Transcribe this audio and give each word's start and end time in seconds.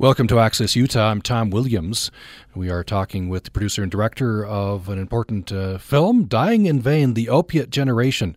Welcome 0.00 0.28
to 0.28 0.38
Access 0.38 0.76
Utah. 0.76 1.10
I'm 1.10 1.20
Tom 1.20 1.50
Williams. 1.50 2.12
We 2.54 2.70
are 2.70 2.84
talking 2.84 3.28
with 3.28 3.42
the 3.42 3.50
producer 3.50 3.82
and 3.82 3.90
director 3.90 4.46
of 4.46 4.88
an 4.88 4.96
important 4.96 5.50
uh, 5.50 5.78
film, 5.78 6.26
Dying 6.26 6.66
in 6.66 6.80
Vein 6.80 7.14
The 7.14 7.28
Opiate 7.28 7.70
Generation. 7.70 8.36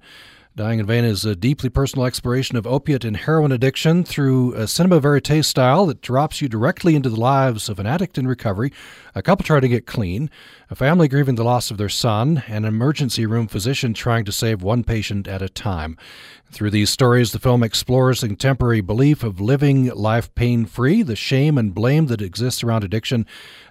Dying 0.56 0.80
in 0.80 0.88
Vein 0.88 1.06
is 1.06 1.24
a 1.24 1.36
deeply 1.36 1.70
personal 1.70 2.08
exploration 2.08 2.58
of 2.58 2.66
opiate 2.66 3.06
and 3.06 3.16
heroin 3.16 3.52
addiction 3.52 4.04
through 4.04 4.56
a 4.56 4.68
cinema 4.68 5.00
verite 5.00 5.46
style 5.46 5.86
that 5.86 6.02
drops 6.02 6.42
you 6.42 6.50
directly 6.50 6.96
into 6.96 7.10
the 7.10 7.20
lives 7.20 7.70
of 7.70 7.78
an 7.78 7.86
addict 7.86 8.18
in 8.18 8.28
recovery, 8.28 8.74
a 9.14 9.22
couple 9.22 9.46
trying 9.46 9.62
to 9.62 9.70
get 9.70 9.86
clean, 9.86 10.32
a 10.72 10.76
family 10.76 11.10
grieving 11.10 11.36
the 11.36 11.44
loss 11.44 11.70
of 11.70 11.78
their 11.78 11.90
son, 11.90 12.44
an 12.48 12.64
emergency 12.64 13.26
room 13.26 13.46
physician 13.46 13.94
trying 13.94 14.24
to 14.24 14.32
save 14.32 14.64
one 14.64 14.86
patient 14.86 15.28
at 15.28 15.42
a 15.42 15.50
time. 15.50 15.98
Through 16.52 16.72
these 16.72 16.90
stories, 16.90 17.32
the 17.32 17.40
film 17.40 17.64
explores 17.64 18.20
the 18.20 18.28
contemporary 18.28 18.82
belief 18.82 19.24
of 19.24 19.40
living 19.40 19.86
life 19.88 20.34
pain 20.36 20.66
free, 20.66 21.02
the 21.02 21.16
shame 21.16 21.58
and 21.58 21.74
blame 21.74 22.08
that 22.08 22.22
exists 22.22 22.62
around 22.62 22.84
addiction, 22.84 23.26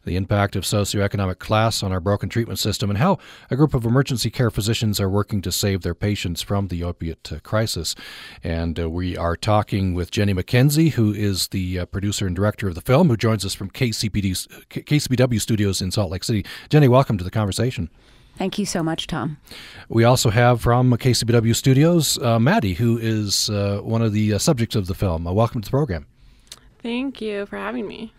the 0.07 0.17
impact 0.17 0.57
of 0.57 0.65
socioeconomic 0.65 1.39
class 1.39 1.83
on 1.83 1.93
our 1.93 2.01
broken 2.01 2.31
treatment 2.31 2.59
system, 2.59 2.89
and 2.89 2.99
how 2.99 3.19
a 3.51 3.57
group 3.57 3.75
of 3.75 3.85
emergency 3.85 4.31
care 4.31 4.51
physicians 4.51 4.99
are 4.99 5.11
working 5.11 5.43
to 5.43 5.53
save 5.53 5.83
their 5.83 5.95
patients 5.95 6.41
from 6.41 6.69
the 6.69 6.83
opiate 6.83 7.31
crisis. 7.43 7.95
And 8.43 8.81
uh, 8.81 8.89
we 8.89 9.15
are 9.15 9.37
talking 9.37 9.93
with 9.93 10.11
Jenny 10.11 10.33
Mackenzie, 10.33 10.89
who 10.91 11.13
is 11.13 11.49
the 11.49 11.81
uh, 11.81 11.85
producer 11.85 12.27
and 12.27 12.35
director 12.35 12.67
of 12.67 12.75
the 12.75 12.81
film, 12.81 13.09
who 13.09 13.17
joins 13.19 13.45
us 13.45 13.53
from 13.53 13.71
KCPD, 13.71 14.49
KCPW 14.71 15.41
Studios 15.41 15.83
in 15.83 15.91
Salt 15.91 16.11
Lake 16.11 16.25
City. 16.25 16.47
Jenny, 16.71 16.89
welcome 16.91 17.17
to 17.19 17.25
the 17.25 17.31
conversation. 17.31 17.89
Thank 18.37 18.59
you 18.59 18.67
so 18.67 18.83
much, 18.83 19.07
Tom. 19.07 19.39
We 19.89 20.05
also 20.05 20.31
have 20.31 20.63
from 20.63 20.93
KCPW 20.93 21.55
Studios, 21.55 22.19
uh, 22.19 22.39
Maddie, 22.39 22.75
who 22.75 22.97
is 22.99 23.51
uh, 23.51 23.81
one 23.83 24.03
of 24.03 24.13
the 24.13 24.35
uh, 24.35 24.39
subjects 24.39 24.77
of 24.77 24.87
the 24.87 24.95
film. 24.95 25.27
Uh, 25.27 25.33
welcome 25.33 25.61
to 25.61 25.67
the 25.67 25.71
program. 25.71 26.07
Thank 26.83 27.21
you 27.21 27.45
for 27.47 27.59
having 27.59 27.87
me. 27.87 28.15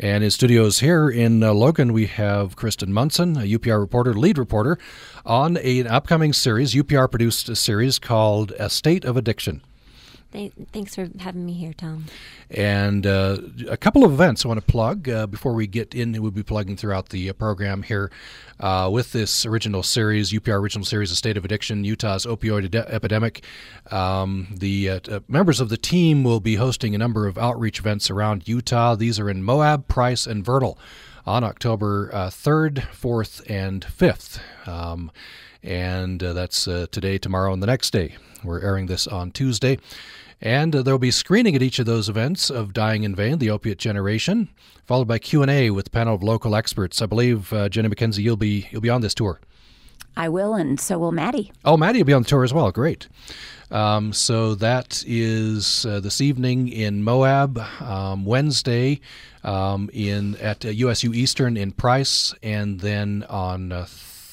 And 0.00 0.24
in 0.24 0.30
studios 0.30 0.78
here 0.78 1.10
in 1.10 1.42
uh, 1.42 1.52
Logan, 1.52 1.92
we 1.92 2.06
have 2.06 2.56
Kristen 2.56 2.92
Munson, 2.92 3.36
a 3.36 3.40
UPR 3.40 3.80
reporter, 3.80 4.14
lead 4.14 4.38
reporter, 4.38 4.78
on 5.26 5.58
a, 5.58 5.80
an 5.80 5.86
upcoming 5.88 6.32
series. 6.32 6.72
UPR 6.72 7.10
produced 7.10 7.48
a 7.48 7.56
series 7.56 7.98
called 7.98 8.52
A 8.52 8.70
State 8.70 9.04
of 9.04 9.16
Addiction. 9.16 9.60
Thanks 10.30 10.94
for 10.94 11.08
having 11.20 11.46
me 11.46 11.54
here, 11.54 11.72
Tom. 11.72 12.04
And 12.50 13.06
uh, 13.06 13.38
a 13.68 13.78
couple 13.78 14.04
of 14.04 14.12
events 14.12 14.44
I 14.44 14.48
want 14.48 14.60
to 14.60 14.66
plug 14.66 15.08
uh, 15.08 15.26
before 15.26 15.54
we 15.54 15.66
get 15.66 15.94
in. 15.94 16.20
We'll 16.20 16.30
be 16.30 16.42
plugging 16.42 16.76
throughout 16.76 17.08
the 17.08 17.30
uh, 17.30 17.32
program 17.32 17.82
here 17.82 18.10
uh, 18.60 18.90
with 18.92 19.12
this 19.12 19.46
original 19.46 19.82
series, 19.82 20.30
UPR 20.30 20.60
original 20.60 20.84
series, 20.84 21.10
"A 21.10 21.16
State 21.16 21.38
of 21.38 21.46
Addiction: 21.46 21.82
Utah's 21.82 22.26
Opioid 22.26 22.74
Epidemic." 22.74 23.42
Um, 23.90 24.48
the 24.54 24.90
uh, 24.90 25.00
uh, 25.10 25.20
members 25.28 25.60
of 25.60 25.70
the 25.70 25.78
team 25.78 26.24
will 26.24 26.40
be 26.40 26.56
hosting 26.56 26.94
a 26.94 26.98
number 26.98 27.26
of 27.26 27.38
outreach 27.38 27.78
events 27.78 28.10
around 28.10 28.46
Utah. 28.46 28.96
These 28.96 29.18
are 29.18 29.30
in 29.30 29.42
Moab, 29.42 29.88
Price, 29.88 30.26
and 30.26 30.44
Vernal 30.44 30.78
on 31.28 31.44
October 31.44 32.10
third, 32.30 32.88
fourth, 32.92 33.42
and 33.48 33.84
fifth. 33.84 34.40
Um, 34.66 35.10
and 35.62 36.20
that's 36.20 36.64
today, 36.64 37.18
tomorrow, 37.18 37.52
and 37.52 37.62
the 37.62 37.66
next 37.66 37.92
day. 37.92 38.16
We're 38.44 38.60
airing 38.60 38.86
this 38.86 39.06
on 39.06 39.30
Tuesday. 39.30 39.78
And 40.40 40.74
uh, 40.74 40.82
there'll 40.82 40.98
be 40.98 41.10
screening 41.10 41.56
at 41.56 41.62
each 41.62 41.78
of 41.78 41.86
those 41.86 42.08
events 42.08 42.48
of 42.50 42.72
Dying 42.72 43.02
in 43.02 43.14
Vein, 43.14 43.38
the 43.38 43.50
Opiate 43.50 43.78
Generation, 43.78 44.48
followed 44.86 45.08
by 45.08 45.18
Q&A 45.18 45.70
with 45.70 45.88
a 45.88 45.90
panel 45.90 46.14
of 46.14 46.22
local 46.22 46.54
experts. 46.54 47.02
I 47.02 47.06
believe, 47.06 47.52
uh, 47.52 47.68
Jenny 47.68 47.88
Mackenzie, 47.88 48.22
you'll 48.22 48.36
be, 48.36 48.68
you'll 48.70 48.80
be 48.80 48.90
on 48.90 49.00
this 49.00 49.14
tour. 49.14 49.40
I 50.16 50.28
will, 50.28 50.54
and 50.54 50.78
so 50.78 50.98
will 50.98 51.12
Maddie. 51.12 51.52
Oh, 51.64 51.76
Maddie 51.76 51.98
will 51.98 52.06
be 52.06 52.12
on 52.12 52.22
the 52.22 52.28
tour 52.28 52.44
as 52.44 52.54
well. 52.54 52.70
Great. 52.70 53.08
Um, 53.70 54.12
so 54.12 54.54
that 54.54 55.04
is 55.06 55.84
uh, 55.84 56.00
this 56.00 56.20
evening 56.20 56.68
in 56.68 57.04
Moab, 57.04 57.58
um, 57.80 58.24
Wednesday 58.24 59.00
um, 59.44 59.90
in 59.92 60.36
at 60.36 60.64
USU 60.64 61.10
uh, 61.10 61.14
Eastern 61.14 61.56
in 61.56 61.72
Price, 61.72 62.34
and 62.42 62.80
then 62.80 63.24
on 63.28 63.72
uh, 63.72 63.86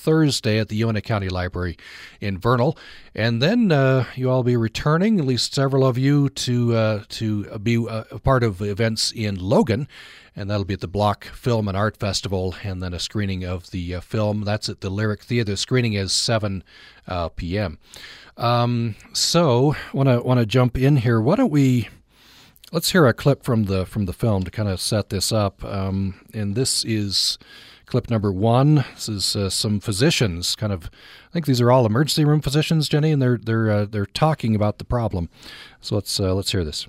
Thursday 0.05 0.59
at 0.59 0.69
the 0.69 0.75
Uintah 0.75 1.01
County 1.01 1.27
Library 1.27 1.77
in 2.21 2.37
Vernal, 2.37 2.77
and 3.13 3.41
then 3.41 3.71
uh, 3.71 4.05
you 4.15 4.29
all 4.29 4.43
be 4.43 4.55
returning, 4.55 5.19
at 5.19 5.25
least 5.25 5.53
several 5.53 5.85
of 5.85 5.97
you, 5.97 6.29
to 6.29 6.75
uh, 6.75 7.03
to 7.09 7.59
be 7.59 7.77
uh, 7.77 8.03
a 8.11 8.19
part 8.19 8.43
of 8.43 8.61
events 8.61 9.11
in 9.11 9.35
Logan, 9.35 9.87
and 10.35 10.49
that'll 10.49 10.63
be 10.63 10.75
at 10.75 10.81
the 10.81 10.87
Block 10.87 11.25
Film 11.25 11.67
and 11.67 11.75
Art 11.75 11.97
Festival, 11.97 12.55
and 12.63 12.83
then 12.83 12.93
a 12.93 12.99
screening 12.99 13.43
of 13.43 13.71
the 13.71 13.95
uh, 13.95 13.99
film. 14.01 14.43
That's 14.43 14.69
at 14.69 14.81
the 14.81 14.89
Lyric 14.89 15.23
Theater. 15.23 15.51
The 15.51 15.57
screening 15.57 15.93
is 15.93 16.13
7 16.13 16.63
uh, 17.07 17.29
p.m. 17.29 17.79
Um, 18.37 18.95
so, 19.13 19.75
want 19.93 20.09
to 20.09 20.21
want 20.21 20.39
to 20.39 20.45
jump 20.45 20.77
in 20.77 20.97
here. 20.97 21.21
Why 21.21 21.35
don't 21.35 21.51
we? 21.51 21.89
Let's 22.71 22.91
hear 22.91 23.05
a 23.05 23.13
clip 23.13 23.43
from 23.43 23.65
the 23.65 23.85
from 23.85 24.05
the 24.05 24.13
film 24.13 24.43
to 24.43 24.51
kind 24.51 24.67
of 24.67 24.81
set 24.81 25.09
this 25.09 25.31
up. 25.31 25.63
Um, 25.63 26.25
and 26.33 26.55
this 26.55 26.83
is 26.83 27.37
clip 27.85 28.09
number 28.09 28.31
one. 28.31 28.83
This 28.95 29.09
is 29.09 29.35
uh, 29.35 29.49
some 29.49 29.79
physicians, 29.79 30.55
kind 30.55 30.73
of. 30.73 30.89
I 31.29 31.33
think 31.33 31.45
these 31.45 31.61
are 31.61 31.71
all 31.71 31.85
emergency 31.85 32.25
room 32.25 32.41
physicians, 32.41 32.89
Jenny, 32.89 33.11
and 33.11 33.21
they're 33.21 33.37
they're 33.37 33.71
uh, 33.71 33.85
they're 33.85 34.05
talking 34.05 34.55
about 34.55 34.79
the 34.79 34.85
problem. 34.85 35.29
So 35.79 35.95
let's 35.95 36.19
uh, 36.19 36.33
let's 36.33 36.51
hear 36.51 36.63
this. 36.63 36.87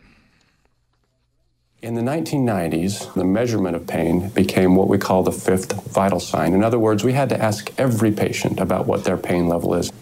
In 1.83 1.95
the 1.95 2.01
1990s, 2.01 3.15
the 3.15 3.25
measurement 3.25 3.77
of 3.77 3.87
pain 3.87 4.31
became 4.31 4.75
what 4.75 4.89
we 4.89 4.99
call 4.99 5.23
the 5.23 5.31
fifth 5.31 5.73
vital 5.93 6.19
sign. 6.19 6.55
In 6.55 6.65
other 6.65 6.79
words, 6.79 7.05
we 7.05 7.13
had 7.13 7.29
to 7.29 7.41
ask 7.41 7.71
every 7.79 8.11
patient 8.11 8.59
about 8.59 8.87
what 8.87 9.05
their 9.05 9.19
pain 9.19 9.47
level 9.47 9.75
is. 9.75 9.93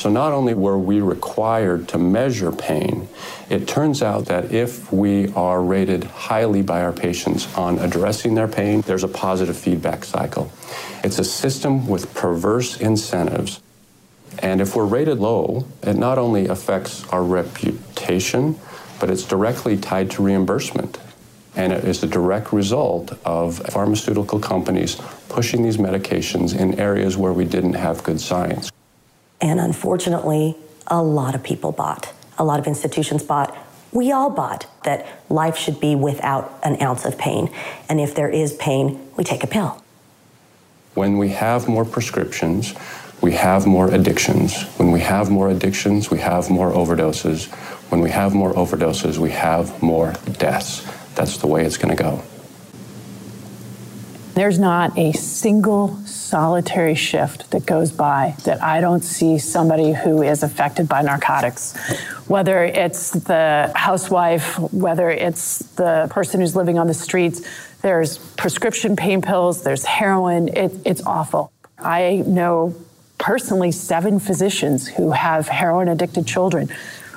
So 0.00 0.08
not 0.08 0.32
only 0.32 0.54
were 0.54 0.78
we 0.78 1.02
required 1.02 1.88
to 1.88 1.98
measure 1.98 2.52
pain, 2.52 3.06
it 3.50 3.68
turns 3.68 4.02
out 4.02 4.24
that 4.26 4.50
if 4.50 4.90
we 4.90 5.30
are 5.34 5.62
rated 5.62 6.04
highly 6.04 6.62
by 6.62 6.80
our 6.80 6.92
patients 6.92 7.54
on 7.54 7.78
addressing 7.78 8.34
their 8.34 8.48
pain, 8.48 8.80
there's 8.80 9.04
a 9.04 9.08
positive 9.08 9.58
feedback 9.58 10.04
cycle. 10.04 10.50
It's 11.04 11.18
a 11.18 11.24
system 11.24 11.86
with 11.86 12.14
perverse 12.14 12.80
incentives. 12.80 13.60
And 14.38 14.62
if 14.62 14.74
we're 14.74 14.86
rated 14.86 15.18
low, 15.18 15.66
it 15.82 15.96
not 15.96 16.16
only 16.16 16.46
affects 16.46 17.06
our 17.08 17.22
reputation, 17.22 18.58
but 19.00 19.10
it's 19.10 19.24
directly 19.24 19.76
tied 19.76 20.10
to 20.12 20.22
reimbursement. 20.22 20.98
And 21.56 21.74
it 21.74 21.84
is 21.84 22.02
a 22.02 22.06
direct 22.06 22.54
result 22.54 23.12
of 23.26 23.58
pharmaceutical 23.58 24.40
companies 24.40 24.94
pushing 25.28 25.62
these 25.62 25.76
medications 25.76 26.58
in 26.58 26.80
areas 26.80 27.18
where 27.18 27.34
we 27.34 27.44
didn't 27.44 27.74
have 27.74 28.02
good 28.02 28.18
science. 28.18 28.70
And 29.40 29.58
unfortunately, 29.60 30.56
a 30.86 31.02
lot 31.02 31.34
of 31.34 31.42
people 31.42 31.72
bought, 31.72 32.12
a 32.38 32.44
lot 32.44 32.58
of 32.58 32.66
institutions 32.66 33.22
bought. 33.22 33.56
We 33.92 34.12
all 34.12 34.30
bought 34.30 34.66
that 34.84 35.06
life 35.28 35.56
should 35.56 35.80
be 35.80 35.94
without 35.94 36.58
an 36.62 36.80
ounce 36.82 37.04
of 37.04 37.18
pain. 37.18 37.52
And 37.88 38.00
if 38.00 38.14
there 38.14 38.28
is 38.28 38.52
pain, 38.54 39.00
we 39.16 39.24
take 39.24 39.42
a 39.42 39.46
pill. 39.46 39.82
When 40.94 41.18
we 41.18 41.30
have 41.30 41.68
more 41.68 41.84
prescriptions, 41.84 42.74
we 43.20 43.32
have 43.32 43.66
more 43.66 43.92
addictions. 43.92 44.62
When 44.78 44.90
we 44.90 45.00
have 45.00 45.30
more 45.30 45.50
addictions, 45.50 46.10
we 46.10 46.18
have 46.18 46.50
more 46.50 46.72
overdoses. 46.72 47.48
When 47.90 48.00
we 48.00 48.10
have 48.10 48.34
more 48.34 48.52
overdoses, 48.54 49.18
we 49.18 49.30
have 49.30 49.82
more 49.82 50.14
deaths. 50.38 50.86
That's 51.14 51.36
the 51.36 51.46
way 51.46 51.64
it's 51.64 51.76
going 51.76 51.96
to 51.96 52.02
go. 52.02 52.22
There's 54.40 54.58
not 54.58 54.96
a 54.96 55.12
single 55.12 55.98
solitary 56.06 56.94
shift 56.94 57.50
that 57.50 57.66
goes 57.66 57.92
by 57.92 58.36
that 58.44 58.62
I 58.62 58.80
don't 58.80 59.02
see 59.02 59.36
somebody 59.36 59.92
who 59.92 60.22
is 60.22 60.42
affected 60.42 60.88
by 60.88 61.02
narcotics. 61.02 61.76
Whether 62.26 62.64
it's 62.64 63.10
the 63.10 63.70
housewife, 63.76 64.58
whether 64.72 65.10
it's 65.10 65.58
the 65.74 66.06
person 66.10 66.40
who's 66.40 66.56
living 66.56 66.78
on 66.78 66.86
the 66.86 66.94
streets, 66.94 67.42
there's 67.82 68.16
prescription 68.16 68.96
pain 68.96 69.20
pills, 69.20 69.62
there's 69.62 69.84
heroin. 69.84 70.48
It, 70.48 70.72
it's 70.86 71.02
awful. 71.04 71.52
I 71.78 72.24
know 72.26 72.74
personally 73.18 73.72
seven 73.72 74.18
physicians 74.18 74.88
who 74.88 75.10
have 75.10 75.48
heroin 75.48 75.86
addicted 75.86 76.26
children. 76.26 76.70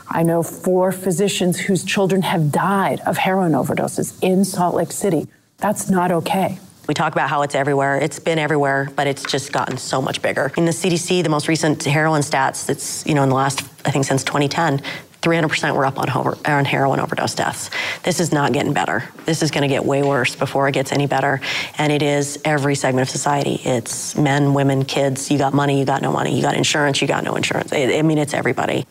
I 0.09 0.23
know 0.23 0.43
four 0.43 0.91
physicians 0.91 1.57
whose 1.57 1.85
children 1.85 2.23
have 2.23 2.51
died 2.51 2.99
of 3.05 3.15
heroin 3.15 3.53
overdoses 3.53 4.21
in 4.21 4.43
Salt 4.43 4.75
Lake 4.75 4.91
City. 4.91 5.29
That's 5.59 5.89
not 5.89 6.11
okay. 6.11 6.59
We 6.87 6.93
talk 6.93 7.13
about 7.13 7.29
how 7.29 7.43
it's 7.43 7.55
everywhere. 7.55 7.97
It's 7.97 8.19
been 8.19 8.37
everywhere, 8.37 8.89
but 8.95 9.07
it's 9.07 9.23
just 9.23 9.53
gotten 9.53 9.77
so 9.77 10.01
much 10.01 10.21
bigger. 10.21 10.51
In 10.57 10.65
the 10.65 10.71
CDC, 10.71 11.23
the 11.23 11.29
most 11.29 11.47
recent 11.47 11.83
heroin 11.83 12.21
stats, 12.21 12.69
it's, 12.69 13.05
you 13.05 13.15
know, 13.15 13.23
in 13.23 13.29
the 13.29 13.35
last, 13.35 13.61
I 13.85 13.91
think 13.91 14.05
since 14.05 14.23
2010, 14.23 14.81
300% 15.21 15.73
were 15.73 15.85
up 15.85 15.97
on, 15.97 16.09
on 16.09 16.65
heroin 16.65 16.99
overdose 16.99 17.33
deaths. 17.33 17.69
This 18.03 18.19
is 18.19 18.33
not 18.33 18.51
getting 18.51 18.73
better. 18.73 19.05
This 19.25 19.41
is 19.41 19.51
going 19.51 19.61
to 19.61 19.69
get 19.69 19.85
way 19.85 20.03
worse 20.03 20.35
before 20.35 20.67
it 20.67 20.73
gets 20.73 20.91
any 20.91 21.07
better. 21.07 21.39
And 21.77 21.93
it 21.93 22.01
is 22.01 22.41
every 22.43 22.75
segment 22.75 23.07
of 23.07 23.09
society. 23.09 23.61
It's 23.63 24.17
men, 24.17 24.53
women, 24.53 24.83
kids. 24.83 25.31
You 25.31 25.37
got 25.37 25.53
money, 25.53 25.79
you 25.79 25.85
got 25.85 26.01
no 26.01 26.11
money. 26.11 26.35
You 26.35 26.41
got 26.41 26.55
insurance, 26.55 27.01
you 27.01 27.07
got 27.07 27.23
no 27.23 27.35
insurance. 27.35 27.71
I 27.71 28.01
mean, 28.01 28.17
it's 28.17 28.33
everybody. 28.33 28.85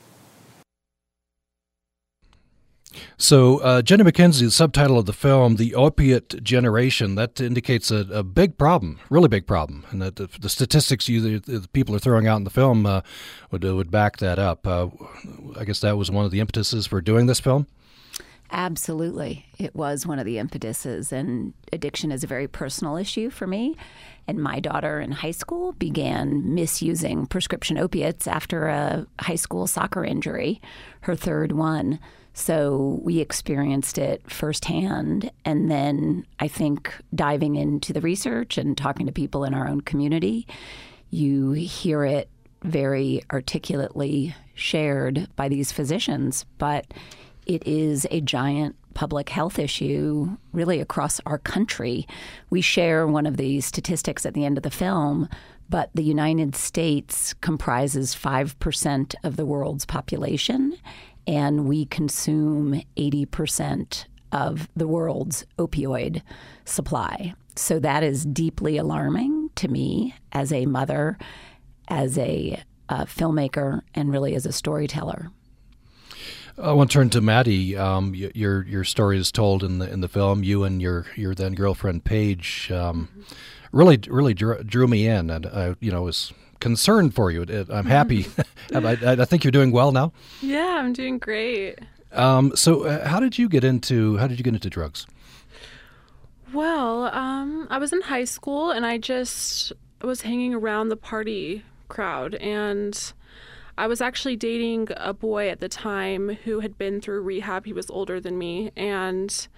So, 3.23 3.59
uh, 3.59 3.83
Jenny 3.83 4.03
Mackenzie, 4.03 4.47
the 4.47 4.51
subtitle 4.51 4.99
of 4.99 5.07
the 5.07 5.13
film, 5.13 5.55
The 5.55 5.77
Opiate 5.77 6.43
Generation, 6.43 7.15
that 7.15 7.41
indicates 7.41 7.93
a, 7.93 7.99
a 8.11 8.25
big 8.25 8.59
problem, 8.59 8.99
really 9.11 9.29
big 9.29 9.47
problem. 9.47 9.87
And 9.91 10.03
that 10.03 10.17
the, 10.17 10.29
the 10.41 10.49
statistics 10.49 11.09
you, 11.09 11.39
the, 11.39 11.39
the, 11.39 11.69
people 11.69 11.95
are 11.95 12.01
throwing 12.01 12.27
out 12.27 12.39
in 12.39 12.43
the 12.43 12.51
film 12.51 12.85
uh, 12.85 13.03
would, 13.53 13.63
would 13.63 13.93
back 13.93 14.17
that 14.17 14.41
up. 14.41 14.67
Uh, 14.67 14.89
I 15.57 15.65
guess 15.65 15.79
that 15.83 15.97
was 15.97 16.11
one 16.11 16.25
of 16.25 16.33
the 16.33 16.41
impetuses 16.41 16.89
for 16.89 17.01
doing 17.01 17.27
this 17.27 17.39
film. 17.39 17.69
Absolutely. 18.51 19.47
It 19.57 19.77
was 19.77 20.05
one 20.05 20.19
of 20.19 20.27
the 20.27 20.39
impetuses, 20.39 21.13
and 21.13 21.55
addiction 21.73 22.11
is 22.11 22.25
a 22.25 22.27
very 22.27 22.49
personal 22.49 22.97
issue 22.97 23.31
for 23.31 23.47
me. 23.47 23.77
And 24.27 24.43
my 24.43 24.59
daughter 24.59 25.01
in 25.01 25.13
high 25.13 25.31
school 25.31 25.75
began 25.75 26.57
misusing 26.57 27.27
prescription 27.27 27.79
opiates 27.79 28.27
after 28.27 28.67
a 28.67 29.07
high 29.21 29.37
school 29.37 29.69
soccer 29.69 30.05
injury, 30.05 30.61
her 31.03 31.15
third 31.15 31.53
one. 31.53 32.01
So 32.35 33.01
we 33.03 33.21
experienced 33.21 33.99
it 33.99 34.29
firsthand. 34.31 35.31
And 35.45 35.71
then 35.71 36.27
I 36.41 36.49
think 36.49 36.93
diving 37.15 37.57
into 37.57 37.93
the 37.93 38.01
research 38.01 38.59
and 38.59 38.77
talking 38.77 39.07
to 39.07 39.13
people 39.13 39.45
in 39.45 39.55
our 39.55 39.69
own 39.69 39.83
community, 39.83 40.47
you 41.11 41.53
hear 41.53 42.05
it 42.05 42.29
very 42.63 43.23
articulately 43.33 44.35
shared 44.55 45.29
by 45.37 45.49
these 45.49 45.73
physicians. 45.73 46.47
But 46.59 46.93
it 47.47 47.67
is 47.67 48.07
a 48.11 48.21
giant 48.21 48.77
public 48.95 49.29
health 49.29 49.59
issue 49.59 50.37
really 50.53 50.81
across 50.81 51.21
our 51.27 51.39
country. 51.39 52.07
We 52.51 52.61
share 52.61 53.07
one 53.07 53.27
of 53.27 53.37
the 53.37 53.61
statistics 53.61 54.25
at 54.27 54.35
the 54.35 54.45
end 54.45 54.59
of 54.59 54.63
the 54.63 54.71
film, 54.71 55.29
but 55.69 55.91
the 55.95 56.05
United 56.05 56.55
States 56.55 57.33
comprises 57.35 58.15
5% 58.15 59.15
of 59.25 59.37
the 59.37 59.47
world's 59.47 59.87
population, 59.87 60.77
and 61.27 61.67
we 61.67 61.87
consume 61.87 62.83
80% 62.97 64.07
of 64.33 64.69
the 64.75 64.89
world's 64.89 65.45
opioid 65.59 66.23
supply. 66.65 67.35
So 67.55 67.79
that 67.81 68.03
is 68.03 68.25
deeply 68.25 68.79
alarming 68.79 69.51
to 69.57 69.69
me 69.69 70.15
as 70.33 70.53
a 70.53 70.67
mother, 70.67 71.19
as 71.89 72.17
a 72.19 72.63
uh, 72.89 73.05
filmmaker, 73.05 73.83
and 73.95 74.11
really 74.11 74.35
as 74.35 74.47
a 74.47 74.53
storyteller. 74.53 75.31
I 76.59 76.73
want 76.73 76.91
to 76.91 76.95
turn 76.95 77.11
to 77.11 77.21
Maddie. 77.21 77.77
Um, 77.77 78.15
your 78.15 78.67
your 78.67 78.85
story 78.85 79.19
is 79.19 79.33
told 79.33 79.65
in 79.65 79.79
the 79.79 79.91
in 79.91 80.01
the 80.01 80.09
film. 80.09 80.45
You 80.45 80.65
and 80.65 80.83
your 80.83 81.07
your 81.17 81.35
then 81.35 81.55
girlfriend 81.55 82.05
Paige 82.05 82.71
um, 82.71 83.09
really 83.73 83.99
really 84.07 84.35
drew, 84.35 84.63
drew, 84.63 84.87
me 84.87 85.07
in, 85.07 85.31
and 85.31 85.47
I 85.47 85.75
you 85.81 85.91
know 85.91 86.03
was 86.03 86.33
concerned 86.63 87.13
for 87.13 87.31
you. 87.31 87.45
I'm 87.69 87.87
happy. 87.87 88.27
I, 88.75 88.97
I, 89.03 89.25
think 89.25 89.43
you're 89.43 89.51
doing 89.51 89.73
well 89.73 89.91
now. 89.91 90.13
Yeah, 90.41 90.79
I'm 90.79 90.93
doing 90.93 91.19
great. 91.19 91.81
Um, 92.13 92.55
so, 92.55 92.85
uh, 92.85 93.07
how 93.07 93.19
did 93.21 93.37
you 93.37 93.49
get 93.49 93.65
into 93.65 94.17
how 94.19 94.29
did 94.29 94.39
you 94.39 94.45
get 94.45 94.55
into 94.55 94.71
drugs? 94.71 95.07
Well, 96.55 97.07
um, 97.07 97.67
I 97.69 97.79
was 97.79 97.93
in 97.93 98.01
high 98.03 98.25
school, 98.25 98.71
and 98.71 98.87
I 98.87 98.97
just 98.99 99.73
was 100.03 100.23
hanging 100.23 100.55
around 100.55 100.89
the 100.89 100.97
party 100.97 101.65
crowd, 101.89 102.37
and 102.37 103.13
I 103.77 103.87
was 103.89 104.01
actually 104.01 104.37
dating 104.37 104.89
a 104.97 105.13
boy 105.13 105.49
at 105.49 105.61
the 105.61 105.69
time 105.69 106.37
who 106.45 106.61
had 106.61 106.79
been 106.79 107.01
through 107.01 107.23
rehab. 107.23 107.65
He 107.65 107.73
was 107.73 107.91
older 107.91 108.21
than 108.21 108.39
me, 108.39 108.71
and 108.77 109.49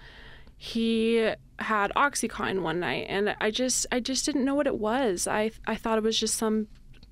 he 0.57 1.31
had 1.59 1.91
OxyContin 1.95 2.61
one 2.61 2.79
night, 2.79 3.05
and 3.09 3.35
I 3.39 3.51
just 3.51 3.85
I 3.91 3.99
just 3.99 4.25
didn't 4.25 4.45
know 4.45 4.55
what 4.55 4.67
it 4.67 4.79
was. 4.79 5.27
I 5.27 5.51
I 5.67 5.75
thought 5.75 5.99
it 5.99 6.03
was 6.03 6.19
just 6.19 6.35
some 6.35 6.67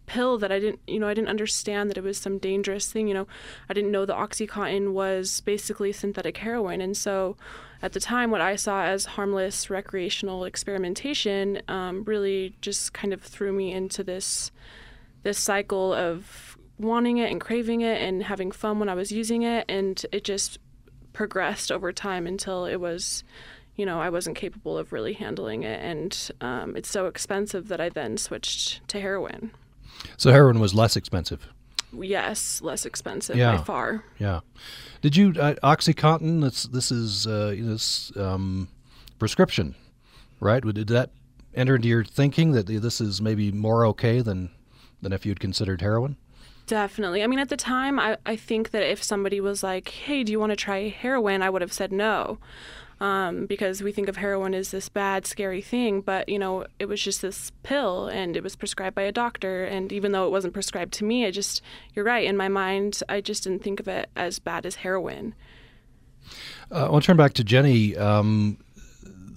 pill 0.06 0.38
that 0.38 0.52
I 0.52 0.60
didn't, 0.60 0.80
you 0.88 1.00
know, 1.00 1.08
I 1.08 1.14
didn't 1.14 1.30
understand 1.30 1.90
that 1.90 1.98
it 1.98 2.04
was 2.04 2.18
some 2.18 2.38
dangerous 2.38 2.92
thing. 2.92 3.08
You 3.08 3.14
know, 3.14 3.28
I 3.70 3.74
didn't 3.74 3.92
know 3.92 4.06
the 4.06 4.14
OxyContin 4.14 4.94
was 4.94 5.42
basically 5.42 5.92
synthetic 5.92 6.38
heroin. 6.38 6.82
And 6.82 6.96
so 6.96 7.38
at 7.82 7.94
the 7.94 8.00
time, 8.00 8.32
what 8.32 8.42
I 8.42 8.56
saw 8.56 8.84
as 8.84 9.06
harmless 9.06 9.70
recreational 9.70 10.46
experimentation 10.46 11.62
um, 11.68 12.04
really 12.06 12.56
just 12.62 12.94
kind 12.94 13.14
of 13.14 13.22
threw 13.22 13.52
me 13.52 13.72
into 13.72 14.04
this 14.04 14.52
this 15.24 15.40
cycle 15.40 15.94
of 15.94 16.58
wanting 16.78 17.18
it 17.18 17.32
and 17.32 17.40
craving 17.40 17.82
it 17.82 18.02
and 18.02 18.24
having 18.24 18.52
fun 18.52 18.80
when 18.80 18.90
I 18.90 18.94
was 18.94 19.12
using 19.12 19.44
it. 19.44 19.66
And 19.70 20.06
it 20.12 20.24
just 20.24 20.60
progressed 21.14 21.72
over 21.72 21.94
time 21.94 22.28
until 22.28 22.66
it 22.66 22.78
was, 22.78 23.24
you 23.76 23.86
know, 23.86 24.02
I 24.02 24.10
wasn't 24.10 24.36
capable 24.36 24.78
of 24.78 24.92
really 24.92 25.14
handling 25.14 25.64
it. 25.64 25.80
And 25.82 26.32
um, 26.42 26.76
it's 26.76 26.90
so 26.90 27.08
expensive 27.08 27.68
that 27.70 27.80
I 27.80 27.90
then 27.90 28.18
switched 28.18 28.86
to 28.90 29.00
heroin. 29.00 29.52
So 30.18 30.32
heroin 30.32 30.60
was 30.60 30.74
less 30.74 30.96
expensive? 30.96 31.48
Yes, 31.92 32.62
less 32.62 32.86
expensive 32.86 33.36
yeah. 33.36 33.58
by 33.58 33.64
far. 33.64 34.04
Yeah. 34.18 34.40
Did 35.02 35.16
you, 35.16 35.34
uh, 35.40 35.56
OxyContin, 35.64 36.42
this, 36.42 36.64
this 36.64 36.92
is 36.92 37.28
uh, 37.28 37.56
this 37.58 38.12
um, 38.16 38.68
prescription, 39.20 39.76
right? 40.40 40.64
Did 40.64 40.88
that 40.88 41.12
enter 41.54 41.76
into 41.76 41.88
your 41.88 42.04
thinking 42.04 42.54
that 42.54 42.68
this 42.68 43.00
is 43.00 43.22
maybe 43.22 43.52
more 43.52 43.86
okay 43.88 44.22
than, 44.22 44.50
than 45.02 45.14
if 45.14 45.26
you'd 45.26 45.40
considered 45.40 45.82
heroin? 45.82 46.18
Definitely. 46.66 47.22
I 47.24 47.28
mean, 47.28 47.40
at 47.40 47.50
the 47.50 47.58
time, 47.58 48.00
I, 48.00 48.18
I 48.26 48.38
think 48.38 48.72
that 48.72 48.84
if 48.84 49.04
somebody 49.04 49.42
was 49.42 49.64
like, 49.64 49.90
hey, 49.90 50.24
do 50.24 50.32
you 50.32 50.40
want 50.40 50.52
to 50.52 50.56
try 50.56 50.88
heroin? 50.88 51.42
I 51.42 51.50
would 51.50 51.62
have 51.62 51.74
said 51.74 51.92
no. 51.92 52.40
Um, 53.04 53.48
because 53.48 53.84
we 53.84 53.92
think 53.92 54.08
of 54.08 54.16
heroin 54.16 54.54
as 54.54 54.72
this 54.72 54.88
bad, 54.88 55.26
scary 55.28 55.62
thing, 55.62 56.00
but 56.00 56.30
you 56.30 56.40
know, 56.40 56.66
it 56.80 56.86
was 56.86 57.02
just 57.02 57.22
this 57.22 57.52
pill 57.62 58.08
and 58.08 58.38
it 58.38 58.44
was 58.44 58.56
prescribed 58.56 58.96
by 58.96 59.02
a 59.02 59.12
doctor. 59.12 59.66
And 59.66 59.92
even 59.92 60.14
though 60.14 60.26
it 60.26 60.32
wasn't 60.32 60.54
prescribed 60.54 60.94
to 60.94 61.04
me, 61.04 61.26
I 61.26 61.32
just, 61.32 61.62
you're 61.94 62.06
right, 62.06 62.24
in 62.24 62.38
my 62.38 62.48
mind, 62.48 63.02
I 63.10 63.20
just 63.20 63.44
didn't 63.44 63.62
think 63.62 63.82
of 63.82 63.90
it 63.90 64.10
as 64.16 64.40
bad 64.40 64.66
as 64.66 64.76
heroin. 64.76 65.36
Uh, 66.72 66.86
I 66.86 66.90
want 66.90 67.04
to 67.04 67.08
turn 67.08 67.18
back 67.18 67.34
to 67.34 67.44
Jenny. 67.44 67.98
Um, 67.98 68.58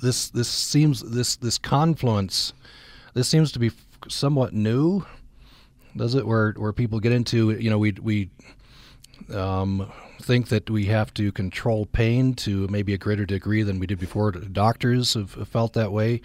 this 0.01 0.31
this 0.31 0.49
seems 0.49 1.01
this 1.01 1.35
this 1.35 1.59
confluence. 1.59 2.53
This 3.15 3.27
seems 3.27 3.51
to 3.51 3.59
be 3.59 3.73
somewhat 4.09 4.53
new 4.55 5.05
does 5.97 6.15
it? 6.15 6.27
Where 6.27 6.53
where 6.53 6.73
people 6.73 7.01
get 7.01 7.13
into 7.13 7.53
you 7.53 7.71
know 7.71 7.79
we 7.79 7.93
we 7.93 8.31
um, 9.33 9.91
think 10.21 10.49
that 10.49 10.69
we 10.71 10.87
have 10.87 11.13
to 11.15 11.33
control 11.33 11.87
pain 11.87 12.35
to 12.35 12.67
maybe 12.69 12.95
a 12.95 12.99
greater 12.99 13.25
degree 13.25 13.63
than 13.63 13.79
we 13.79 13.87
did 13.87 13.99
before. 13.99 14.33
Doctors 14.33 15.15
have, 15.15 15.31
felt 15.49 15.73
that 15.75 15.93
way. 15.93 16.21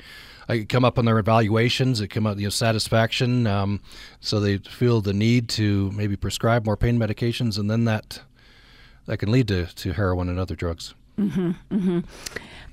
I 0.50 0.64
come 0.64 0.84
up 0.84 0.98
on 0.98 1.06
their 1.06 1.20
evaluations. 1.20 2.02
It 2.02 2.08
come 2.08 2.28
out 2.28 2.38
you 2.38 2.46
know 2.46 2.50
satisfaction. 2.50 3.48
Um, 3.48 3.82
so 4.20 4.40
they 4.40 4.58
feel 4.58 5.02
the 5.02 5.14
need 5.14 5.50
to 5.50 5.92
maybe 5.92 6.16
prescribe 6.16 6.66
more 6.66 6.78
pain 6.78 6.98
medications, 6.98 7.58
and 7.58 7.70
then 7.70 7.86
that 7.86 8.22
that 9.06 9.18
can 9.18 9.32
lead 9.32 9.48
to, 9.48 9.66
to 9.66 9.94
heroin 9.94 10.30
and 10.30 10.40
other 10.40 10.56
drugs. 10.56 10.94
Mm-hmm, 11.18 11.52
mm-hmm. 11.72 12.00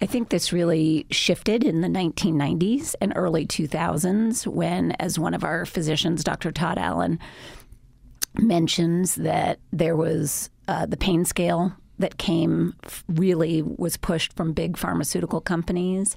I 0.00 0.06
think 0.06 0.28
this 0.28 0.52
really 0.52 1.06
shifted 1.10 1.64
in 1.64 1.80
the 1.80 1.88
1990s 1.88 2.94
and 3.00 3.12
early 3.16 3.46
2000s 3.46 4.46
when, 4.46 4.92
as 4.92 5.18
one 5.18 5.34
of 5.34 5.42
our 5.42 5.66
physicians, 5.66 6.22
Dr. 6.22 6.52
Todd 6.52 6.78
Allen, 6.78 7.18
mentions 8.38 9.16
that 9.16 9.58
there 9.72 9.96
was 9.96 10.50
uh, 10.68 10.86
the 10.86 10.96
pain 10.96 11.24
scale 11.24 11.72
that 11.98 12.18
came 12.18 12.74
really 13.08 13.62
was 13.62 13.96
pushed 13.96 14.32
from 14.34 14.52
big 14.52 14.76
pharmaceutical 14.76 15.40
companies 15.40 16.16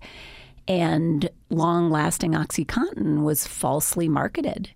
and 0.67 1.29
long 1.49 1.89
lasting 1.89 2.33
Oxycontin 2.33 3.23
was 3.23 3.47
falsely 3.47 4.07
marketed. 4.07 4.69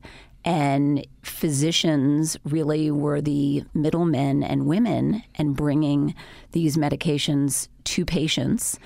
And 0.44 1.06
physicians 1.24 2.38
really 2.44 2.92
were 2.92 3.22
the 3.22 3.64
middlemen 3.74 4.44
and 4.44 4.68
women 4.68 5.24
and 5.36 5.56
bringing 5.56 6.14
these 6.52 6.78
medications 6.78 7.68
to 7.86 8.06
patients. 8.06 8.78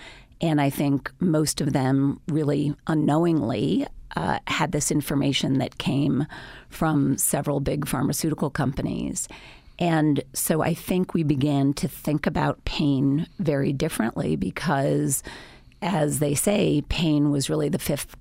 And 0.41 0.61
I 0.61 0.69
think 0.69 1.11
most 1.19 1.61
of 1.61 1.73
them 1.73 2.21
really 2.27 2.73
unknowingly 2.87 3.85
uh, 4.15 4.39
had 4.47 4.71
this 4.71 4.91
information 4.91 5.59
that 5.59 5.77
came 5.77 6.25
from 6.69 7.17
several 7.17 7.59
big 7.59 7.87
pharmaceutical 7.87 8.49
companies. 8.49 9.27
And 9.77 10.21
so 10.33 10.61
I 10.61 10.73
think 10.73 11.13
we 11.13 11.23
began 11.23 11.73
to 11.75 11.87
think 11.87 12.27
about 12.27 12.63
pain 12.65 13.27
very 13.39 13.71
differently 13.71 14.35
because, 14.35 15.23
as 15.81 16.19
they 16.19 16.35
say, 16.35 16.83
pain 16.89 17.31
was 17.31 17.49
really 17.49 17.69
the 17.69 17.79
fifth 17.79 18.15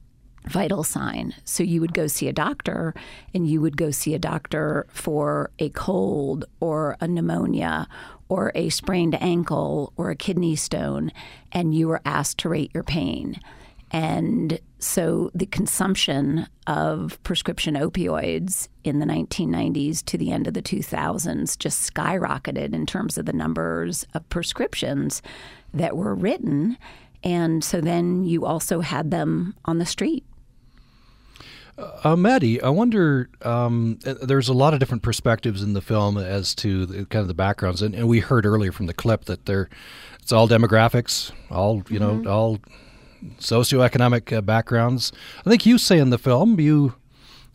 vital 0.46 0.84
sign. 0.84 1.34
So 1.44 1.62
you 1.62 1.80
would 1.80 1.94
go 1.94 2.06
see 2.06 2.28
a 2.28 2.32
doctor 2.32 2.94
and 3.34 3.46
you 3.46 3.60
would 3.60 3.76
go 3.76 3.90
see 3.90 4.14
a 4.14 4.18
doctor 4.18 4.87
for 4.88 5.50
a 5.58 5.68
cold 5.70 6.44
or 6.60 6.96
a 7.00 7.08
pneumonia 7.08 7.88
or 8.28 8.52
a 8.54 8.68
sprained 8.68 9.20
ankle 9.23 9.92
or 9.97 10.11
a 10.11 10.16
kidney 10.16 10.56
stone, 10.56 11.12
and 11.52 11.75
you 11.75 11.88
were 11.88 12.02
asked 12.04 12.38
to 12.38 12.49
rate 12.49 12.70
your 12.75 12.85
pain. 12.85 13.40
And 13.90 14.61
so 14.78 15.30
the 15.35 15.47
consumption 15.47 16.47
of 16.66 17.18
prescription 17.23 17.75
opioids 17.75 18.68
in 18.85 18.99
the 18.99 19.06
1990s 19.06 20.04
to 20.04 20.18
the 20.18 20.30
end 20.30 20.47
of 20.47 20.54
the 20.54 20.62
2000s 20.62 21.58
just 21.58 21.94
skyrocketed 21.94 22.75
in 22.75 22.87
terms 22.87 23.16
of 23.16 23.26
the 23.26 23.32
numbers 23.32 24.06
of 24.14 24.28
prescriptions 24.28 25.23
that 25.73 25.97
were 25.97 26.14
written. 26.14 26.76
And 27.25 27.64
so 27.64 27.80
then 27.80 28.25
you 28.25 28.44
also 28.44 28.80
had 28.80 29.11
them 29.11 29.54
on 29.64 29.78
the 29.78 29.87
street. 29.87 30.25
Uh, 31.78 32.16
Maddie, 32.16 32.61
I 32.61 32.70
wonder. 32.70 33.30
Um, 33.42 33.99
uh, 34.04 34.14
there's 34.23 34.49
a 34.49 34.52
lot 34.52 34.75
of 34.75 34.80
different 34.80 35.02
perspectives 35.02 35.62
in 35.62 35.75
the 35.75 35.80
film 35.80 36.18
as 36.18 36.54
to 36.56 36.87
the, 36.87 37.06
kind 37.06 37.23
of 37.23 37.28
the 37.28 37.35
backgrounds, 37.35 37.82
and, 37.82 37.94
and, 37.94 38.08
we 38.08 38.20
heard 38.20 38.44
earlier 38.44 38.73
from 38.73 38.87
the 38.87 38.94
clip 38.94 39.26
that 39.26 39.47
there, 39.47 39.68
it's 40.20 40.32
all 40.32 40.49
demographics, 40.49 41.30
all 41.50 41.85
you 41.88 42.00
know, 42.00 42.14
mm-hmm. 42.14 42.28
all 42.28 42.58
socioeconomic 43.38 44.37
uh, 44.37 44.40
backgrounds. 44.40 45.12
I 45.47 45.50
think 45.50 45.66
you 45.66 45.78
say 45.78 45.99
in 45.99 46.11
the 46.11 46.18
film 46.18 46.58
you 46.58 46.94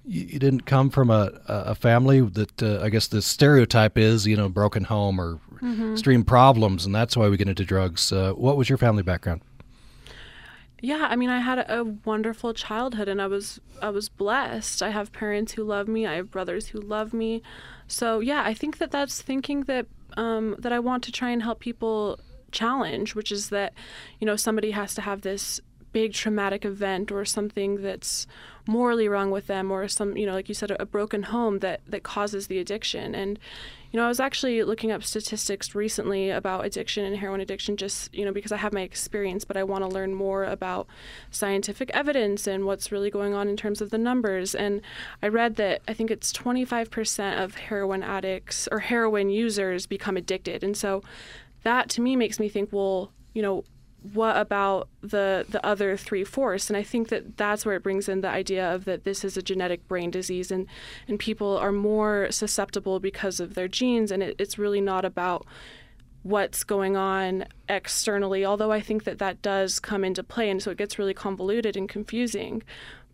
you 0.06 0.38
didn't 0.38 0.66
come 0.66 0.90
from 0.90 1.10
a, 1.10 1.32
a 1.48 1.76
family 1.76 2.20
that 2.20 2.62
uh, 2.62 2.82
I 2.82 2.90
guess 2.90 3.08
the 3.08 3.22
stereotype 3.22 3.98
is 3.98 4.26
you 4.26 4.36
know 4.36 4.50
broken 4.50 4.86
home 4.86 5.20
or 5.20 5.40
Mhm. 5.64 5.94
extreme 5.94 6.24
problems, 6.24 6.86
and 6.86 6.94
that's 6.94 7.16
why 7.16 7.30
we 7.30 7.38
get 7.38 7.48
into 7.48 7.64
drugs. 7.64 8.12
Uh, 8.12 8.34
what 8.34 8.58
was 8.58 8.68
your 8.68 8.78
family 8.78 9.04
background? 9.04 9.42
Yeah, 10.84 11.08
I 11.10 11.16
mean, 11.16 11.30
I 11.30 11.40
had 11.40 11.60
a 11.60 11.86
wonderful 12.04 12.54
childhood, 12.54 13.08
and 13.08 13.22
I 13.22 13.28
was 13.28 13.62
I 13.82 13.90
was 13.90 14.10
blessed. 14.10 14.84
I 14.84 14.90
have 14.90 15.14
parents 15.14 15.54
who 15.54 15.64
love 15.64 15.88
me. 15.88 16.06
I 16.06 16.16
have 16.16 16.30
brothers 16.30 16.68
who 16.68 16.82
love 16.82 17.14
me. 17.14 17.42
So 17.88 18.20
yeah, 18.20 18.44
I 18.46 18.54
think 18.54 18.80
that 18.80 18.92
that's 18.92 19.22
thinking 19.22 19.62
that 19.62 19.86
um, 20.18 20.58
that 20.60 20.74
I 20.74 20.80
want 20.80 21.02
to 21.06 21.12
try 21.14 21.30
and 21.30 21.42
help 21.42 21.62
people 21.62 22.20
challenge, 22.52 23.16
which 23.16 23.32
is 23.32 23.48
that 23.48 23.74
you 24.20 24.28
know 24.28 24.36
somebody 24.36 24.72
has 24.72 24.94
to 24.96 25.02
have 25.02 25.22
this 25.22 25.62
big 25.94 26.12
traumatic 26.12 26.66
event 26.66 27.14
or 27.14 27.24
something 27.24 27.82
that's 27.82 28.28
morally 28.68 29.08
wrong 29.08 29.32
with 29.32 29.48
them 29.48 29.72
or 29.72 29.88
some 29.88 30.18
you 30.18 30.26
know 30.26 30.34
like 30.34 30.50
you 30.50 30.56
said 30.56 30.72
a 30.72 30.86
broken 30.86 31.24
home 31.24 31.60
that 31.60 31.80
that 31.88 32.04
causes 32.04 32.48
the 32.48 32.60
addiction 32.60 33.14
and 33.16 33.40
you 33.94 34.00
know 34.00 34.06
i 34.06 34.10
was 34.10 34.20
actually 34.20 34.64
looking 34.64 34.92
up 34.92 35.04
statistics 35.04 35.76
recently 35.76 36.32
about 36.32 36.66
addiction 36.66 37.06
and 37.06 37.16
heroin 37.18 37.40
addiction 37.40 37.78
just 37.78 38.14
you 38.14 38.26
know 38.26 38.34
because 38.34 38.52
i 38.52 38.58
have 38.58 38.74
my 38.74 38.82
experience 38.82 39.46
but 39.46 39.56
i 39.56 39.64
want 39.64 39.84
to 39.84 39.88
learn 39.88 40.14
more 40.14 40.44
about 40.44 40.88
scientific 41.30 41.92
evidence 41.94 42.48
and 42.48 42.66
what's 42.66 42.92
really 42.92 43.12
going 43.12 43.34
on 43.34 43.48
in 43.48 43.56
terms 43.56 43.82
of 43.82 43.92
the 43.92 43.98
numbers. 43.98 44.56
And 44.56 44.82
i 45.22 45.28
read 45.28 45.56
that 45.58 45.82
i 45.88 45.94
think 45.94 46.10
it's 46.10 46.34
25% 46.34 47.42
of 47.42 47.56
heroin 47.56 48.04
addicts 48.04 48.68
or 48.72 48.80
heroin 48.80 49.30
users 49.30 49.86
become 49.86 50.18
addicted. 50.18 50.64
And 50.64 50.76
so 50.76 51.04
that 51.62 51.90
to 51.92 52.02
me 52.02 52.16
makes 52.16 52.40
me 52.40 52.50
think 52.50 52.70
well 52.74 53.12
you 53.34 53.42
know 53.42 53.64
what 54.12 54.36
about 54.36 54.90
the 55.02 55.46
the 55.48 55.66
other 55.66 55.96
three 55.96 56.24
fourths? 56.24 56.70
And 56.70 56.76
i 56.76 56.84
think 56.84 57.10
that 57.10 57.38
that's 57.38 57.66
where 57.66 57.76
it 57.76 57.84
brings 57.84 58.10
in 58.10 58.22
the 58.22 58.30
idea 58.30 58.74
of 58.74 58.86
that 58.86 59.04
this 59.06 59.24
is 59.24 59.38
a 59.38 59.42
genetic 59.42 59.88
brain 59.88 60.12
disease 60.12 60.52
and 60.52 60.68
and 61.08 61.18
people 61.18 61.58
are 61.58 61.72
more 61.72 62.28
susceptible 62.30 63.00
because 63.00 63.40
of 63.40 63.56
their 63.56 63.68
genes. 63.68 64.12
And 64.12 64.22
it, 64.22 64.36
it's 64.38 64.58
really 64.60 64.82
not 64.82 65.06
about 65.06 65.46
what's 66.24 66.64
going 66.64 66.96
on 66.96 67.46
externally 67.68 68.46
although 68.46 68.72
i 68.72 68.80
think 68.80 69.04
that 69.04 69.20
that 69.20 69.42
does 69.42 69.80
come 69.80 70.04
into 70.04 70.24
play. 70.24 70.50
And 70.50 70.62
so 70.62 70.72
it 70.72 70.78
gets 70.78 71.00
really 71.00 71.14
convoluted 71.14 71.76
and 71.78 71.88
confusing 71.88 72.64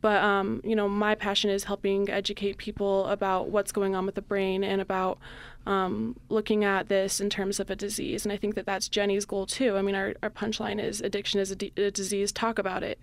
but 0.02 0.24
um, 0.24 0.62
you 0.64 0.76
know 0.76 0.88
my 0.88 1.16
passion 1.16 1.50
is 1.50 1.66
helping 1.66 2.10
educate 2.10 2.58
people 2.58 3.06
about 3.08 3.50
what's 3.50 3.72
going 3.72 3.96
on 3.96 4.06
with 4.06 4.16
the 4.16 4.22
brain 4.22 4.64
and 4.64 4.82
about 4.82 5.18
um, 5.66 6.16
looking 6.30 6.64
at 6.64 6.88
this 6.88 7.20
in 7.20 7.30
terms 7.30 7.60
of 7.60 7.70
a 7.70 7.76
disease. 7.76 8.26
And 8.26 8.32
i 8.32 8.38
think 8.38 8.56
that 8.56 8.66
that's 8.66 8.88
jenny's 8.90 9.26
goal 9.26 9.46
too. 9.46 9.78
I 9.78 9.82
mean 9.82 9.96
our, 9.96 10.14
our 10.24 10.30
punchline 10.30 10.82
is 10.82 11.02
addiction 11.02 11.40
is 11.40 11.52
a, 11.52 11.56
d- 11.56 11.74
a 11.78 11.92
disease. 11.92 12.32
Talk 12.32 12.60
about 12.60 12.84
it. 12.84 13.00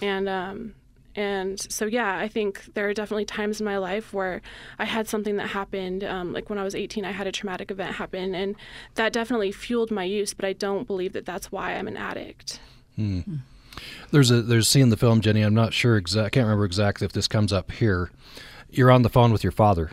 And 0.00 0.28
um, 0.28 0.74
and 1.18 1.58
so 1.60 1.86
yeah 1.86 2.16
i 2.18 2.28
think 2.28 2.74
there 2.74 2.88
are 2.88 2.94
definitely 2.94 3.24
times 3.24 3.60
in 3.60 3.64
my 3.64 3.76
life 3.76 4.12
where 4.12 4.40
i 4.78 4.84
had 4.84 5.08
something 5.08 5.36
that 5.36 5.48
happened 5.48 6.04
um, 6.04 6.32
like 6.32 6.48
when 6.48 6.58
i 6.58 6.62
was 6.62 6.74
18 6.74 7.04
i 7.04 7.10
had 7.10 7.26
a 7.26 7.32
traumatic 7.32 7.70
event 7.70 7.96
happen 7.96 8.34
and 8.34 8.54
that 8.94 9.12
definitely 9.12 9.50
fueled 9.50 9.90
my 9.90 10.04
use 10.04 10.32
but 10.32 10.44
i 10.44 10.52
don't 10.52 10.86
believe 10.86 11.12
that 11.14 11.26
that's 11.26 11.50
why 11.50 11.74
i'm 11.74 11.88
an 11.88 11.96
addict. 11.96 12.60
Hmm. 12.96 13.20
There's 14.10 14.30
a 14.30 14.42
there's 14.42 14.66
a 14.66 14.70
scene 14.70 14.84
in 14.84 14.88
the 14.90 14.96
film, 14.96 15.20
Jenny. 15.20 15.42
I'm 15.42 15.54
not 15.54 15.72
sure 15.72 15.96
exact. 15.96 16.26
I 16.26 16.30
can't 16.30 16.44
remember 16.44 16.64
exactly 16.64 17.04
if 17.04 17.12
this 17.12 17.28
comes 17.28 17.52
up 17.52 17.72
here. 17.72 18.10
You're 18.70 18.90
on 18.90 19.02
the 19.02 19.08
phone 19.08 19.32
with 19.32 19.42
your 19.42 19.52
father, 19.52 19.90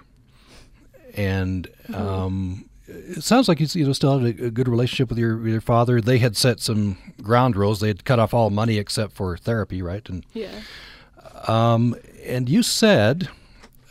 and 1.16 1.68
um, 1.94 2.70
it 2.88 3.24
sounds 3.24 3.48
like 3.48 3.60
you, 3.60 3.68
you 3.74 3.86
know 3.86 3.94
still 3.94 4.20
had 4.20 4.40
a, 4.40 4.46
a 4.46 4.52
good 4.52 4.68
relationship 4.68 5.10
with 5.10 5.18
your 5.18 5.38
with 5.38 5.52
your 5.52 5.62
father. 5.62 6.02
They 6.02 6.18
had 6.18 6.36
set 6.36 6.60
some 6.60 6.98
ground 7.22 7.56
rules. 7.56 7.80
They 7.80 7.88
had 7.88 8.06
cut 8.06 8.20
off 8.20 8.34
all 8.34 8.50
money 8.50 8.78
except 8.78 9.14
for 9.14 9.38
therapy, 9.38 9.82
right? 9.82 10.08
And 10.10 10.26
yeah. 10.34 10.62
um, 11.48 11.96
and 12.26 12.50
you 12.50 12.64
said 12.64 13.30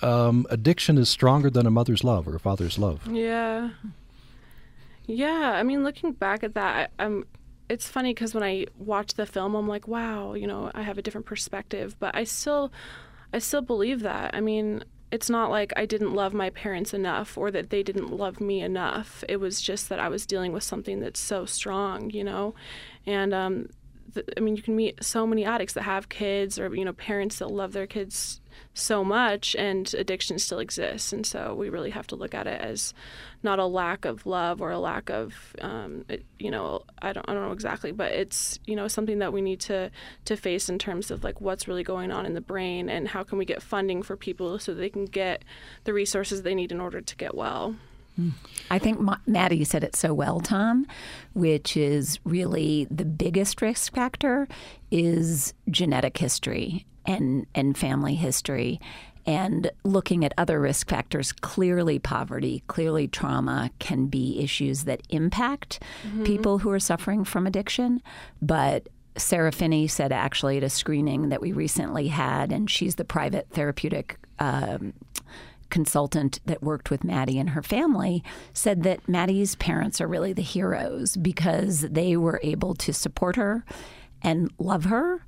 um, 0.03 0.47
addiction 0.51 0.99
is 0.99 1.09
stronger 1.09 1.51
than 1.51 1.67
a 1.67 1.71
mother's 1.71 2.05
love 2.05 2.29
or 2.29 2.37
a 2.37 2.41
father's 2.41 2.79
love. 2.79 3.07
Yeah. 3.11 3.71
Yeah, 5.07 5.53
I 5.55 5.63
mean, 5.63 5.85
looking 5.85 6.13
back 6.13 6.43
at 6.45 6.55
that, 6.55 6.91
I, 6.99 7.05
I'm. 7.05 7.27
It's 7.75 7.89
funny 7.89 8.15
because 8.15 8.35
when 8.35 8.45
I 8.45 8.67
watch 8.79 9.15
the 9.15 9.27
film, 9.27 9.57
I'm 9.57 9.67
like, 9.67 9.89
wow, 9.89 10.35
you 10.35 10.47
know, 10.47 10.71
I 10.77 10.83
have 10.83 10.97
a 10.97 11.03
different 11.03 11.27
perspective. 11.27 11.97
But 11.99 12.15
I 12.15 12.23
still, 12.23 12.71
I 13.33 13.41
still 13.41 13.63
believe 13.63 14.01
that. 14.03 14.33
I 14.33 14.41
mean, 14.41 14.85
it's 15.11 15.29
not 15.29 15.51
like 15.51 15.73
I 15.77 15.85
didn't 15.85 16.15
love 16.15 16.33
my 16.35 16.51
parents 16.51 16.95
enough 16.95 17.37
or 17.37 17.51
that 17.51 17.71
they 17.71 17.83
didn't 17.83 18.13
love 18.17 18.41
me 18.41 18.61
enough. 18.61 19.25
It 19.29 19.39
was 19.39 19.61
just 19.61 19.89
that 19.89 19.99
I 19.99 20.09
was 20.09 20.25
dealing 20.25 20.53
with 20.53 20.63
something 20.63 21.01
that's 21.01 21.19
so 21.19 21.47
strong, 21.47 22.11
you 22.11 22.23
know, 22.23 22.55
and 23.07 23.35
um, 23.35 23.69
I 24.37 24.41
mean, 24.41 24.55
you 24.55 24.63
can 24.63 24.77
meet 24.77 25.03
so 25.03 25.27
many 25.27 25.45
addicts 25.45 25.75
that 25.75 25.83
have 25.83 26.09
kids 26.09 26.61
or 26.61 26.73
you 26.75 26.85
know 26.85 26.93
parents 26.93 27.39
that 27.39 27.51
love 27.51 27.73
their 27.73 27.87
kids 27.89 28.41
so 28.75 29.05
much 29.05 29.55
and 29.57 29.93
addiction 29.95 30.39
still 30.39 30.59
exists. 30.59 31.13
And 31.13 31.27
so 31.27 31.55
we 31.55 31.69
really 31.69 31.91
have 31.91 32.07
to 32.09 32.17
look 32.17 32.35
at 32.35 32.47
it 32.47 32.61
as 32.61 32.95
not 33.45 33.59
a 33.59 33.67
lack 33.67 34.05
of 34.05 34.27
love 34.27 34.61
or 34.61 34.71
a 34.71 34.79
lack 34.79 35.11
of 35.11 35.35
um, 35.61 36.05
it, 36.09 36.25
you 36.39 36.51
know 36.51 36.83
I 37.01 37.13
don't, 37.13 37.29
I 37.29 37.35
don't 37.35 37.45
know 37.45 37.53
exactly 37.53 37.93
but 37.93 38.11
it's 38.13 38.59
you 38.67 38.75
know 38.75 38.89
something 38.89 39.19
that 39.19 39.33
we 39.33 39.43
need 39.43 39.61
to 39.61 39.91
to 40.25 40.37
face 40.37 40.69
in 40.69 40.79
terms 40.79 41.11
of 41.11 41.23
like 41.23 41.41
what's 41.41 41.69
really 41.69 41.85
going 41.85 42.11
on 42.11 42.27
in 42.27 42.33
the 42.33 42.41
brain 42.41 42.89
and 42.89 43.07
how 43.07 43.23
can 43.23 43.39
we 43.39 43.45
get 43.45 43.63
funding 43.63 44.03
for 44.03 44.17
people 44.17 44.59
so 44.59 44.75
they 44.75 44.89
can 44.89 45.05
get 45.05 45.45
the 45.85 45.93
resources 45.93 46.43
they 46.43 46.55
need 46.55 46.73
in 46.73 46.81
order 46.81 47.01
to 47.01 47.17
get 47.17 47.35
well. 47.35 47.77
I 48.71 48.79
think 48.79 49.01
Maddie 49.27 49.65
said 49.65 49.83
it 49.83 49.97
so 49.97 50.15
well, 50.15 50.39
Tom, 50.39 50.87
which 51.33 51.77
is 51.77 52.21
really 52.25 52.87
the 52.89 53.05
biggest 53.05 53.61
risk 53.61 53.93
factor 53.93 54.47
is 54.93 55.53
genetic 55.69 56.17
history 56.17 56.87
and, 57.07 57.47
and 57.55 57.77
family 57.77 58.15
history. 58.15 58.81
And 59.27 59.71
looking 59.85 60.23
at 60.25 60.35
other 60.37 60.61
risk 60.61 60.89
factors, 60.89 61.33
clearly 61.33 61.99
poverty, 61.99 62.63
clearly 62.67 63.09
trauma 63.09 63.71
can 63.79 64.07
be 64.07 64.39
issues 64.41 64.85
that 64.85 65.01
impact 65.09 65.83
Mhm. 66.07 66.27
people 66.27 66.59
who 66.59 66.71
are 66.71 66.79
suffering 66.81 67.25
from 67.25 67.47
addiction. 67.47 68.03
But 68.43 68.89
Sarah 69.17 69.53
Finney 69.53 69.87
said 69.87 70.13
actually 70.13 70.59
at 70.59 70.63
a 70.63 70.69
screening 70.69 71.31
that 71.31 71.41
we 71.41 71.53
recently 71.53 72.09
had, 72.09 72.53
and 72.53 72.69
she's 72.69 72.97
the 72.97 73.05
private 73.05 73.49
therapeutic 73.51 74.19
um, 74.41 74.93
consultant 75.71 76.41
that 76.45 76.63
worked 76.63 76.91
with 76.91 77.03
Maddie 77.05 77.39
and 77.39 77.51
her 77.51 77.63
family 77.63 78.23
said 78.53 78.83
that 78.83 79.09
Maddie's 79.09 79.55
parents 79.57 80.01
are 80.01 80.07
really 80.07 80.33
the 80.33 80.43
heroes 80.43 81.17
because 81.17 81.81
they 81.81 82.17
were 82.17 82.41
able 82.43 82.75
to 82.75 82.93
support 82.93 83.37
her 83.37 83.65
and 84.23 84.51
love 84.59 84.85
her, 84.85 85.25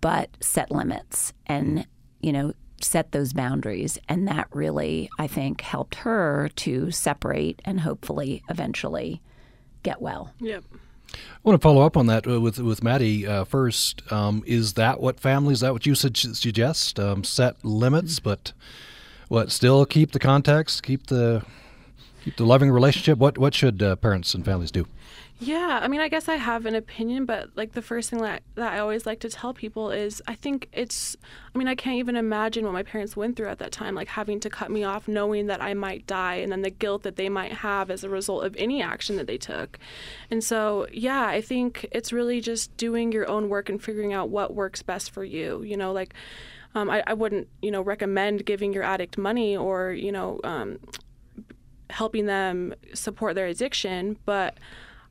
but 0.00 0.30
set 0.40 0.70
limits 0.70 1.32
and, 1.46 1.86
you 2.20 2.32
know, 2.32 2.52
set 2.80 3.12
those 3.12 3.32
boundaries. 3.32 3.98
And 4.08 4.28
that 4.28 4.48
really, 4.52 5.08
I 5.18 5.26
think, 5.26 5.60
helped 5.60 5.96
her 5.96 6.50
to 6.56 6.90
separate 6.90 7.60
and 7.64 7.80
hopefully 7.80 8.42
eventually 8.48 9.22
get 9.82 10.00
well. 10.00 10.32
Yep. 10.40 10.64
I 11.12 11.18
want 11.42 11.60
to 11.60 11.62
follow 11.62 11.82
up 11.82 11.96
on 11.96 12.06
that 12.06 12.26
uh, 12.26 12.40
with 12.40 12.58
with 12.58 12.82
Maddie 12.82 13.26
uh, 13.26 13.44
first. 13.44 14.02
Um, 14.12 14.42
is 14.46 14.74
that 14.74 15.00
what 15.00 15.20
family? 15.20 15.52
Is 15.52 15.60
that 15.60 15.72
what 15.72 15.86
you 15.86 15.94
sug- 15.94 16.16
suggest? 16.16 16.98
Um, 16.98 17.22
set 17.22 17.64
limits, 17.64 18.18
but 18.18 18.52
what? 19.28 19.52
Still 19.52 19.86
keep 19.86 20.12
the 20.12 20.18
context, 20.18 20.82
keep 20.82 21.06
the 21.06 21.44
keep 22.24 22.36
the 22.36 22.44
loving 22.44 22.70
relationship. 22.70 23.18
What 23.18 23.38
what 23.38 23.54
should 23.54 23.82
uh, 23.82 23.96
parents 23.96 24.34
and 24.34 24.44
families 24.44 24.72
do? 24.72 24.86
Yeah, 25.38 25.80
I 25.82 25.88
mean, 25.88 26.00
I 26.00 26.08
guess 26.08 26.30
I 26.30 26.36
have 26.36 26.64
an 26.64 26.74
opinion, 26.74 27.26
but 27.26 27.50
like 27.56 27.72
the 27.72 27.82
first 27.82 28.08
thing 28.08 28.22
that 28.22 28.42
that 28.54 28.72
I 28.72 28.78
always 28.78 29.04
like 29.04 29.20
to 29.20 29.28
tell 29.28 29.52
people 29.52 29.90
is 29.90 30.22
I 30.26 30.34
think 30.34 30.66
it's 30.72 31.14
I 31.54 31.58
mean, 31.58 31.68
I 31.68 31.74
can't 31.74 31.96
even 31.96 32.16
imagine 32.16 32.64
what 32.64 32.72
my 32.72 32.82
parents 32.82 33.18
went 33.18 33.36
through 33.36 33.48
at 33.48 33.58
that 33.58 33.70
time, 33.70 33.94
like 33.94 34.08
having 34.08 34.40
to 34.40 34.48
cut 34.48 34.70
me 34.70 34.82
off 34.82 35.06
knowing 35.06 35.46
that 35.48 35.60
I 35.60 35.74
might 35.74 36.06
die 36.06 36.36
and 36.36 36.50
then 36.50 36.62
the 36.62 36.70
guilt 36.70 37.02
that 37.02 37.16
they 37.16 37.28
might 37.28 37.52
have 37.52 37.90
as 37.90 38.02
a 38.02 38.08
result 38.08 38.44
of 38.44 38.56
any 38.56 38.80
action 38.80 39.16
that 39.16 39.26
they 39.26 39.36
took. 39.36 39.78
And 40.30 40.42
so, 40.42 40.86
yeah, 40.90 41.26
I 41.26 41.42
think 41.42 41.86
it's 41.92 42.14
really 42.14 42.40
just 42.40 42.74
doing 42.78 43.12
your 43.12 43.28
own 43.28 43.50
work 43.50 43.68
and 43.68 43.82
figuring 43.82 44.14
out 44.14 44.30
what 44.30 44.54
works 44.54 44.80
best 44.82 45.10
for 45.10 45.22
you, 45.22 45.62
you 45.62 45.76
know, 45.76 45.92
like 45.92 46.14
um, 46.74 46.88
I, 46.88 47.02
I 47.06 47.12
wouldn't, 47.12 47.48
you 47.60 47.70
know, 47.70 47.82
recommend 47.82 48.46
giving 48.46 48.72
your 48.72 48.84
addict 48.84 49.18
money 49.18 49.54
or, 49.54 49.92
you 49.92 50.12
know, 50.12 50.40
um, 50.44 50.78
helping 51.90 52.24
them 52.24 52.74
support 52.94 53.34
their 53.34 53.46
addiction, 53.46 54.16
but 54.24 54.56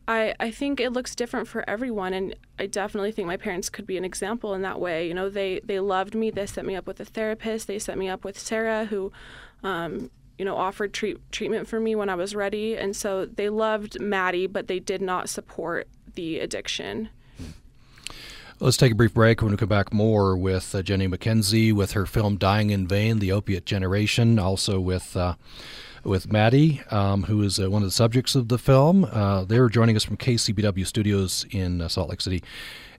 I, 0.07 0.35
I 0.39 0.51
think 0.51 0.79
it 0.79 0.93
looks 0.93 1.15
different 1.15 1.47
for 1.47 1.67
everyone 1.67 2.13
and 2.13 2.35
I 2.59 2.67
definitely 2.67 3.11
think 3.11 3.27
my 3.27 3.37
parents 3.37 3.69
could 3.69 3.87
be 3.87 3.97
an 3.97 4.05
example 4.05 4.53
in 4.53 4.61
that 4.61 4.79
way. 4.79 5.07
You 5.07 5.13
know, 5.13 5.29
they 5.29 5.61
they 5.63 5.79
loved 5.79 6.15
me, 6.15 6.29
they 6.29 6.45
set 6.45 6.65
me 6.65 6.75
up 6.75 6.85
with 6.87 6.99
a 6.99 7.05
therapist, 7.05 7.67
they 7.67 7.79
set 7.79 7.97
me 7.97 8.07
up 8.07 8.23
with 8.23 8.37
Sarah 8.39 8.85
who 8.85 9.11
um, 9.63 10.11
you 10.37 10.45
know, 10.45 10.55
offered 10.57 10.93
treat, 10.93 11.17
treatment 11.31 11.67
for 11.67 11.79
me 11.79 11.95
when 11.95 12.09
I 12.09 12.15
was 12.15 12.35
ready. 12.35 12.75
And 12.75 12.95
so 12.95 13.25
they 13.25 13.49
loved 13.49 13.99
Maddie, 14.01 14.47
but 14.47 14.67
they 14.67 14.79
did 14.79 15.01
not 15.01 15.29
support 15.29 15.87
the 16.15 16.39
addiction. 16.39 17.09
Let's 18.59 18.77
take 18.77 18.93
a 18.93 18.95
brief 18.95 19.13
break. 19.13 19.41
When 19.41 19.51
we 19.51 19.57
come 19.57 19.69
back, 19.69 19.93
more 19.93 20.37
with 20.37 20.73
uh, 20.73 20.81
Jenny 20.81 21.07
Mackenzie 21.07 21.73
with 21.73 21.91
her 21.91 22.05
film 22.05 22.37
"Dying 22.37 22.69
in 22.69 22.87
Vein: 22.87 23.19
The 23.19 23.33
Opiate 23.33 23.65
Generation." 23.65 24.39
Also 24.39 24.79
with 24.79 25.17
uh, 25.17 25.35
with 26.05 26.31
Maddie, 26.31 26.81
um, 26.91 27.23
who 27.23 27.41
is 27.41 27.59
uh, 27.59 27.69
one 27.69 27.81
of 27.81 27.87
the 27.87 27.91
subjects 27.91 28.35
of 28.35 28.47
the 28.47 28.57
film. 28.57 29.05
Uh, 29.05 29.43
they're 29.43 29.69
joining 29.69 29.95
us 29.95 30.03
from 30.03 30.17
KCPW 30.17 30.85
Studios 30.85 31.45
in 31.51 31.81
uh, 31.81 31.87
Salt 31.87 32.09
Lake 32.09 32.21
City. 32.21 32.43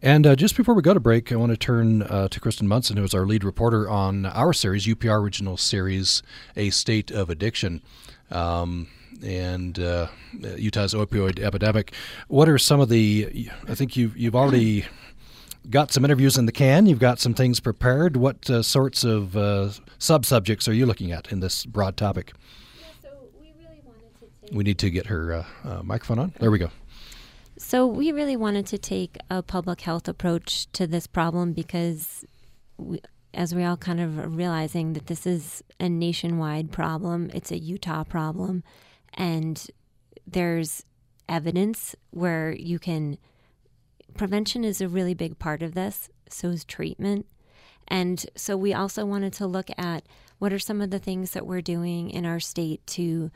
And 0.03 0.27
uh, 0.27 0.37
just 0.37 0.57
before 0.57 0.75
we 0.75 0.83
go 0.83 0.93
to 0.93 1.01
break, 1.01 1.33
I 1.33 1.37
want 1.37 1.53
to 1.53 1.57
turn 1.57 2.03
uh, 2.03 2.29
to 2.29 2.41
Kristen 2.41 2.69
Munson, 2.69 2.97
who 2.97 3.05
is 3.05 3.15
our 3.15 3.25
lead 3.27 3.45
reporter 3.45 3.89
on 3.89 4.27
our 4.27 4.53
series, 4.53 4.87
UPR 4.87 5.21
Original 5.21 5.57
Series, 5.57 6.23
A 6.57 6.71
State 6.71 7.11
of 7.11 7.31
Addiction. 7.31 7.83
Um, 8.31 8.89
and 9.23 9.79
uh, 9.79 10.09
Utah's 10.57 10.93
opioid 10.93 11.41
epidemic. 11.41 11.95
What 12.29 12.49
are 12.49 12.59
some 12.59 12.81
of 12.81 12.91
the? 12.91 13.49
I 13.67 13.75
think 13.75 13.97
you've 13.97 14.17
you've 14.17 14.37
already 14.37 14.85
got 15.71 15.93
some 15.93 16.05
interviews 16.05 16.37
in 16.37 16.47
the 16.47 16.53
can. 16.53 16.87
You've 16.87 16.99
got 16.99 17.19
some 17.19 17.35
things 17.35 17.61
prepared. 17.61 18.17
What 18.17 18.49
uh, 18.51 18.63
sorts 18.63 19.05
of 19.05 19.37
uh, 19.37 19.71
sub 19.99 20.25
subjects 20.25 20.69
are 20.69 20.73
you 20.73 20.87
looking 20.87 21.13
at 21.13 21.33
in 21.33 21.41
this 21.41 21.67
broad 21.67 21.97
topic? 21.97 22.33
Yeah, 22.81 22.87
so 23.03 23.09
we 23.41 23.53
really 23.59 23.81
wanted 23.85 24.15
to 24.15 24.21
take. 24.21 24.31
We 24.53 24.65
need 24.65 24.79
to 24.79 24.91
get 24.91 25.07
her 25.07 25.33
uh, 25.33 25.45
uh, 25.65 25.83
microphone 25.83 26.19
on. 26.19 26.33
There 26.39 26.51
we 26.51 26.59
go. 26.59 26.71
So 27.59 27.87
we 27.87 28.13
really 28.13 28.37
wanted 28.37 28.67
to 28.67 28.79
take 28.79 29.17
a 29.31 29.43
public 29.43 29.81
health 29.81 30.09
approach 30.09 30.71
to 30.73 30.87
this 30.87 31.07
problem 31.07 31.53
because, 31.53 32.25
we, 32.77 33.01
as 33.33 33.55
we 33.55 33.65
all 33.65 33.77
kind 33.77 34.01
of 34.01 34.19
are 34.19 34.29
realizing 34.29 34.93
that 34.93 35.07
this 35.07 35.27
is 35.27 35.63
a 35.81 35.89
nationwide 35.89 36.71
problem, 36.71 37.31
it's 37.33 37.51
a 37.51 37.59
Utah 37.59 38.05
problem, 38.05 38.63
and 39.15 39.67
there's 40.27 40.85
evidence 41.29 41.95
where 42.11 42.53
you 42.53 42.79
can. 42.79 43.19
Prevention 44.15 44.65
is 44.65 44.81
a 44.81 44.89
really 44.89 45.15
big 45.15 45.39
part 45.39 45.63
of 45.63 45.75
this. 45.75 46.09
So 46.29 46.49
is 46.49 46.65
treatment. 46.65 47.27
And 47.89 48.27
so 48.35 48.57
we 48.57 48.75
also 48.75 49.05
wanted 49.05 49.33
to 49.35 49.47
look 49.47 49.71
at 49.79 50.05
what 50.39 50.53
are 50.53 50.59
some 50.59 50.81
of 50.81 50.91
the 50.91 50.99
things 50.99 51.31
that 51.33 51.47
we're 51.47 51.61
doing 51.61 52.11
in 52.11 52.27
our 52.27 52.41
state 52.41 52.85
to 52.89 53.31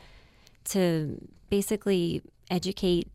to 0.64 1.28
basically 1.48 2.22
educate 2.50 3.08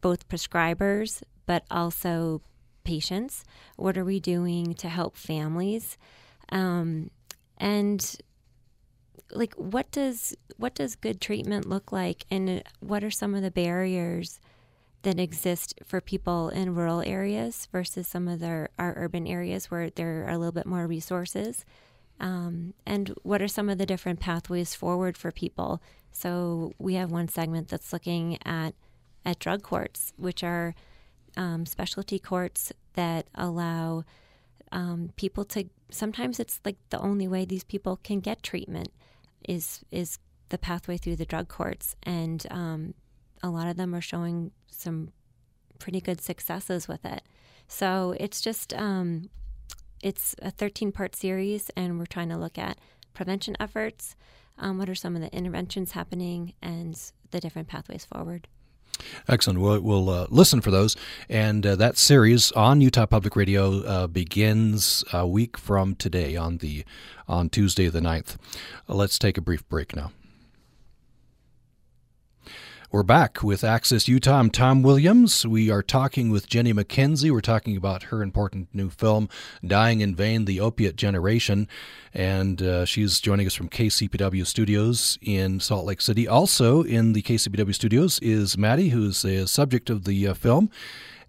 both 0.00 0.28
prescribers 0.28 1.22
but 1.46 1.64
also 1.70 2.42
patients. 2.84 3.44
What 3.76 3.98
are 3.98 4.04
we 4.04 4.20
doing 4.20 4.74
to 4.74 4.88
help 4.88 5.16
families? 5.16 5.98
Um, 6.50 7.10
and 7.58 8.16
like 9.32 9.54
what 9.54 9.90
does 9.90 10.34
what 10.56 10.74
does 10.74 10.96
good 10.96 11.20
treatment 11.20 11.68
look 11.68 11.92
like 11.92 12.24
and 12.30 12.62
what 12.80 13.04
are 13.04 13.10
some 13.10 13.34
of 13.34 13.42
the 13.42 13.50
barriers 13.50 14.40
that 15.02 15.18
exist 15.18 15.74
for 15.84 16.00
people 16.00 16.48
in 16.48 16.74
rural 16.74 17.00
areas 17.02 17.68
versus 17.70 18.08
some 18.08 18.28
of 18.28 18.40
their 18.40 18.68
our 18.78 18.94
urban 18.96 19.26
areas 19.26 19.70
where 19.70 19.90
there 19.90 20.24
are 20.24 20.30
a 20.30 20.38
little 20.38 20.52
bit 20.52 20.66
more 20.66 20.86
resources 20.86 21.64
um, 22.18 22.74
and 22.84 23.14
what 23.22 23.40
are 23.40 23.48
some 23.48 23.68
of 23.68 23.78
the 23.78 23.86
different 23.86 24.20
pathways 24.20 24.74
forward 24.74 25.16
for 25.16 25.30
people 25.30 25.80
so 26.12 26.72
we 26.78 26.94
have 26.94 27.10
one 27.10 27.28
segment 27.28 27.68
that's 27.68 27.92
looking 27.92 28.38
at 28.44 28.74
at 29.24 29.38
drug 29.38 29.62
courts 29.62 30.12
which 30.16 30.42
are 30.42 30.74
um, 31.36 31.66
specialty 31.66 32.18
courts 32.18 32.72
that 32.94 33.26
allow 33.34 34.04
um, 34.72 35.10
people 35.16 35.44
to 35.44 35.68
sometimes 35.90 36.40
it's 36.40 36.60
like 36.64 36.76
the 36.90 37.00
only 37.00 37.28
way 37.28 37.44
these 37.44 37.64
people 37.64 37.98
can 38.02 38.20
get 38.20 38.42
treatment 38.42 38.90
is 39.48 39.84
is 39.90 40.18
the 40.48 40.58
pathway 40.58 40.96
through 40.96 41.16
the 41.16 41.24
drug 41.24 41.48
courts 41.48 41.94
and 42.02 42.46
um, 42.50 42.94
a 43.42 43.48
lot 43.48 43.68
of 43.68 43.76
them 43.76 43.94
are 43.94 44.00
showing 44.00 44.50
some 44.70 45.12
pretty 45.78 46.00
good 46.00 46.20
successes 46.20 46.86
with 46.86 47.04
it. 47.04 47.22
So 47.66 48.14
it's 48.20 48.40
just 48.40 48.72
um, 48.74 49.30
it's 50.02 50.34
a 50.40 50.50
13 50.50 50.92
part 50.92 51.16
series, 51.16 51.70
and 51.76 51.98
we're 51.98 52.06
trying 52.06 52.28
to 52.28 52.36
look 52.36 52.58
at 52.58 52.78
prevention 53.14 53.56
efforts. 53.58 54.14
Um, 54.58 54.78
what 54.78 54.88
are 54.88 54.94
some 54.94 55.16
of 55.16 55.22
the 55.22 55.34
interventions 55.34 55.92
happening, 55.92 56.54
and 56.60 56.98
the 57.30 57.40
different 57.40 57.68
pathways 57.68 58.04
forward. 58.04 58.46
Excellent. 59.28 59.60
We'll, 59.60 59.80
we'll 59.80 60.10
uh, 60.10 60.26
listen 60.30 60.60
for 60.60 60.70
those. 60.70 60.96
And 61.28 61.66
uh, 61.66 61.76
that 61.76 61.96
series 61.96 62.52
on 62.52 62.80
Utah 62.80 63.06
Public 63.06 63.36
Radio 63.36 63.82
uh, 63.82 64.06
begins 64.06 65.04
a 65.12 65.26
week 65.26 65.56
from 65.56 65.94
today 65.94 66.36
on 66.36 66.58
the 66.58 66.84
on 67.28 67.48
Tuesday 67.48 67.88
the 67.88 68.00
9th. 68.00 68.36
let's 68.88 69.18
take 69.18 69.38
a 69.38 69.40
brief 69.40 69.66
break 69.68 69.94
now. 69.94 70.10
We're 72.92 73.04
back 73.04 73.44
with 73.44 73.62
Access 73.62 74.08
Utah. 74.08 74.40
I'm 74.40 74.50
Tom 74.50 74.82
Williams. 74.82 75.46
We 75.46 75.70
are 75.70 75.80
talking 75.80 76.28
with 76.28 76.48
Jenny 76.48 76.72
Mackenzie. 76.72 77.30
We're 77.30 77.40
talking 77.40 77.76
about 77.76 78.02
her 78.04 78.20
important 78.20 78.66
new 78.72 78.90
film, 78.90 79.28
Dying 79.64 80.00
in 80.00 80.16
Vein 80.16 80.44
The 80.44 80.58
Opiate 80.58 80.96
Generation. 80.96 81.68
And 82.12 82.60
uh, 82.60 82.84
she's 82.84 83.20
joining 83.20 83.46
us 83.46 83.54
from 83.54 83.68
KCPW 83.68 84.44
Studios 84.44 85.20
in 85.22 85.60
Salt 85.60 85.86
Lake 85.86 86.00
City. 86.00 86.26
Also 86.26 86.82
in 86.82 87.12
the 87.12 87.22
KCPW 87.22 87.72
Studios 87.72 88.18
is 88.22 88.58
Maddie, 88.58 88.88
who's 88.88 89.22
the 89.22 89.46
subject 89.46 89.88
of 89.88 90.02
the 90.02 90.26
uh, 90.26 90.34
film. 90.34 90.68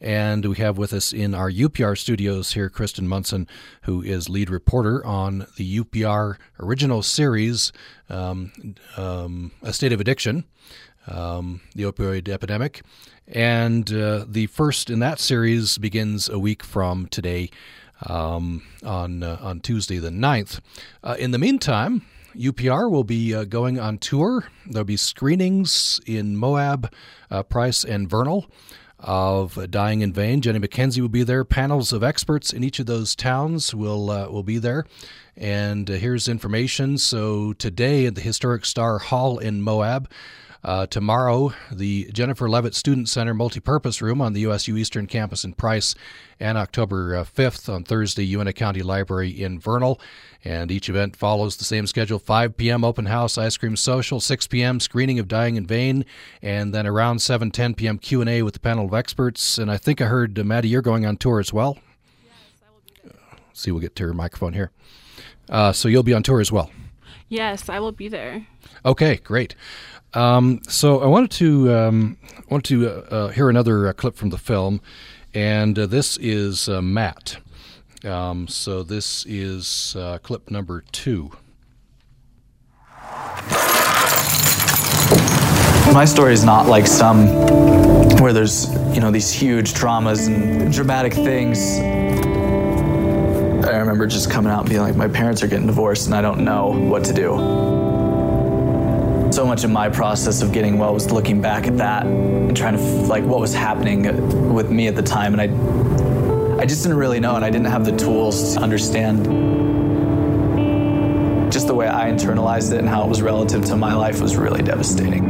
And 0.03 0.43
we 0.43 0.55
have 0.55 0.79
with 0.79 0.93
us 0.93 1.13
in 1.13 1.35
our 1.35 1.51
UPR 1.51 1.95
studios 1.95 2.53
here 2.53 2.71
Kristen 2.71 3.07
Munson, 3.07 3.47
who 3.83 4.01
is 4.01 4.29
lead 4.29 4.49
reporter 4.49 5.05
on 5.05 5.45
the 5.57 5.79
UPR 5.81 6.37
original 6.59 7.03
series, 7.03 7.71
um, 8.09 8.51
um, 8.97 9.51
A 9.61 9.71
State 9.71 9.93
of 9.93 10.01
Addiction 10.01 10.45
um, 11.07 11.61
the 11.75 11.83
opioid 11.83 12.29
epidemic. 12.29 12.81
And 13.27 13.91
uh, 13.93 14.25
the 14.27 14.47
first 14.47 14.89
in 14.89 14.99
that 14.99 15.19
series 15.19 15.77
begins 15.77 16.27
a 16.29 16.39
week 16.39 16.63
from 16.63 17.07
today 17.07 17.49
um, 18.07 18.63
on, 18.83 19.23
uh, 19.23 19.37
on 19.41 19.59
Tuesday 19.61 19.99
the 19.99 20.09
9th. 20.09 20.59
Uh, 21.03 21.15
in 21.17 21.31
the 21.31 21.37
meantime, 21.37 22.05
UPR 22.35 22.89
will 22.89 23.03
be 23.03 23.33
uh, 23.33 23.43
going 23.43 23.79
on 23.79 23.97
tour. 23.97 24.45
There'll 24.65 24.85
be 24.85 24.97
screenings 24.97 25.99
in 26.05 26.37
Moab, 26.37 26.91
uh, 27.29 27.43
Price, 27.43 27.83
and 27.83 28.09
Vernal 28.09 28.47
of 28.99 29.69
Dying 29.71 30.01
in 30.01 30.13
Vein. 30.13 30.41
Jenny 30.41 30.59
Mackenzie 30.59 31.01
will 31.01 31.09
be 31.09 31.23
there. 31.23 31.43
Panels 31.43 31.91
of 31.91 32.03
experts 32.03 32.53
in 32.53 32.63
each 32.63 32.79
of 32.79 32.85
those 32.85 33.15
towns 33.15 33.73
will 33.73 34.09
uh, 34.09 34.29
will 34.29 34.43
be 34.43 34.59
there. 34.59 34.85
And 35.35 35.89
uh, 35.89 35.93
here's 35.93 36.27
information. 36.27 36.97
So 36.97 37.53
today 37.53 38.05
at 38.05 38.15
the 38.15 38.21
Historic 38.21 38.65
Star 38.65 38.99
Hall 38.99 39.39
in 39.39 39.61
Moab, 39.61 40.09
uh, 40.63 40.85
tomorrow, 40.85 41.53
the 41.71 42.09
Jennifer 42.13 42.47
Leavitt 42.47 42.75
Student 42.75 43.09
Center 43.09 43.33
multipurpose 43.33 44.01
room 44.01 44.21
on 44.21 44.33
the 44.33 44.41
USU 44.41 44.77
Eastern 44.77 45.07
Campus 45.07 45.43
in 45.43 45.53
Price, 45.53 45.95
and 46.39 46.57
October 46.57 47.15
uh, 47.15 47.23
5th 47.23 47.73
on 47.73 47.83
Thursday, 47.83 48.23
Uintah 48.23 48.53
County 48.53 48.81
Library 48.81 49.29
in 49.29 49.59
Vernal. 49.59 49.99
And 50.43 50.71
each 50.71 50.89
event 50.89 51.15
follows 51.15 51.57
the 51.57 51.63
same 51.63 51.87
schedule 51.87 52.19
5 52.19 52.57
p.m. 52.57 52.83
open 52.83 53.07
house, 53.07 53.37
ice 53.37 53.57
cream 53.57 53.75
social, 53.75 54.19
6 54.19 54.47
p.m. 54.47 54.79
screening 54.79 55.19
of 55.19 55.27
Dying 55.27 55.55
in 55.55 55.65
Vein, 55.65 56.05
and 56.41 56.73
then 56.73 56.85
around 56.85 57.19
7 57.19 57.51
10 57.51 57.75
p.m. 57.75 57.97
Q&A 57.97 58.41
with 58.43 58.53
the 58.55 58.59
panel 58.59 58.85
of 58.85 58.93
experts. 58.93 59.57
And 59.57 59.71
I 59.71 59.77
think 59.77 60.01
I 60.01 60.05
heard, 60.05 60.37
uh, 60.37 60.43
Maddie, 60.43 60.69
you're 60.69 60.81
going 60.81 61.05
on 61.05 61.17
tour 61.17 61.39
as 61.39 61.51
well. 61.51 61.77
Yes, 62.23 62.33
I 62.63 62.71
will 62.71 62.81
be 62.85 63.09
there. 63.09 63.39
See, 63.53 63.71
we'll 63.71 63.81
get 63.81 63.95
to 63.95 64.03
your 64.03 64.13
microphone 64.13 64.53
here. 64.53 64.71
Uh, 65.49 65.71
so 65.71 65.87
you'll 65.87 66.03
be 66.03 66.13
on 66.13 66.23
tour 66.23 66.39
as 66.39 66.51
well. 66.51 66.71
Yes, 67.29 67.69
I 67.69 67.79
will 67.79 67.91
be 67.91 68.09
there. 68.09 68.45
Okay, 68.83 69.15
great. 69.17 69.55
Um, 70.13 70.59
so 70.67 70.99
I 70.99 71.07
wanted 71.07 71.31
to 71.31 71.73
um, 71.73 72.17
want 72.49 72.65
to 72.65 72.87
uh, 72.87 72.91
uh, 72.91 73.27
hear 73.29 73.49
another 73.49 73.87
uh, 73.87 73.93
clip 73.93 74.15
from 74.15 74.29
the 74.29 74.37
film, 74.37 74.81
and 75.33 75.77
uh, 75.79 75.85
this 75.85 76.17
is 76.17 76.67
uh, 76.67 76.81
Matt. 76.81 77.37
Um, 78.03 78.47
so 78.47 78.83
this 78.83 79.25
is 79.25 79.95
uh, 79.97 80.17
clip 80.21 80.51
number 80.51 80.83
two. 80.91 81.31
My 85.93 86.05
story 86.05 86.33
is 86.33 86.43
not 86.43 86.67
like 86.67 86.87
some 86.87 87.27
where 88.19 88.33
there's 88.33 88.73
you 88.93 88.99
know 88.99 89.11
these 89.11 89.31
huge 89.31 89.73
dramas 89.73 90.27
and 90.27 90.73
dramatic 90.73 91.13
things. 91.13 91.79
I 93.65 93.77
remember 93.77 94.07
just 94.07 94.29
coming 94.29 94.51
out 94.51 94.61
and 94.61 94.69
being 94.69 94.81
like, 94.81 94.95
my 94.95 95.07
parents 95.07 95.43
are 95.43 95.47
getting 95.47 95.67
divorced 95.67 96.07
and 96.07 96.15
I 96.15 96.21
don't 96.21 96.43
know 96.43 96.67
what 96.67 97.05
to 97.05 97.13
do. 97.13 97.90
So 99.31 99.45
much 99.45 99.63
of 99.63 99.71
my 99.71 99.87
process 99.87 100.41
of 100.41 100.51
getting 100.51 100.77
well 100.77 100.93
was 100.93 101.09
looking 101.09 101.41
back 101.41 101.65
at 101.65 101.77
that 101.77 102.05
and 102.05 102.55
trying 102.55 102.75
to 102.75 102.81
like 102.81 103.23
what 103.23 103.39
was 103.39 103.53
happening 103.53 104.53
with 104.53 104.69
me 104.69 104.87
at 104.87 104.95
the 104.95 105.01
time, 105.01 105.33
and 105.33 105.41
I, 105.41 106.61
I 106.61 106.65
just 106.65 106.83
didn't 106.83 106.97
really 106.97 107.21
know, 107.21 107.37
and 107.37 107.45
I 107.45 107.49
didn't 107.49 107.67
have 107.67 107.85
the 107.85 107.95
tools 107.95 108.55
to 108.55 108.61
understand 108.61 109.23
just 111.51 111.67
the 111.67 111.73
way 111.73 111.87
I 111.87 112.09
internalized 112.11 112.73
it 112.73 112.79
and 112.79 112.89
how 112.89 113.03
it 113.03 113.09
was 113.09 113.21
relative 113.21 113.63
to 113.65 113.75
my 113.77 113.93
life 113.93 114.21
was 114.21 114.35
really 114.35 114.61
devastating. 114.61 115.25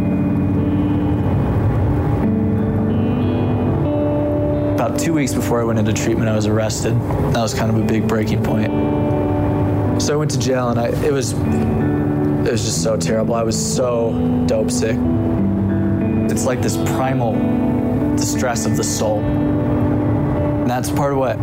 About 4.73 4.99
two 4.99 5.13
weeks 5.13 5.33
before 5.33 5.61
I 5.61 5.63
went 5.63 5.77
into 5.77 5.93
treatment, 5.93 6.27
I 6.27 6.35
was 6.35 6.47
arrested. 6.47 6.93
That 7.33 7.41
was 7.41 7.53
kind 7.53 7.69
of 7.69 7.77
a 7.77 7.83
big 7.83 8.07
breaking 8.07 8.43
point. 8.43 8.71
So 10.01 10.13
I 10.13 10.15
went 10.15 10.31
to 10.31 10.39
jail, 10.39 10.69
and 10.69 10.79
I, 10.79 10.87
it 10.87 11.13
was 11.13 11.33
it 12.45 12.51
was 12.51 12.63
just 12.63 12.83
so 12.83 12.97
terrible. 12.97 13.35
I 13.35 13.43
was 13.43 13.75
so 13.75 14.45
dope 14.47 14.71
sick. 14.71 14.97
It's 16.31 16.45
like 16.45 16.61
this 16.61 16.77
primal 16.95 17.35
distress 18.15 18.65
of 18.65 18.77
the 18.77 18.83
soul. 18.83 19.19
And 19.19 20.69
that's 20.69 20.91
part 20.91 21.13
of 21.13 21.19
what 21.19 21.37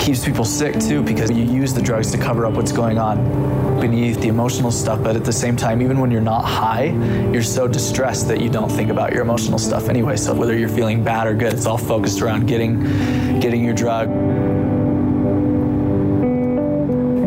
keeps 0.00 0.24
people 0.24 0.44
sick 0.44 0.78
too, 0.78 1.02
because 1.02 1.30
you 1.30 1.44
use 1.44 1.74
the 1.74 1.82
drugs 1.82 2.10
to 2.12 2.18
cover 2.18 2.46
up 2.46 2.54
what's 2.54 2.72
going 2.72 2.98
on 2.98 3.80
beneath 3.80 4.20
the 4.20 4.28
emotional 4.28 4.70
stuff. 4.70 5.02
But 5.02 5.16
at 5.16 5.24
the 5.24 5.32
same 5.32 5.56
time, 5.56 5.82
even 5.82 5.98
when 5.98 6.10
you're 6.10 6.20
not 6.20 6.44
high, 6.44 6.86
you're 7.32 7.42
so 7.42 7.66
distressed 7.66 8.28
that 8.28 8.40
you 8.40 8.48
don't 8.48 8.70
think 8.70 8.90
about 8.90 9.12
your 9.12 9.22
emotional 9.22 9.58
stuff 9.58 9.88
anyway. 9.88 10.16
So 10.16 10.34
whether 10.34 10.56
you're 10.56 10.68
feeling 10.68 11.02
bad 11.02 11.26
or 11.26 11.34
good, 11.34 11.52
it's 11.52 11.66
all 11.66 11.78
focused 11.78 12.20
around 12.22 12.46
getting 12.46 13.40
getting 13.40 13.64
your 13.64 13.74
drug. 13.74 14.08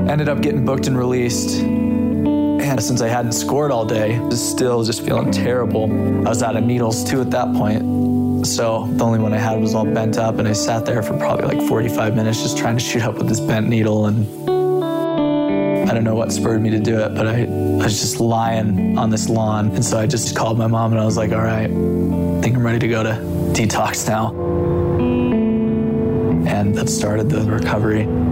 Ended 0.09 0.29
up 0.29 0.41
getting 0.41 0.65
booked 0.65 0.87
and 0.87 0.97
released 0.97 1.61
And 2.67 2.83
since 2.83 3.01
I 3.01 3.07
hadn't 3.07 3.31
scored 3.31 3.71
all 3.71 3.85
day, 3.85 4.17
just 4.29 4.51
still 4.51 4.83
just 4.83 5.01
feeling 5.01 5.31
terrible. 5.31 5.85
I 6.27 6.29
was 6.29 6.43
out 6.43 6.57
of 6.57 6.63
needles 6.63 7.03
too 7.03 7.21
at 7.21 7.31
that 7.31 7.53
point. 7.55 8.45
So 8.45 8.87
the 8.91 9.05
only 9.05 9.19
one 9.19 9.33
I 9.33 9.37
had 9.37 9.59
was 9.61 9.73
all 9.73 9.85
bent 9.85 10.17
up, 10.17 10.37
and 10.37 10.47
I 10.47 10.53
sat 10.53 10.85
there 10.85 11.01
for 11.01 11.17
probably 11.17 11.55
like 11.55 11.67
45 11.67 12.15
minutes 12.15 12.41
just 12.41 12.57
trying 12.57 12.77
to 12.77 12.83
shoot 12.83 13.03
up 13.03 13.15
with 13.15 13.29
this 13.29 13.39
bent 13.39 13.69
needle. 13.69 14.05
And 14.05 14.49
I 15.89 15.93
don't 15.93 16.03
know 16.03 16.15
what 16.15 16.33
spurred 16.33 16.61
me 16.61 16.69
to 16.71 16.79
do 16.79 16.99
it, 16.99 17.15
but 17.15 17.25
I, 17.25 17.43
I 17.43 17.83
was 17.83 18.01
just 18.01 18.19
lying 18.19 18.97
on 18.97 19.09
this 19.11 19.29
lawn. 19.29 19.71
And 19.71 19.83
so 19.83 19.97
I 19.97 20.05
just 20.05 20.35
called 20.35 20.57
my 20.57 20.67
mom 20.67 20.91
and 20.91 20.99
I 20.99 21.05
was 21.05 21.15
like, 21.15 21.31
all 21.31 21.41
right, 21.41 21.69
I 21.71 22.41
think 22.41 22.55
I'm 22.55 22.65
ready 22.65 22.79
to 22.79 22.87
go 22.89 23.01
to 23.01 23.11
detox 23.53 24.07
now. 24.07 24.33
And 26.45 26.75
that 26.75 26.89
started 26.89 27.29
the 27.29 27.43
recovery. 27.49 28.26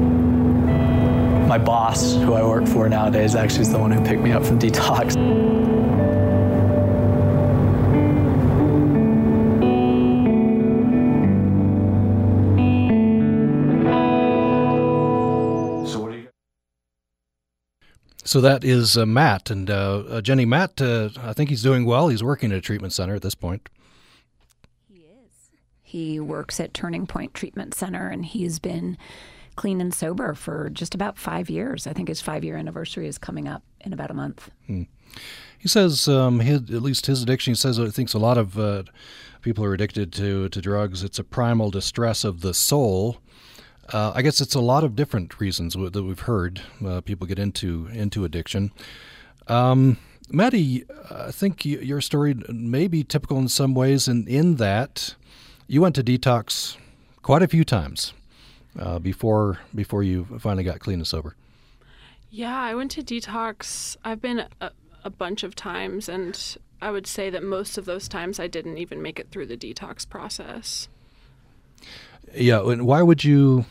My 1.47 1.59
boss, 1.59 2.13
who 2.15 2.33
I 2.33 2.43
work 2.43 2.67
for 2.67 2.89
nowadays, 2.89 3.35
actually 3.35 3.61
is 3.61 3.71
the 3.71 3.79
one 3.79 3.91
who 3.91 4.03
picked 4.03 4.21
me 4.21 4.31
up 4.31 4.43
from 4.43 4.59
detox. 4.59 5.13
So 18.27 18.41
that 18.41 18.65
is 18.65 18.97
uh, 18.97 19.05
Matt 19.05 19.49
and 19.49 19.69
uh, 19.69 20.03
uh, 20.09 20.21
Jenny. 20.21 20.45
Matt, 20.45 20.81
uh, 20.81 21.09
I 21.21 21.31
think 21.31 21.49
he's 21.49 21.61
doing 21.61 21.85
well. 21.85 22.09
He's 22.09 22.23
working 22.23 22.51
at 22.51 22.57
a 22.57 22.61
treatment 22.61 22.91
center 22.91 23.15
at 23.15 23.21
this 23.21 23.35
point. 23.35 23.69
He 24.91 25.03
is. 25.03 25.51
He 25.83 26.19
works 26.19 26.59
at 26.59 26.73
Turning 26.73 27.07
Point 27.07 27.33
Treatment 27.33 27.73
Center, 27.73 28.09
and 28.09 28.25
he's 28.25 28.59
been 28.59 28.97
clean 29.55 29.81
and 29.81 29.93
sober 29.93 30.33
for 30.33 30.69
just 30.69 30.95
about 30.95 31.17
five 31.17 31.49
years. 31.49 31.87
I 31.87 31.93
think 31.93 32.07
his 32.07 32.21
five 32.21 32.43
year 32.43 32.57
anniversary 32.57 33.07
is 33.07 33.17
coming 33.17 33.47
up 33.47 33.63
in 33.81 33.93
about 33.93 34.11
a 34.11 34.13
month. 34.13 34.49
Hmm. 34.67 34.83
He 35.57 35.67
says, 35.67 36.07
um, 36.07 36.39
his, 36.41 36.61
at 36.61 36.81
least 36.81 37.05
his 37.05 37.23
addiction, 37.23 37.51
he 37.51 37.55
says 37.55 37.77
he 37.77 37.89
thinks 37.89 38.13
a 38.13 38.19
lot 38.19 38.37
of 38.37 38.59
uh, 38.59 38.83
people 39.41 39.63
are 39.63 39.73
addicted 39.73 40.11
to, 40.13 40.49
to 40.49 40.61
drugs. 40.61 41.03
It's 41.03 41.19
a 41.19 41.23
primal 41.23 41.71
distress 41.71 42.23
of 42.23 42.41
the 42.41 42.53
soul. 42.53 43.17
Uh, 43.91 44.11
I 44.15 44.21
guess 44.21 44.41
it's 44.41 44.55
a 44.55 44.61
lot 44.61 44.83
of 44.83 44.95
different 44.95 45.39
reasons 45.39 45.73
that 45.73 46.03
we've 46.03 46.19
heard 46.19 46.61
uh, 46.85 47.01
people 47.01 47.27
get 47.27 47.37
into 47.37 47.87
into 47.93 48.25
addiction. 48.25 48.71
Um, 49.47 49.97
Maddie, 50.29 50.85
I 51.11 51.29
think 51.29 51.65
your 51.65 52.01
story 52.01 52.35
may 52.49 52.87
be 52.87 53.03
typical 53.03 53.37
in 53.37 53.47
some 53.47 53.75
ways, 53.75 54.07
in, 54.07 54.27
in 54.27 54.55
that 54.55 55.13
you 55.67 55.81
went 55.81 55.93
to 55.95 56.03
detox 56.03 56.77
quite 57.21 57.43
a 57.43 57.47
few 57.47 57.63
times 57.63 58.13
uh, 58.79 58.99
before 58.99 59.59
before 59.73 60.03
you 60.03 60.25
finally 60.39 60.63
got 60.63 60.79
clean 60.79 60.99
and 60.99 61.07
sober. 61.07 61.35
Yeah, 62.29 62.59
I 62.59 62.75
went 62.75 62.91
to 62.91 63.01
detox. 63.01 63.95
I've 64.03 64.21
been 64.21 64.45
a, 64.59 64.71
a 65.03 65.09
bunch 65.09 65.43
of 65.43 65.55
times, 65.55 66.09
and 66.09 66.57
I 66.81 66.91
would 66.91 67.07
say 67.07 67.29
that 67.29 67.43
most 67.43 67.77
of 67.77 67.85
those 67.85 68.07
times 68.07 68.39
I 68.39 68.47
didn't 68.47 68.77
even 68.77 69.01
make 69.01 69.19
it 69.19 69.29
through 69.31 69.45
the 69.45 69.57
detox 69.57 70.07
process. 70.07 70.89
Yeah, 72.33 72.61
and 72.69 72.85
why 72.85 73.01
would 73.01 73.23
you? 73.23 73.65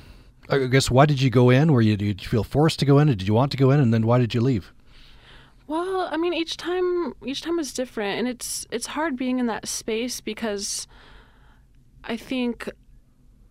I 0.49 0.67
guess 0.67 0.91
why 0.91 1.07
did 1.07 1.21
you 1.21 1.31
go 1.31 1.51
in? 1.51 1.73
Were 1.73 1.83
you 1.83 1.97
did 1.97 2.23
you 2.23 2.29
feel 2.29 2.45
forced 2.45 2.79
to 2.81 2.85
go 2.85 2.99
in? 2.99 3.09
Or 3.09 3.15
did 3.15 3.27
you 3.27 3.35
want 3.35 3.51
to 3.53 3.59
go 3.59 3.71
in? 3.71 3.81
And 3.81 3.93
then 3.93 4.07
why 4.07 4.19
did 4.19 4.35
you 4.35 4.41
leave? 4.41 4.73
Well, 5.67 6.09
I 6.11 6.17
mean, 6.17 6.35
each 6.35 6.57
time 6.57 7.15
each 7.25 7.43
time 7.43 7.57
was 7.57 7.73
different, 7.73 8.19
and 8.19 8.29
it's 8.29 8.67
it's 8.71 8.89
hard 8.89 9.17
being 9.17 9.39
in 9.39 9.47
that 9.47 9.67
space 9.69 10.21
because 10.21 10.87
I 12.05 12.17
think 12.17 12.71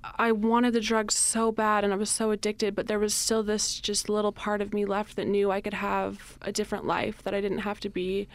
I 0.03 0.31
wanted 0.31 0.73
the 0.73 0.81
drugs 0.81 1.15
so 1.15 1.51
bad 1.51 1.83
and 1.83 1.93
I 1.93 1.95
was 1.95 2.09
so 2.09 2.31
addicted, 2.31 2.75
but 2.75 2.87
there 2.87 2.99
was 2.99 3.13
still 3.13 3.43
this 3.43 3.79
just 3.79 4.09
little 4.09 4.31
part 4.31 4.61
of 4.61 4.73
me 4.73 4.85
left 4.85 5.15
that 5.15 5.27
knew 5.27 5.51
I 5.51 5.61
could 5.61 5.73
have 5.73 6.37
a 6.41 6.51
different 6.51 6.85
life, 6.85 7.23
that 7.23 7.33
I 7.33 7.41
didn't 7.41 7.59
have 7.59 7.79
to 7.81 7.89
be 7.89 8.27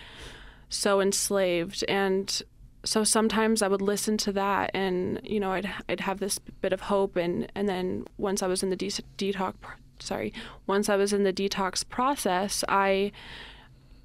so 0.68 1.00
enslaved. 1.00 1.84
And 1.88 2.42
so 2.84 3.04
sometimes 3.04 3.60
I 3.60 3.68
would 3.68 3.82
listen 3.82 4.16
to 4.18 4.32
that, 4.32 4.70
and 4.72 5.20
you 5.24 5.40
know, 5.40 5.52
I'd 5.52 5.68
I'd 5.88 6.00
have 6.00 6.20
this 6.20 6.38
bit 6.38 6.72
of 6.72 6.82
hope, 6.82 7.16
and 7.16 7.50
and 7.54 7.68
then 7.68 8.06
once 8.16 8.42
I 8.42 8.46
was 8.46 8.62
in 8.62 8.70
the 8.70 8.76
de- 8.76 9.02
detox, 9.18 9.54
sorry, 9.98 10.32
once 10.66 10.88
I 10.88 10.96
was 10.96 11.12
in 11.12 11.24
the 11.24 11.32
detox 11.32 11.86
process, 11.86 12.64
I 12.68 13.12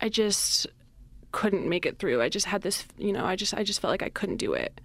I 0.02 0.10
just 0.10 0.68
couldn't 1.32 1.68
make 1.68 1.86
it 1.86 2.00
through. 2.00 2.22
I 2.22 2.30
just 2.30 2.48
had 2.48 2.62
this, 2.62 2.86
you 2.98 3.14
know, 3.14 3.26
I 3.26 3.36
just 3.36 3.54
I 3.54 3.64
just 3.64 3.80
felt 3.80 3.92
like 3.92 4.04
I 4.04 4.10
couldn't 4.10 4.38
do 4.38 4.54
it. 4.54 4.82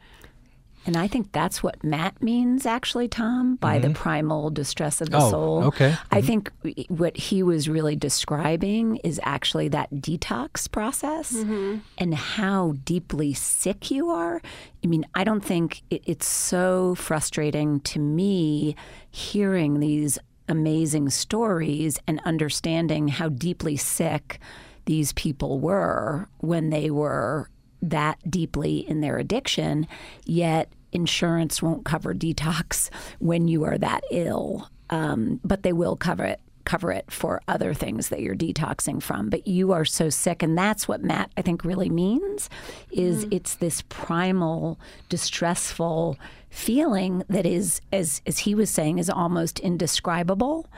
And 0.88 0.96
I 0.96 1.07
think 1.07 1.33
that's 1.33 1.62
what 1.62 1.85
Matt 1.85 2.22
means, 2.22 2.64
actually, 2.64 3.09
Tom, 3.09 3.57
by 3.57 3.79
mm-hmm. 3.79 3.88
the 3.88 3.94
primal 3.94 4.48
distress 4.48 5.03
of 5.03 5.11
the 5.11 5.18
oh, 5.18 5.31
soul. 5.31 5.64
Okay. 5.64 5.90
Mm-hmm. 5.90 6.14
I 6.14 6.20
think 6.22 6.51
what 6.88 7.14
he 7.14 7.42
was 7.42 7.68
really 7.68 7.94
describing 7.94 8.96
is 9.05 9.20
actually 9.22 9.68
that 9.68 9.92
detox 9.92 10.72
process 10.72 11.35
mm-hmm. 11.35 11.81
and 11.98 12.14
how 12.14 12.72
deeply 12.85 13.35
sick 13.35 13.90
you 13.90 14.09
are. 14.09 14.40
I 14.83 14.87
mean, 14.87 15.05
I 15.14 15.24
don't 15.24 15.44
think 15.44 15.83
it, 15.90 16.05
it's 16.07 16.27
so 16.27 16.94
frustrating 16.94 17.81
to 17.81 17.98
me 17.98 18.74
hearing 19.11 19.81
these 19.81 20.18
amazing 20.48 21.11
stories 21.11 21.98
and 22.07 22.18
understanding 22.24 23.09
how 23.09 23.29
deeply 23.29 23.77
sick 23.77 24.40
these 24.87 25.12
people 25.12 25.61
were 25.61 26.31
when 26.38 26.70
they 26.70 26.90
were 26.90 27.51
that 27.83 28.18
deeply 28.29 28.79
in 28.88 29.03
their 29.03 29.18
addiction, 29.18 29.87
yet 30.24 30.72
insurance 30.92 31.62
won't 31.62 31.85
cover 31.85 32.14
detox 32.14 32.90
when 33.18 33.48
you 33.48 33.64
are 33.64 33.79
that 33.79 34.03
ill, 34.11 34.68
um, 34.90 35.40
but 35.44 35.62
they 35.62 35.72
will 35.72 35.96
cover 35.96 36.24
it 36.24 36.40
cover 36.64 36.92
it 36.92 37.11
for 37.11 37.40
other 37.48 37.72
things 37.72 38.11
that 38.11 38.20
you're 38.20 38.37
detoxing 38.37 39.03
from 39.03 39.31
but 39.31 39.46
you 39.46 39.72
are 39.72 39.87
so 39.87 40.11
sick 40.11 40.42
and 40.42 40.59
that's 40.59 40.87
what 40.87 41.03
matt 41.03 41.31
i 41.38 41.40
think 41.40 41.64
really 41.64 41.88
means 41.88 42.51
is 42.90 43.24
mm-hmm. 43.24 43.33
it's 43.33 43.55
this 43.55 43.83
primal 43.88 44.79
distressful 45.09 46.18
feeling 46.51 47.24
that 47.31 47.46
is 47.46 47.81
as 47.90 48.20
as 48.27 48.40
he 48.40 48.55
was 48.55 48.68
saying 48.68 48.98
is 48.98 49.09
almost 49.09 49.59
indescribable 49.61 50.68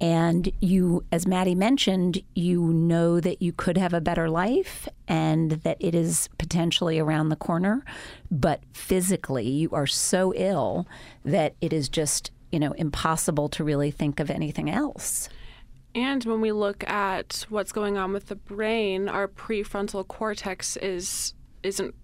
and 0.00 0.50
you, 0.60 1.04
as 1.10 1.26
Maddie 1.26 1.54
mentioned, 1.54 2.22
you 2.34 2.62
know 2.62 3.18
that 3.20 3.40
you 3.40 3.52
could 3.52 3.78
have 3.78 3.94
a 3.94 4.00
better 4.00 4.28
life 4.28 4.88
and 5.08 5.52
that 5.52 5.78
it 5.80 5.94
is 5.94 6.28
potentially 6.38 6.98
around 6.98 7.30
the 7.30 7.36
corner. 7.36 7.82
But 8.30 8.60
physically, 8.72 9.48
you 9.48 9.70
are 9.72 9.86
so 9.86 10.34
ill 10.34 10.86
that 11.24 11.54
it 11.60 11.72
is 11.72 11.88
just, 11.88 12.30
you 12.52 12.58
know, 12.58 12.72
impossible 12.72 13.48
to 13.50 13.64
really 13.64 13.90
think 13.90 14.20
of 14.20 14.30
anything 14.30 14.68
else. 14.68 15.30
And 15.94 16.22
when 16.24 16.42
we 16.42 16.52
look 16.52 16.86
at 16.88 17.46
what's 17.48 17.72
going 17.72 17.96
on 17.96 18.12
with 18.12 18.26
the 18.26 18.36
brain, 18.36 19.08
our 19.08 19.26
prefrontal 19.26 20.06
cortex 20.06 20.76
is 20.76 21.32
isn't 21.62 21.94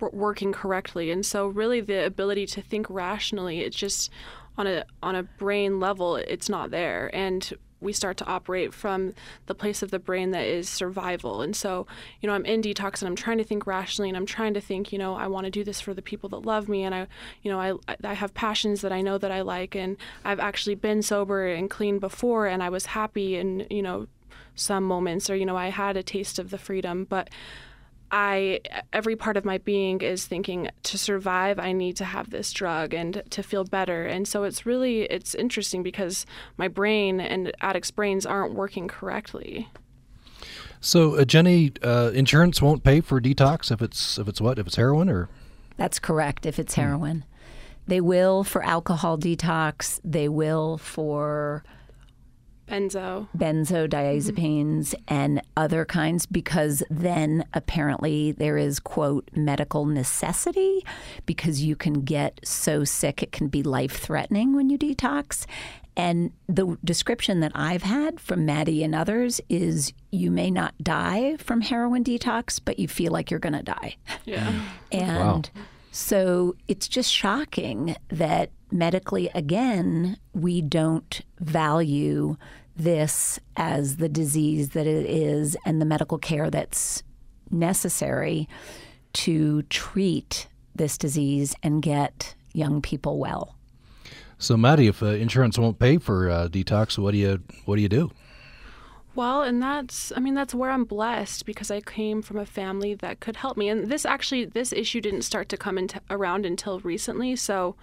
working 0.00 0.52
correctly. 0.52 1.10
And 1.10 1.26
so 1.26 1.48
really 1.48 1.80
the 1.80 2.04
ability 2.06 2.46
to 2.46 2.62
think 2.62 2.86
rationally, 2.88 3.60
it's 3.60 3.76
just 3.76 4.10
on 4.58 4.66
a 4.66 4.84
on 5.02 5.14
a 5.14 5.22
brain 5.22 5.80
level 5.80 6.16
it's 6.16 6.48
not 6.48 6.70
there 6.70 7.10
and 7.14 7.52
we 7.80 7.92
start 7.92 8.16
to 8.16 8.26
operate 8.26 8.72
from 8.72 9.14
the 9.46 9.54
place 9.54 9.82
of 9.82 9.90
the 9.90 9.98
brain 9.98 10.30
that 10.30 10.46
is 10.46 10.68
survival. 10.68 11.42
And 11.42 11.54
so, 11.54 11.86
you 12.20 12.26
know, 12.26 12.34
I'm 12.34 12.44
in 12.44 12.62
detox 12.62 13.00
and 13.00 13.08
I'm 13.08 13.16
trying 13.16 13.38
to 13.38 13.44
think 13.44 13.66
rationally 13.66 14.08
and 14.08 14.16
I'm 14.16 14.26
trying 14.26 14.54
to 14.54 14.60
think, 14.60 14.92
you 14.92 14.98
know, 14.98 15.14
I 15.14 15.26
want 15.26 15.44
to 15.44 15.50
do 15.50 15.62
this 15.62 15.80
for 15.80 15.92
the 15.92 16.02
people 16.02 16.28
that 16.30 16.38
love 16.38 16.68
me 16.68 16.84
and 16.84 16.94
I, 16.94 17.06
you 17.42 17.50
know, 17.50 17.60
I 17.60 17.74
I 18.02 18.14
have 18.14 18.32
passions 18.34 18.80
that 18.80 18.92
I 18.92 19.02
know 19.02 19.18
that 19.18 19.30
I 19.30 19.42
like 19.42 19.74
and 19.74 19.96
I've 20.24 20.40
actually 20.40 20.74
been 20.74 21.02
sober 21.02 21.46
and 21.46 21.68
clean 21.68 21.98
before 21.98 22.46
and 22.46 22.62
I 22.62 22.70
was 22.70 22.86
happy 22.86 23.36
in, 23.36 23.66
you 23.70 23.82
know, 23.82 24.06
some 24.54 24.84
moments 24.84 25.28
or 25.28 25.36
you 25.36 25.44
know, 25.44 25.56
I 25.56 25.68
had 25.68 25.96
a 25.96 26.02
taste 26.02 26.38
of 26.38 26.50
the 26.50 26.58
freedom, 26.58 27.04
but 27.04 27.28
I 28.10 28.60
every 28.92 29.16
part 29.16 29.36
of 29.36 29.44
my 29.44 29.58
being 29.58 30.00
is 30.00 30.26
thinking 30.26 30.68
to 30.84 30.98
survive 30.98 31.58
I 31.58 31.72
need 31.72 31.96
to 31.96 32.04
have 32.04 32.30
this 32.30 32.52
drug 32.52 32.94
and 32.94 33.22
to 33.30 33.42
feel 33.42 33.64
better 33.64 34.06
and 34.06 34.28
so 34.28 34.44
it's 34.44 34.64
really 34.64 35.02
it's 35.02 35.34
interesting 35.34 35.82
because 35.82 36.24
my 36.56 36.68
brain 36.68 37.20
and 37.20 37.52
addicts 37.60 37.90
brains 37.90 38.24
aren't 38.24 38.54
working 38.54 38.88
correctly. 38.88 39.68
So 40.80 41.16
uh, 41.16 41.24
Jenny, 41.24 41.72
uh, 41.82 42.12
insurance 42.14 42.62
won't 42.62 42.84
pay 42.84 43.00
for 43.00 43.20
detox 43.20 43.72
if 43.72 43.82
it's 43.82 44.18
if 44.18 44.28
it's 44.28 44.40
what 44.40 44.58
if 44.58 44.66
it's 44.66 44.76
heroin 44.76 45.08
or 45.08 45.28
That's 45.76 45.98
correct 45.98 46.46
if 46.46 46.58
it's 46.58 46.74
hmm. 46.74 46.80
heroin. 46.82 47.16
Hmm. 47.20 47.30
They 47.88 48.00
will 48.00 48.42
for 48.44 48.64
alcohol 48.64 49.16
detox, 49.16 50.00
they 50.04 50.28
will 50.28 50.78
for 50.78 51.62
benzo 52.68 53.28
benzodiazepines 53.36 54.94
mm-hmm. 54.94 55.14
and 55.14 55.42
other 55.56 55.84
kinds 55.84 56.26
because 56.26 56.82
then 56.90 57.44
apparently 57.54 58.32
there 58.32 58.58
is 58.58 58.80
quote 58.80 59.28
medical 59.34 59.86
necessity 59.86 60.84
because 61.26 61.62
you 61.62 61.76
can 61.76 62.02
get 62.02 62.40
so 62.44 62.84
sick 62.84 63.22
it 63.22 63.32
can 63.32 63.48
be 63.48 63.62
life 63.62 63.98
threatening 63.98 64.54
when 64.54 64.68
you 64.68 64.78
detox 64.78 65.46
and 65.96 66.32
the 66.46 66.76
description 66.84 67.40
that 67.40 67.52
I've 67.54 67.82
had 67.82 68.20
from 68.20 68.44
Maddie 68.44 68.84
and 68.84 68.94
others 68.94 69.40
is 69.48 69.94
you 70.10 70.30
may 70.30 70.50
not 70.50 70.74
die 70.82 71.36
from 71.38 71.62
heroin 71.62 72.04
detox, 72.04 72.60
but 72.62 72.78
you 72.78 72.86
feel 72.86 73.12
like 73.12 73.30
you're 73.30 73.40
going 73.40 73.54
to 73.54 73.62
die. 73.62 73.96
Yeah. 74.26 74.52
and 74.92 75.50
wow. 75.54 75.62
so 75.90 76.54
it's 76.68 76.86
just 76.86 77.10
shocking 77.10 77.96
that 78.08 78.50
medically, 78.70 79.30
again, 79.34 80.18
we 80.32 80.60
don't 80.60 81.20
value 81.40 82.36
this 82.76 83.40
as 83.56 83.96
the 83.96 84.08
disease 84.08 84.70
that 84.70 84.86
it 84.86 85.06
is 85.06 85.56
and 85.64 85.80
the 85.80 85.86
medical 85.86 86.18
care 86.18 86.50
that's 86.50 87.02
necessary 87.50 88.48
to 89.12 89.62
treat 89.64 90.46
this 90.74 90.98
disease 90.98 91.54
and 91.62 91.80
get 91.80 92.34
young 92.52 92.82
people 92.82 93.18
well. 93.18 93.56
So, 94.38 94.56
Maddie, 94.56 94.88
if 94.88 95.02
uh, 95.02 95.06
insurance 95.06 95.58
won't 95.58 95.78
pay 95.78 95.96
for 95.96 96.30
uh, 96.30 96.48
detox, 96.48 96.98
what 96.98 97.12
do 97.12 97.18
you 97.18 97.42
what 97.64 97.76
do 97.76 97.82
you 97.82 97.88
do? 97.88 98.10
Well, 99.14 99.40
and 99.40 99.62
that's 99.62 100.12
I 100.14 100.20
mean 100.20 100.34
that's 100.34 100.54
where 100.54 100.70
I'm 100.70 100.84
blessed 100.84 101.46
because 101.46 101.70
I 101.70 101.80
came 101.80 102.20
from 102.20 102.36
a 102.36 102.44
family 102.44 102.94
that 102.96 103.20
could 103.20 103.36
help 103.36 103.56
me. 103.56 103.70
And 103.70 103.88
this 103.88 104.04
actually 104.04 104.44
this 104.44 104.74
issue 104.74 105.00
didn't 105.00 105.22
start 105.22 105.48
to 105.48 105.56
come 105.56 105.78
into, 105.78 106.02
around 106.10 106.44
until 106.44 106.80
recently. 106.80 107.34
So, 107.34 107.76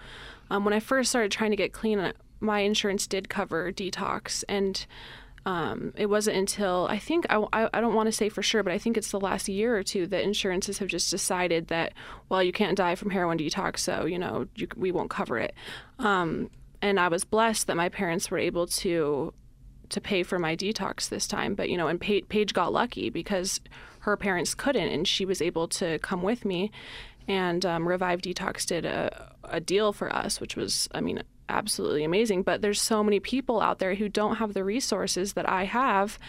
um, 0.50 0.66
when 0.66 0.74
I 0.74 0.80
first 0.80 1.10
started 1.10 1.32
trying 1.32 1.52
to 1.52 1.58
get 1.58 1.74
clean, 1.74 2.14
my 2.40 2.60
insurance 2.60 3.08
did 3.08 3.30
cover 3.30 3.72
detox 3.72 4.44
and 4.50 4.86
um, 5.46 5.94
it 5.98 6.06
wasn't 6.06 6.38
until 6.38 6.88
I 6.90 6.98
think 7.00 7.26
I, 7.30 7.46
I, 7.52 7.70
I 7.74 7.82
don't 7.82 7.94
want 7.94 8.08
to 8.08 8.14
say 8.14 8.30
for 8.30 8.42
sure, 8.42 8.64
but 8.64 8.72
I 8.72 8.78
think 8.78 8.96
it's 8.96 9.12
the 9.12 9.20
last 9.20 9.50
year 9.50 9.76
or 9.76 9.84
two 9.84 10.08
that 10.08 10.24
insurances 10.24 10.78
have 10.78 10.88
just 10.88 11.12
decided 11.12 11.68
that 11.68 11.94
well 12.30 12.42
you 12.42 12.54
can't 12.54 12.78
die 12.78 12.96
from 12.96 13.10
heroin 13.10 13.38
detox, 13.38 13.80
so 13.80 14.06
you 14.06 14.18
know 14.18 14.48
you, 14.56 14.68
we 14.78 14.92
won't 14.92 15.10
cover 15.10 15.38
it. 15.38 15.54
Um, 16.00 16.50
and 16.82 17.00
I 17.00 17.10
was 17.10 17.26
blessed 17.26 17.68
that 17.68 17.76
my 17.76 17.90
parents 17.90 18.32
were 18.32 18.38
able 18.38 18.68
to 18.68 19.34
to 19.90 20.02
pay 20.02 20.24
for 20.24 20.40
my 20.40 20.56
detox 20.56 21.10
this 21.10 21.28
time, 21.28 21.56
but 21.56 21.70
you 21.70 21.78
know, 21.78 21.88
and 21.88 22.00
Paige 22.00 22.54
got 22.54 22.72
lucky 22.72 23.10
because 23.10 23.60
her 24.00 24.18
parents 24.18 24.56
couldn't, 24.56 24.90
and 24.90 25.08
she 25.08 25.26
was 25.26 25.42
able 25.42 25.68
to 25.68 26.00
come 26.00 26.24
with 26.24 26.46
me. 26.46 26.72
And 27.28 27.66
um, 27.66 27.88
Revive 27.88 28.22
Detox 28.22 28.66
did 28.66 28.86
a, 28.86 29.32
a 29.44 29.60
deal 29.60 29.94
for 29.94 30.14
us, 30.14 30.42
which 30.42 30.56
was, 30.56 30.90
I 30.94 31.02
mean, 31.02 31.24
absolutely 31.50 32.04
amazing. 32.04 32.44
But 32.44 32.62
there's 32.62 32.82
so 32.82 33.04
many 33.04 33.20
people 33.20 33.62
out 33.62 33.80
there 33.80 33.96
who 33.96 34.10
don't 34.10 34.38
have 34.38 34.54
the 34.54 34.64
resources 34.64 35.34
that 35.34 35.48
I 35.48 35.66
have, 35.66 36.20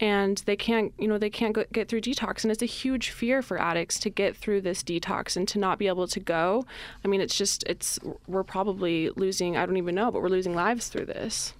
and 0.00 0.38
they 0.46 0.56
can't, 0.56 0.92
you 0.98 1.08
know, 1.08 1.18
they 1.18 1.30
can't 1.30 1.56
get 1.72 1.88
through 1.88 2.02
detox. 2.02 2.44
And 2.44 2.50
it's 2.50 2.62
a 2.62 2.66
huge 2.66 3.10
fear 3.10 3.42
for 3.42 3.60
addicts 3.60 3.98
to 4.00 4.10
get 4.10 4.36
through 4.36 4.62
this 4.62 4.82
detox 4.82 5.36
and 5.36 5.46
to 5.48 5.58
not 5.58 5.78
be 5.78 5.86
able 5.86 6.08
to 6.08 6.20
go. 6.20 6.66
I 7.04 7.08
mean, 7.08 7.20
it's 7.20 7.36
just, 7.36 7.64
it's, 7.64 7.98
we're 8.26 8.42
probably 8.42 9.10
losing, 9.10 9.56
I 9.56 9.64
don't 9.66 9.76
even 9.76 9.94
know, 9.94 10.10
but 10.10 10.20
we're 10.20 10.28
losing 10.28 10.54
lives 10.54 10.88
through 10.88 11.06
this. 11.06 11.54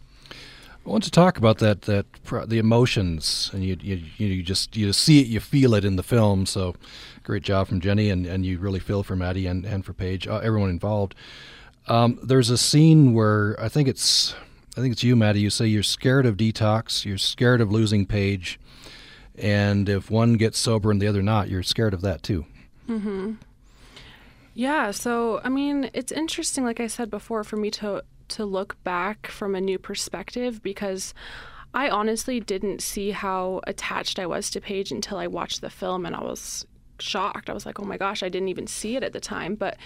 I 0.86 0.90
want 0.90 1.04
to 1.04 1.10
talk 1.10 1.38
about 1.38 1.58
that 1.58 1.82
that 1.82 2.04
the 2.46 2.58
emotions 2.58 3.50
and 3.54 3.64
you 3.64 3.78
you 3.80 4.02
you 4.18 4.42
just 4.42 4.76
you 4.76 4.92
see 4.92 5.20
it 5.20 5.28
you 5.28 5.40
feel 5.40 5.72
it 5.72 5.82
in 5.82 5.96
the 5.96 6.02
film 6.02 6.44
so 6.44 6.74
great 7.24 7.42
job 7.42 7.66
from 7.66 7.80
Jenny 7.80 8.10
and, 8.10 8.26
and 8.26 8.46
you 8.46 8.58
really 8.58 8.78
feel 8.78 9.02
for 9.02 9.16
Maddie 9.16 9.46
and, 9.46 9.64
and 9.64 9.84
for 9.84 9.92
Paige 9.92 10.28
uh, 10.28 10.40
everyone 10.42 10.70
involved 10.70 11.14
um, 11.86 12.18
there's 12.22 12.50
a 12.50 12.58
scene 12.58 13.12
where 13.12 13.60
I 13.60 13.68
think 13.68 13.88
it's 13.88 14.34
I 14.76 14.80
think 14.80 14.92
it's 14.92 15.04
you, 15.04 15.14
Maddie. 15.14 15.40
You 15.40 15.50
say 15.50 15.66
you're 15.66 15.82
scared 15.82 16.26
of 16.26 16.36
detox, 16.36 17.04
you're 17.04 17.18
scared 17.18 17.60
of 17.60 17.70
losing 17.70 18.06
Paige, 18.06 18.58
and 19.36 19.88
if 19.88 20.10
one 20.10 20.34
gets 20.34 20.58
sober 20.58 20.90
and 20.90 21.00
the 21.00 21.06
other 21.06 21.22
not, 21.22 21.48
you're 21.48 21.62
scared 21.62 21.94
of 21.94 22.00
that 22.00 22.22
too. 22.22 22.46
Mm-hmm. 22.88 23.34
Yeah. 24.54 24.90
So 24.90 25.40
I 25.44 25.48
mean, 25.48 25.90
it's 25.92 26.12
interesting, 26.12 26.64
like 26.64 26.80
I 26.80 26.86
said 26.86 27.10
before, 27.10 27.44
for 27.44 27.56
me 27.56 27.70
to 27.72 28.02
to 28.26 28.44
look 28.44 28.82
back 28.82 29.26
from 29.26 29.54
a 29.54 29.60
new 29.60 29.78
perspective 29.78 30.62
because 30.62 31.12
I 31.74 31.90
honestly 31.90 32.40
didn't 32.40 32.80
see 32.80 33.10
how 33.10 33.60
attached 33.66 34.18
I 34.18 34.26
was 34.26 34.48
to 34.50 34.60
Paige 34.60 34.90
until 34.90 35.18
I 35.18 35.26
watched 35.26 35.60
the 35.60 35.70
film, 35.70 36.06
and 36.06 36.16
I 36.16 36.22
was 36.22 36.66
shocked. 36.98 37.50
I 37.50 37.52
was 37.52 37.66
like, 37.66 37.80
oh 37.80 37.84
my 37.84 37.96
gosh, 37.96 38.22
I 38.22 38.28
didn't 38.28 38.48
even 38.48 38.66
see 38.66 38.96
it 38.96 39.02
at 39.02 39.12
the 39.12 39.20
time. 39.20 39.54
But 39.54 39.76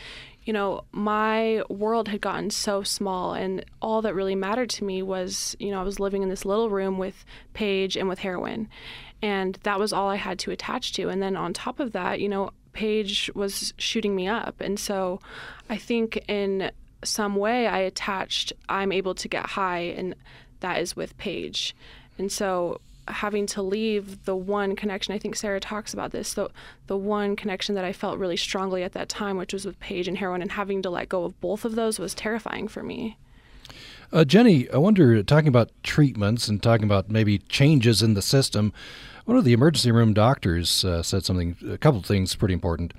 you 0.45 0.53
know, 0.53 0.85
my 0.93 1.63
world 1.69 2.09
had 2.09 2.23
gotten 2.23 2.49
so 2.51 2.83
small, 2.83 3.35
and 3.35 3.65
all 3.83 4.01
that 4.03 4.15
really 4.15 4.35
mattered 4.35 4.71
to 4.71 4.85
me 4.85 5.03
was, 5.03 5.55
you 5.59 5.71
know, 5.71 5.81
I 5.81 5.85
was 5.85 6.01
living 6.01 6.23
in 6.23 6.31
this 6.31 6.47
little 6.47 6.71
room 6.71 6.97
with 6.97 7.25
Paige 7.53 7.97
and 7.97 8.09
with 8.09 8.21
heroin. 8.21 8.69
And 9.21 9.59
that 9.65 9.79
was 9.79 9.93
all 9.93 10.09
I 10.09 10.17
had 10.17 10.39
to 10.41 10.51
attach 10.51 10.93
to. 10.95 11.09
And 11.09 11.21
then 11.21 11.37
on 11.37 11.53
top 11.53 11.81
of 11.81 11.93
that, 11.93 12.21
you 12.21 12.29
know, 12.29 12.53
Paige 12.73 13.31
was 13.35 13.75
shooting 13.77 14.15
me 14.15 14.27
up. 14.29 14.61
And 14.61 14.79
so 14.79 15.21
I 15.69 15.77
think 15.77 16.25
in 16.29 16.71
some 17.05 17.37
way 17.37 17.67
I 17.67 17.81
attached, 17.81 18.53
I'm 18.69 18.93
able 18.93 19.15
to 19.17 19.29
get 19.29 19.47
high, 19.47 19.81
and 19.81 20.15
that 20.61 20.81
is 20.81 20.97
with 20.97 21.19
Paige. 21.19 21.75
And 22.17 22.33
so 22.33 22.81
having 23.11 23.47
to 23.47 23.63
leave 23.63 24.25
the 24.25 24.37
one 24.37 24.77
connection 24.77 25.15
i 25.15 25.19
think 25.19 25.37
sarah 25.37 25.61
talks 25.61 25.93
about 25.93 26.11
this 26.13 26.35
the, 26.35 26.49
the 26.87 26.97
one 26.97 27.37
connection 27.37 27.75
that 27.75 27.85
i 27.85 27.93
felt 27.93 28.19
really 28.19 28.37
strongly 28.37 28.83
at 28.83 28.93
that 28.93 29.09
time 29.09 29.37
which 29.37 29.53
was 29.53 29.65
with 29.65 29.79
paige 29.81 30.09
and 30.09 30.19
heroin 30.19 30.43
and 30.43 30.53
having 30.53 30.83
to 30.83 30.91
let 30.91 31.09
go 31.09 31.25
of 31.25 31.41
both 31.41 31.65
of 31.65 31.75
those 31.75 31.99
was 31.99 32.15
terrifying 32.15 32.69
for 32.69 32.83
me. 32.83 33.17
Uh, 34.13 34.25
jenny 34.25 34.71
i 34.71 34.77
wonder 34.77 35.23
talking 35.23 35.49
about 35.49 35.71
treatments 35.83 36.49
and 36.49 36.63
talking 36.63 36.85
about 36.85 37.11
maybe 37.11 37.39
changes 37.39 38.03
in 38.03 38.15
the 38.15 38.23
system 38.23 38.73
one 39.27 39.37
of 39.37 39.45
the 39.45 39.53
emergency 39.53 39.93
room 39.93 40.15
doctors 40.15 40.85
uh, 40.85 41.03
said 41.03 41.25
something 41.25 41.57
a 41.69 41.77
couple 41.77 42.01
of 42.01 42.07
things 42.07 42.35
pretty 42.35 42.55
important 42.55 42.95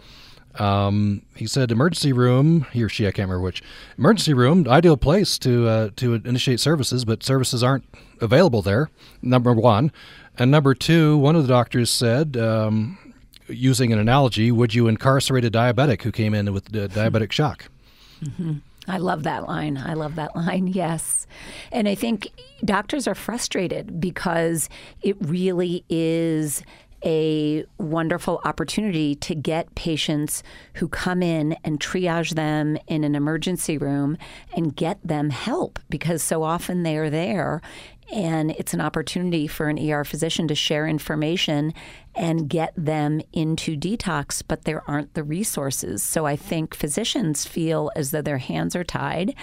um, 0.59 1.21
he 1.35 1.47
said, 1.47 1.71
"Emergency 1.71 2.13
room." 2.13 2.65
He 2.71 2.83
or 2.83 2.89
she, 2.89 3.07
I 3.07 3.11
can't 3.11 3.29
remember 3.29 3.41
which. 3.41 3.63
Emergency 3.97 4.33
room, 4.33 4.67
ideal 4.67 4.97
place 4.97 5.37
to 5.39 5.67
uh, 5.67 5.89
to 5.95 6.15
initiate 6.15 6.59
services, 6.59 7.05
but 7.05 7.23
services 7.23 7.63
aren't 7.63 7.85
available 8.21 8.61
there. 8.61 8.89
Number 9.21 9.53
one, 9.53 9.91
and 10.37 10.51
number 10.51 10.75
two, 10.75 11.17
one 11.17 11.35
of 11.35 11.43
the 11.43 11.49
doctors 11.49 11.89
said, 11.89 12.35
um, 12.37 12.97
using 13.47 13.93
an 13.93 13.99
analogy, 13.99 14.51
"Would 14.51 14.73
you 14.73 14.87
incarcerate 14.87 15.45
a 15.45 15.51
diabetic 15.51 16.01
who 16.03 16.11
came 16.11 16.33
in 16.33 16.53
with 16.53 16.71
diabetic 16.71 17.31
shock?" 17.31 17.69
Mm-hmm. 18.23 18.57
I 18.89 18.97
love 18.97 19.23
that 19.23 19.47
line. 19.47 19.77
I 19.77 19.93
love 19.93 20.15
that 20.15 20.35
line. 20.35 20.67
Yes. 20.79 21.27
And 21.71 21.87
I 21.87 21.95
think 21.95 22.29
doctors 22.63 23.07
are 23.07 23.15
frustrated 23.15 23.99
because 23.99 24.69
it 25.01 25.17
really 25.19 25.83
is 25.89 26.63
a 27.03 27.65
wonderful 27.77 28.41
opportunity 28.45 29.15
to 29.15 29.35
get 29.35 29.73
patients 29.75 30.43
who 30.75 30.87
come 30.87 31.21
in 31.23 31.53
and 31.63 31.79
triage 31.79 32.35
them 32.35 32.77
in 32.87 33.03
an 33.03 33.15
emergency 33.15 33.77
room 33.77 34.17
and 34.55 34.75
get 34.75 34.99
them 35.03 35.29
help 35.29 35.79
because 35.89 36.21
so 36.21 36.43
often 36.43 36.83
they 36.83 36.97
are 36.97 37.09
there 37.09 37.61
and 38.11 38.51
it's 38.51 38.73
an 38.73 38.81
opportunity 38.81 39.47
for 39.47 39.69
an 39.69 39.77
ER 39.77 40.03
physician 40.03 40.47
to 40.47 40.55
share 40.55 40.87
information 40.87 41.73
and 42.15 42.49
get 42.49 42.73
them 42.75 43.21
into 43.33 43.77
detox, 43.77 44.41
but 44.45 44.63
there 44.63 44.83
aren't 44.89 45.13
the 45.13 45.23
resources. 45.23 46.01
So 46.01 46.25
I 46.25 46.35
think 46.35 46.73
physicians 46.73 47.45
feel 47.45 47.91
as 47.95 48.11
though 48.11 48.21
their 48.21 48.39
hands 48.39 48.75
are 48.75 48.83
tied. 48.83 49.35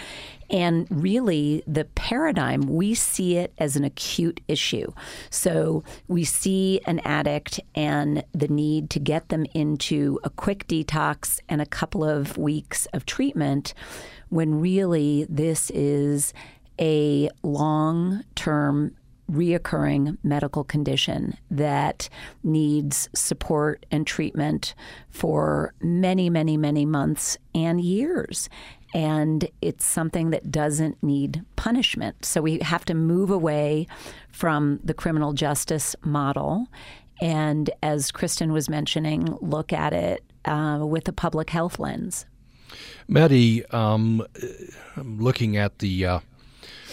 And 0.51 0.87
really, 0.91 1.63
the 1.67 1.85
paradigm, 1.85 2.63
we 2.63 2.95
see 2.95 3.37
it 3.37 3.53
as 3.59 3.77
an 3.77 3.85
acute 3.85 4.41
issue. 4.49 4.93
So 5.31 5.85
we 6.09 6.25
see 6.25 6.81
an 6.87 7.01
addict 7.01 7.61
and 7.75 8.25
the 8.33 8.49
need 8.49 8.91
to 8.91 9.01
get 9.01 9.29
them 9.29 9.47
into 9.55 10.21
a 10.25 10.31
quick 10.31 10.67
detox 10.67 11.41
and 11.49 11.63
a 11.63 11.67
couple 11.67 12.05
of 12.05 12.37
weeks 12.37 12.87
of 12.93 13.07
treatment 13.07 13.75
when 14.29 14.61
really 14.61 15.25
this 15.29 15.71
is 15.71 16.35
a 16.81 17.31
long 17.43 18.25
term 18.35 18.95
reoccurring 19.31 20.17
medical 20.23 20.65
condition 20.65 21.37
that 21.51 22.09
needs 22.45 23.09
support 23.15 23.85
and 23.91 24.07
treatment 24.07 24.75
for 25.11 25.75
many, 25.81 26.31
many, 26.31 26.57
many 26.57 26.87
months 26.87 27.37
and 27.55 27.81
years. 27.81 28.49
And 28.95 29.49
it's 29.61 29.85
something 29.85 30.31
that 30.31 30.51
doesn't 30.51 31.03
need 31.03 31.45
punishment. 31.57 32.25
So 32.25 32.41
we 32.41 32.61
have 32.61 32.85
to 32.87 32.95
move 32.95 33.31
away 33.31 33.89
from 34.31 34.79
the 34.85 34.95
criminal 34.95 35.33
justice 35.33 35.97
model. 36.03 36.69
And 37.21 37.69
as 37.83 38.13
Kristen 38.13 38.53
was 38.53 38.69
mentioning, 38.69 39.37
look 39.41 39.73
at 39.73 39.93
it 39.93 40.23
uh, 40.45 40.81
with 40.83 41.09
a 41.09 41.13
public 41.13 41.51
health 41.51 41.79
lens. 41.79 42.27
Maddie, 43.09 43.65
um, 43.67 44.25
looking 44.97 45.57
at 45.57 45.79
the 45.79 46.07
uh, 46.07 46.19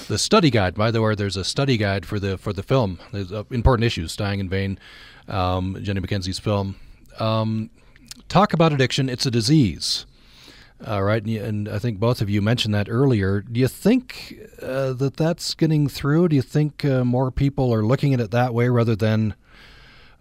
the 0.08 0.18
study 0.18 0.50
guide. 0.50 0.76
By 0.76 0.92
the 0.92 1.02
way, 1.02 1.16
there's 1.16 1.38
a 1.38 1.44
study 1.44 1.78
guide 1.78 2.06
for 2.06 2.20
the 2.20 2.38
for 2.38 2.54
the 2.54 2.64
film. 2.64 3.00
There's 3.12 3.32
uh, 3.32 3.44
important 3.50 3.86
issues, 3.86 4.16
dying 4.16 4.40
in 4.40 4.50
vein. 4.50 4.80
Um, 5.28 5.78
Jenny 5.82 6.00
Mackenzie's 6.00 6.40
film. 6.40 6.76
Um, 7.20 7.70
talk 8.30 8.54
about 8.54 8.74
addiction. 8.74 9.10
It's 9.10 9.26
a 9.26 9.32
disease. 9.32 10.06
All 10.86 11.04
right, 11.04 11.24
and 11.24 11.70
I 11.70 11.80
think 11.80 12.00
both 12.00 12.20
of 12.20 12.30
you 12.30 12.42
mentioned 12.42 12.74
that 12.74 12.90
earlier. 12.90 13.42
Do 13.42 13.58
you 13.60 13.70
think 13.70 14.36
uh, 14.62 14.92
that 14.94 15.16
that's 15.16 15.54
getting 15.54 15.88
through? 15.88 16.28
Do 16.30 16.36
you 16.36 16.42
think 16.42 16.84
uh, 16.84 17.06
more 17.06 17.32
people 17.32 17.74
are 17.74 17.86
looking 17.86 18.14
at 18.14 18.20
it 18.20 18.32
that 18.32 18.54
way 18.54 18.68
rather 18.68 18.96
than 18.96 19.34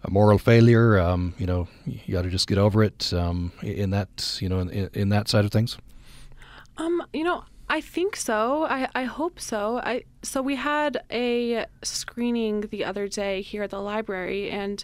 a 0.03 0.09
moral 0.09 0.37
failure? 0.37 0.97
Um, 0.97 1.33
you 1.37 1.45
know, 1.45 1.67
you 1.85 2.13
got 2.13 2.21
to 2.21 2.29
just 2.29 2.47
get 2.47 2.57
over 2.57 2.81
it. 2.81 3.11
Um, 3.11 3.51
in 3.61 3.89
that, 3.89 4.37
you 4.41 4.47
know, 4.47 4.59
in, 4.59 4.89
in 4.93 5.09
that 5.09 5.27
side 5.27 5.43
of 5.43 5.51
things. 5.51 5.77
Um, 6.77 7.03
you 7.11 7.25
know, 7.25 7.43
I 7.69 7.81
think 7.81 8.15
so. 8.15 8.65
I, 8.65 8.89
I 8.93 9.03
hope 9.05 9.39
so. 9.39 9.77
I 9.77 10.03
so 10.21 10.41
we 10.41 10.55
had 10.55 11.03
a 11.11 11.65
screening 11.81 12.61
the 12.61 12.85
other 12.85 13.07
day 13.07 13.41
here 13.41 13.63
at 13.63 13.71
the 13.71 13.81
library 13.81 14.49
and 14.49 14.83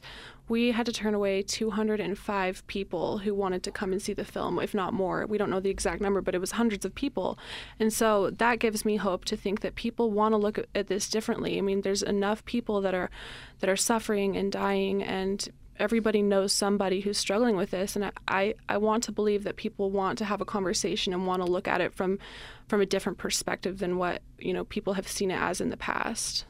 we 0.50 0.72
had 0.72 0.88
to 0.88 0.92
turn 0.92 1.14
away 1.14 1.44
205 1.44 2.66
people 2.66 3.20
who 3.20 3.36
wanted 3.36 3.62
to 3.64 3.72
come 3.72 3.92
and 3.92 4.02
see 4.02 4.14
the 4.14 4.26
film, 4.26 4.60
if 4.60 4.74
not 4.74 4.94
more. 4.94 5.28
We 5.28 5.38
don't 5.38 5.52
know 5.52 5.60
the 5.60 5.70
exact 5.70 6.02
number, 6.02 6.22
but 6.22 6.34
it 6.34 6.40
was 6.40 6.52
hundreds 6.52 6.86
of 6.86 6.96
people. 6.96 7.38
And 7.80 7.94
so 7.94 8.32
that 8.32 8.58
gives 8.58 8.84
me 8.84 8.96
hope 8.96 9.26
to 9.26 9.38
think 9.38 9.60
that 9.62 9.76
people 9.76 10.10
want 10.12 10.34
to 10.34 10.38
look 10.38 10.60
at 10.74 10.88
this 10.88 11.08
differently. 11.08 11.60
I 11.60 11.62
mean, 11.62 11.82
there's 11.82 12.02
enough 12.02 12.44
people 12.46 12.82
that 12.82 12.96
are 12.96 13.12
that 13.60 13.70
are 13.70 13.78
suffering 13.78 14.36
and 14.36 14.52
dying 14.52 15.04
and 15.04 15.48
everybody 15.80 16.22
knows 16.22 16.52
somebody 16.54 17.02
who's 17.02 17.18
struggling 17.18 17.56
with 17.56 17.72
this 17.72 17.96
and 17.96 18.12
I, 18.28 18.56
I 18.68 18.78
want 18.78 19.04
to 19.04 19.12
believe 19.12 19.44
that 19.44 19.56
people 19.56 19.92
want 19.92 20.18
to 20.20 20.26
have 20.26 20.42
a 20.42 20.46
conversation 20.46 21.14
and 21.14 21.26
want 21.26 21.42
to 21.42 21.50
look 21.50 21.68
at 21.68 21.82
it 21.82 21.94
from 21.94 22.20
from 22.68 22.82
a 22.82 22.86
different 22.86 23.18
perspective 23.18 23.80
than 23.80 23.98
what 23.98 24.22
you 24.38 24.54
know 24.54 24.66
people 24.66 24.94
have 24.94 25.08
seen 25.08 25.32
it 25.32 25.40
as 25.40 25.62
in 25.62 25.70
the 25.70 25.78
past. 25.78 26.46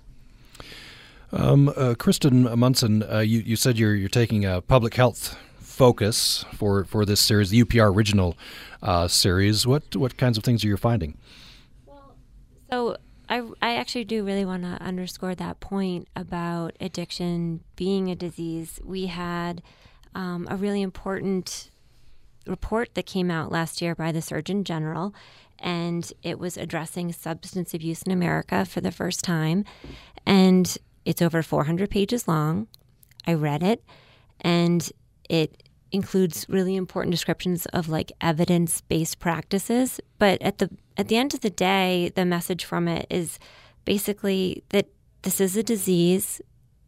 Um, 1.31 1.71
uh, 1.75 1.93
Kristen 1.97 2.59
Munson, 2.59 3.03
uh, 3.03 3.19
you, 3.19 3.39
you 3.39 3.55
said 3.55 3.77
you're 3.77 3.95
you're 3.95 4.09
taking 4.09 4.45
a 4.45 4.61
public 4.61 4.95
health 4.95 5.37
focus 5.59 6.43
for, 6.53 6.83
for 6.83 7.05
this 7.05 7.21
series, 7.21 7.51
the 7.51 7.63
UPR 7.63 7.95
original 7.95 8.35
uh, 8.83 9.07
series. 9.07 9.65
What 9.65 9.95
what 9.95 10.17
kinds 10.17 10.37
of 10.37 10.43
things 10.43 10.65
are 10.65 10.67
you 10.67 10.75
finding? 10.75 11.17
Well, 11.85 12.15
so 12.69 12.97
I 13.29 13.43
I 13.61 13.75
actually 13.75 14.05
do 14.05 14.25
really 14.25 14.43
want 14.45 14.63
to 14.63 14.81
underscore 14.83 15.35
that 15.35 15.59
point 15.59 16.07
about 16.15 16.75
addiction 16.81 17.61
being 17.75 18.09
a 18.09 18.15
disease. 18.15 18.79
We 18.83 19.05
had 19.05 19.61
um, 20.15 20.47
a 20.49 20.57
really 20.57 20.81
important 20.81 21.69
report 22.47 22.95
that 22.95 23.05
came 23.05 23.29
out 23.29 23.51
last 23.51 23.81
year 23.81 23.93
by 23.93 24.11
the 24.11 24.21
Surgeon 24.21 24.63
General, 24.63 25.13
and 25.59 26.11
it 26.23 26.39
was 26.39 26.57
addressing 26.57 27.13
substance 27.13 27.73
abuse 27.73 28.01
in 28.01 28.11
America 28.11 28.65
for 28.65 28.81
the 28.81 28.91
first 28.91 29.23
time. 29.23 29.63
And 30.25 30.75
it's 31.05 31.21
over 31.21 31.43
400 31.43 31.89
pages 31.89 32.27
long. 32.27 32.67
I 33.27 33.33
read 33.33 33.61
it, 33.61 33.83
and 34.41 34.89
it 35.29 35.63
includes 35.91 36.45
really 36.49 36.75
important 36.75 37.11
descriptions 37.11 37.65
of 37.67 37.89
like 37.89 38.11
evidence-based 38.21 39.19
practices, 39.19 39.99
but 40.17 40.41
at 40.41 40.57
the 40.57 40.69
at 40.99 41.07
the 41.07 41.15
end 41.15 41.33
of 41.33 41.39
the 41.39 41.49
day, 41.49 42.11
the 42.13 42.25
message 42.25 42.65
from 42.65 42.89
it 42.89 43.07
is 43.09 43.39
basically 43.85 44.63
that 44.69 44.87
this 45.21 45.39
is 45.39 45.55
a 45.55 45.63
disease, 45.63 46.41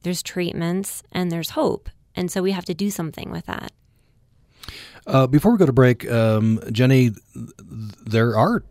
there's 0.03 0.21
treatments, 0.21 1.01
and 1.13 1.31
there's 1.31 1.51
hope. 1.51 1.89
And 2.13 2.29
so 2.29 2.41
we 2.41 2.51
have 2.51 2.65
to 2.65 2.73
do 2.73 2.91
something 2.91 3.31
with 3.31 3.45
that. 3.45 3.71
Uh, 5.07 5.27
before 5.27 5.53
we 5.53 5.57
go 5.57 5.65
to 5.65 5.71
break, 5.71 6.11
um, 6.11 6.59
Jenny, 6.73 7.11
there 8.05 8.37
are 8.37 8.63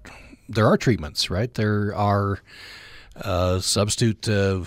there 0.46 0.66
are 0.66 0.76
treatments, 0.76 1.30
right? 1.30 1.52
There 1.54 1.94
are 1.96 2.40
uh, 3.16 3.60
substitute, 3.60 4.28
uh, 4.28 4.64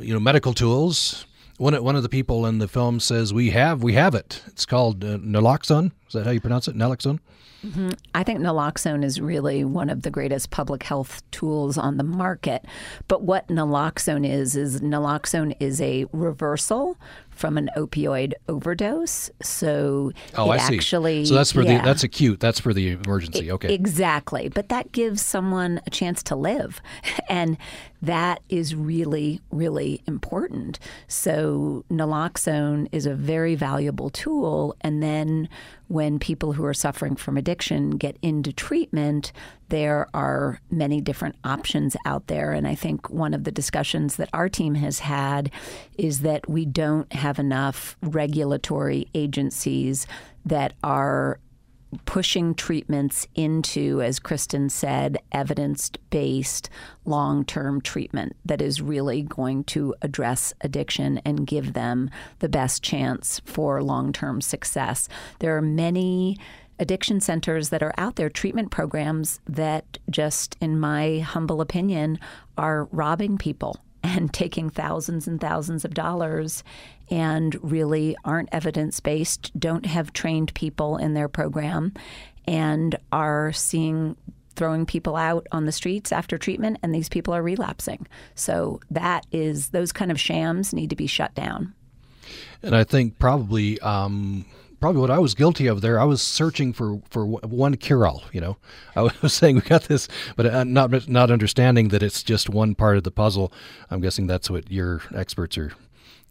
you 0.00 0.12
know, 0.12 0.20
medical 0.20 0.54
tools. 0.54 1.24
One 1.56 1.74
one 1.84 1.94
of 1.94 2.02
the 2.02 2.08
people 2.08 2.46
in 2.46 2.58
the 2.58 2.68
film 2.68 2.98
says, 2.98 3.32
"We 3.32 3.50
have, 3.50 3.82
we 3.82 3.92
have 3.92 4.14
it. 4.14 4.42
It's 4.46 4.66
called 4.66 5.04
uh, 5.04 5.18
naloxone. 5.18 5.92
Is 6.08 6.14
that 6.14 6.26
how 6.26 6.32
you 6.32 6.40
pronounce 6.40 6.66
it? 6.66 6.76
Naloxone." 6.76 7.20
Mm-hmm. 7.64 7.90
I 8.14 8.24
think 8.24 8.40
naloxone 8.40 9.02
is 9.04 9.20
really 9.20 9.64
one 9.64 9.88
of 9.88 10.02
the 10.02 10.10
greatest 10.10 10.50
public 10.50 10.82
health 10.82 11.22
tools 11.30 11.78
on 11.78 11.96
the 11.96 12.04
market. 12.04 12.66
But 13.08 13.22
what 13.22 13.48
naloxone 13.48 14.28
is 14.28 14.54
is 14.54 14.80
naloxone 14.82 15.56
is 15.60 15.80
a 15.80 16.04
reversal 16.12 16.98
from 17.34 17.58
an 17.58 17.68
opioid 17.76 18.32
overdose. 18.48 19.30
So 19.42 20.12
oh, 20.36 20.50
I 20.50 20.58
see. 20.58 20.76
Actually, 20.76 21.24
so 21.24 21.34
that's 21.34 21.52
for 21.52 21.62
yeah. 21.62 21.78
the 21.78 21.84
that's 21.84 22.02
acute. 22.02 22.40
That's 22.40 22.60
for 22.60 22.72
the 22.72 22.92
emergency. 22.92 23.50
Okay, 23.50 23.74
exactly. 23.74 24.48
But 24.48 24.68
that 24.68 24.92
gives 24.92 25.22
someone 25.22 25.80
a 25.86 25.90
chance 25.90 26.22
to 26.24 26.36
live, 26.36 26.80
and 27.28 27.56
that 28.02 28.40
is 28.48 28.74
really 28.74 29.40
really 29.50 30.02
important. 30.06 30.78
So 31.08 31.84
naloxone 31.90 32.88
is 32.92 33.06
a 33.06 33.14
very 33.14 33.54
valuable 33.54 34.10
tool, 34.10 34.76
and 34.80 35.02
then 35.02 35.48
when 35.88 36.18
people 36.18 36.52
who 36.52 36.64
are 36.64 36.74
suffering 36.74 37.16
from 37.16 37.36
addiction 37.36 37.90
get 37.90 38.16
into 38.22 38.52
treatment, 38.52 39.32
there 39.68 40.06
are 40.14 40.60
many 40.70 41.00
different 41.00 41.36
options 41.44 41.96
out 42.06 42.26
there. 42.26 42.52
And 42.52 42.66
I 42.66 42.74
think 42.74 43.10
one 43.10 43.34
of 43.34 43.44
the 43.44 43.52
discussions 43.52 44.16
that 44.16 44.30
our 44.32 44.48
team 44.48 44.74
has 44.76 45.00
had 45.00 45.50
is 45.98 46.20
that 46.20 46.48
we 46.48 46.64
don't 46.64 47.12
have 47.12 47.38
enough 47.38 47.96
regulatory 48.02 49.08
agencies 49.14 50.06
that 50.44 50.74
are 50.82 51.38
pushing 52.04 52.54
treatments 52.54 53.26
into, 53.34 54.00
as 54.02 54.18
Kristen 54.18 54.68
said, 54.68 55.18
evidence 55.32 55.90
based 56.10 56.70
long 57.04 57.44
term 57.44 57.80
treatment 57.80 58.36
that 58.44 58.62
is 58.62 58.80
really 58.80 59.22
going 59.22 59.64
to 59.64 59.94
address 60.02 60.52
addiction 60.60 61.20
and 61.24 61.46
give 61.46 61.72
them 61.72 62.10
the 62.38 62.48
best 62.48 62.82
chance 62.82 63.40
for 63.44 63.82
long 63.82 64.12
term 64.12 64.40
success. 64.40 65.08
There 65.38 65.56
are 65.56 65.62
many 65.62 66.38
addiction 66.78 67.20
centers 67.20 67.68
that 67.68 67.82
are 67.82 67.94
out 67.96 68.16
there, 68.16 68.28
treatment 68.28 68.70
programs 68.70 69.40
that 69.46 69.98
just, 70.10 70.56
in 70.60 70.78
my 70.78 71.20
humble 71.20 71.60
opinion, 71.60 72.18
are 72.58 72.84
robbing 72.86 73.38
people 73.38 73.80
and 74.04 74.32
taking 74.32 74.68
thousands 74.68 75.26
and 75.26 75.40
thousands 75.40 75.84
of 75.84 75.94
dollars 75.94 76.62
and 77.10 77.56
really 77.62 78.14
aren't 78.24 78.50
evidence 78.52 79.00
based, 79.00 79.50
don't 79.58 79.86
have 79.86 80.12
trained 80.12 80.52
people 80.54 80.98
in 80.98 81.14
their 81.14 81.28
program, 81.28 81.92
and 82.46 82.96
are 83.10 83.50
seeing 83.52 84.14
throwing 84.56 84.86
people 84.86 85.16
out 85.16 85.46
on 85.50 85.64
the 85.64 85.72
streets 85.72 86.12
after 86.12 86.38
treatment 86.38 86.78
and 86.82 86.94
these 86.94 87.08
people 87.08 87.34
are 87.34 87.42
relapsing. 87.42 88.06
So 88.36 88.78
that 88.90 89.26
is 89.32 89.70
those 89.70 89.90
kind 89.90 90.12
of 90.12 90.20
shams 90.20 90.72
need 90.72 90.90
to 90.90 90.96
be 90.96 91.08
shut 91.08 91.34
down. 91.34 91.74
And 92.62 92.76
I 92.76 92.84
think 92.84 93.18
probably 93.18 93.80
um, 93.80 94.44
probably 94.80 95.00
what 95.00 95.10
I 95.10 95.18
was 95.18 95.34
guilty 95.34 95.66
of 95.66 95.80
there. 95.80 95.98
I 95.98 96.04
was 96.04 96.22
searching 96.22 96.72
for 96.72 97.00
for 97.10 97.26
one 97.26 97.76
cure 97.76 98.06
all. 98.06 98.24
You 98.32 98.40
know, 98.40 98.56
I 98.96 99.02
was 99.02 99.32
saying 99.34 99.56
we 99.56 99.62
got 99.62 99.84
this, 99.84 100.08
but 100.36 100.46
uh, 100.46 100.64
not 100.64 101.08
not 101.08 101.30
understanding 101.30 101.88
that 101.88 102.02
it's 102.02 102.22
just 102.22 102.48
one 102.48 102.74
part 102.74 102.96
of 102.96 103.04
the 103.04 103.10
puzzle. 103.10 103.52
I'm 103.90 104.00
guessing 104.00 104.26
that's 104.26 104.50
what 104.50 104.70
your 104.70 105.02
experts 105.14 105.56
are 105.58 105.72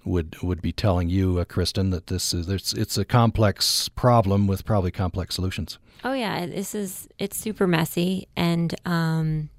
would 0.05 0.41
would 0.41 0.61
be 0.61 0.71
telling 0.71 1.09
you, 1.09 1.39
uh, 1.39 1.45
Kristen, 1.45 1.89
that 1.91 2.07
this 2.07 2.33
is 2.33 2.49
it's 2.49 2.73
it's 2.73 2.97
a 2.97 3.05
complex 3.05 3.89
problem 3.89 4.47
with 4.47 4.65
probably 4.65 4.91
complex 4.91 5.35
solutions. 5.35 5.79
Oh 6.03 6.13
yeah, 6.13 6.45
this 6.45 6.75
is 6.75 7.07
it's 7.17 7.37
super 7.37 7.67
messy 7.67 8.27
and. 8.35 8.75
Um, 8.85 9.49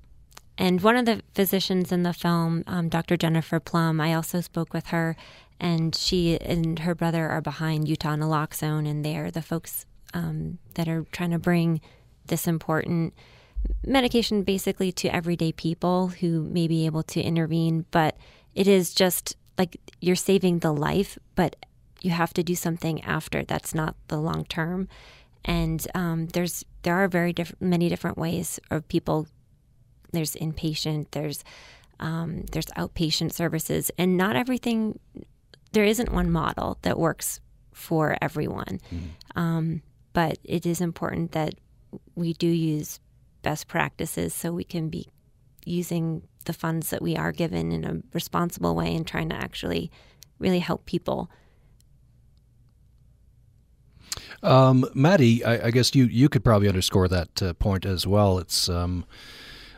and 0.57 0.81
one 0.83 0.97
of 0.97 1.05
the 1.05 1.21
physicians 1.35 1.91
in 1.91 2.05
the 2.05 2.13
film, 2.13 2.63
um, 2.69 2.89
Dr. 2.89 3.17
Jennifer 3.17 3.59
Plumb, 3.59 4.01
I 4.01 4.15
also 4.15 4.41
spoke 4.41 4.73
with 4.73 4.87
her, 4.87 5.17
and 5.61 5.95
she 5.95 6.39
and 6.41 6.81
her 6.81 6.95
brother 6.95 7.29
are 7.29 7.41
behind 7.41 7.89
Utah 7.89 8.17
Naloxone, 8.17 8.89
and 8.89 9.05
they're 9.05 9.31
the 9.31 9.43
folks 9.43 9.87
um, 10.13 10.59
that 10.75 10.89
are 10.89 11.05
trying 11.13 11.31
to 11.31 11.39
bring 11.39 11.81
this 12.27 12.47
important 12.47 13.15
medication 13.87 14.43
basically 14.43 14.93
to 14.93 15.15
everyday 15.15 15.53
people 15.53 16.09
who 16.09 16.43
may 16.43 16.67
be 16.67 16.87
able 16.87 17.03
to 17.03 17.21
intervene. 17.21 17.87
But 17.91 18.17
it 18.55 18.69
is 18.69 18.95
just 18.95 19.37
like 19.59 19.81
you're 20.01 20.17
saving 20.17 20.59
the 20.59 20.73
life, 20.73 21.19
but 21.35 21.57
you 22.01 22.11
have 22.11 22.35
to 22.35 22.43
do 22.43 22.55
something 22.55 23.03
after. 23.03 23.45
That's 23.45 23.75
not 23.75 23.97
the 24.09 24.19
long 24.19 24.45
term. 24.45 24.89
And 25.45 25.87
um, 25.95 26.27
there's 26.29 26.65
there 26.83 26.95
are 26.95 27.09
very 27.09 27.33
diff- 27.33 27.55
many 27.61 27.89
different 27.89 28.19
ways 28.19 28.61
of 28.71 28.89
people. 28.89 29.27
There's 30.13 30.35
inpatient. 30.35 31.07
There's 31.11 31.45
um, 32.01 32.45
there's 32.53 32.67
outpatient 32.67 33.33
services, 33.33 33.91
and 33.97 34.17
not 34.17 34.37
everything 34.37 34.99
there 35.75 35.85
isn't 35.85 36.13
one 36.13 36.31
model 36.31 36.79
that 36.83 36.99
works 36.99 37.41
for 37.73 38.17
everyone. 38.23 38.81
Mm-hmm. 38.93 39.39
Um, 39.39 39.83
but 40.13 40.39
it 40.45 40.65
is 40.65 40.81
important 40.81 41.33
that 41.33 41.55
we 42.15 42.33
do 42.33 42.47
use 42.47 43.01
best 43.43 43.67
practices 43.67 44.33
so 44.33 44.53
we 44.53 44.65
can 44.65 44.89
be 44.89 45.09
using 45.67 46.23
the 46.45 46.53
funds 46.53 46.91
that 46.91 47.03
we 47.03 47.17
are 47.17 47.33
given 47.33 47.73
in 47.73 47.85
a 47.85 48.01
responsible 48.13 48.75
way 48.75 48.95
and 48.95 49.07
trying 49.07 49.29
to 49.31 49.35
actually 49.35 49.91
really 50.39 50.61
help 50.61 50.87
people. 50.87 51.31
Um, 54.43 54.87
Maddie, 54.95 55.45
I, 55.45 55.67
I, 55.67 55.71
guess 55.71 55.95
you, 55.95 56.05
you 56.05 56.29
could 56.29 56.45
probably 56.45 56.69
underscore 56.69 57.09
that 57.09 57.43
uh, 57.43 57.55
point 57.55 57.87
as 57.87 58.07
well. 58.07 58.39
It's 58.39 58.69
um, 58.69 59.05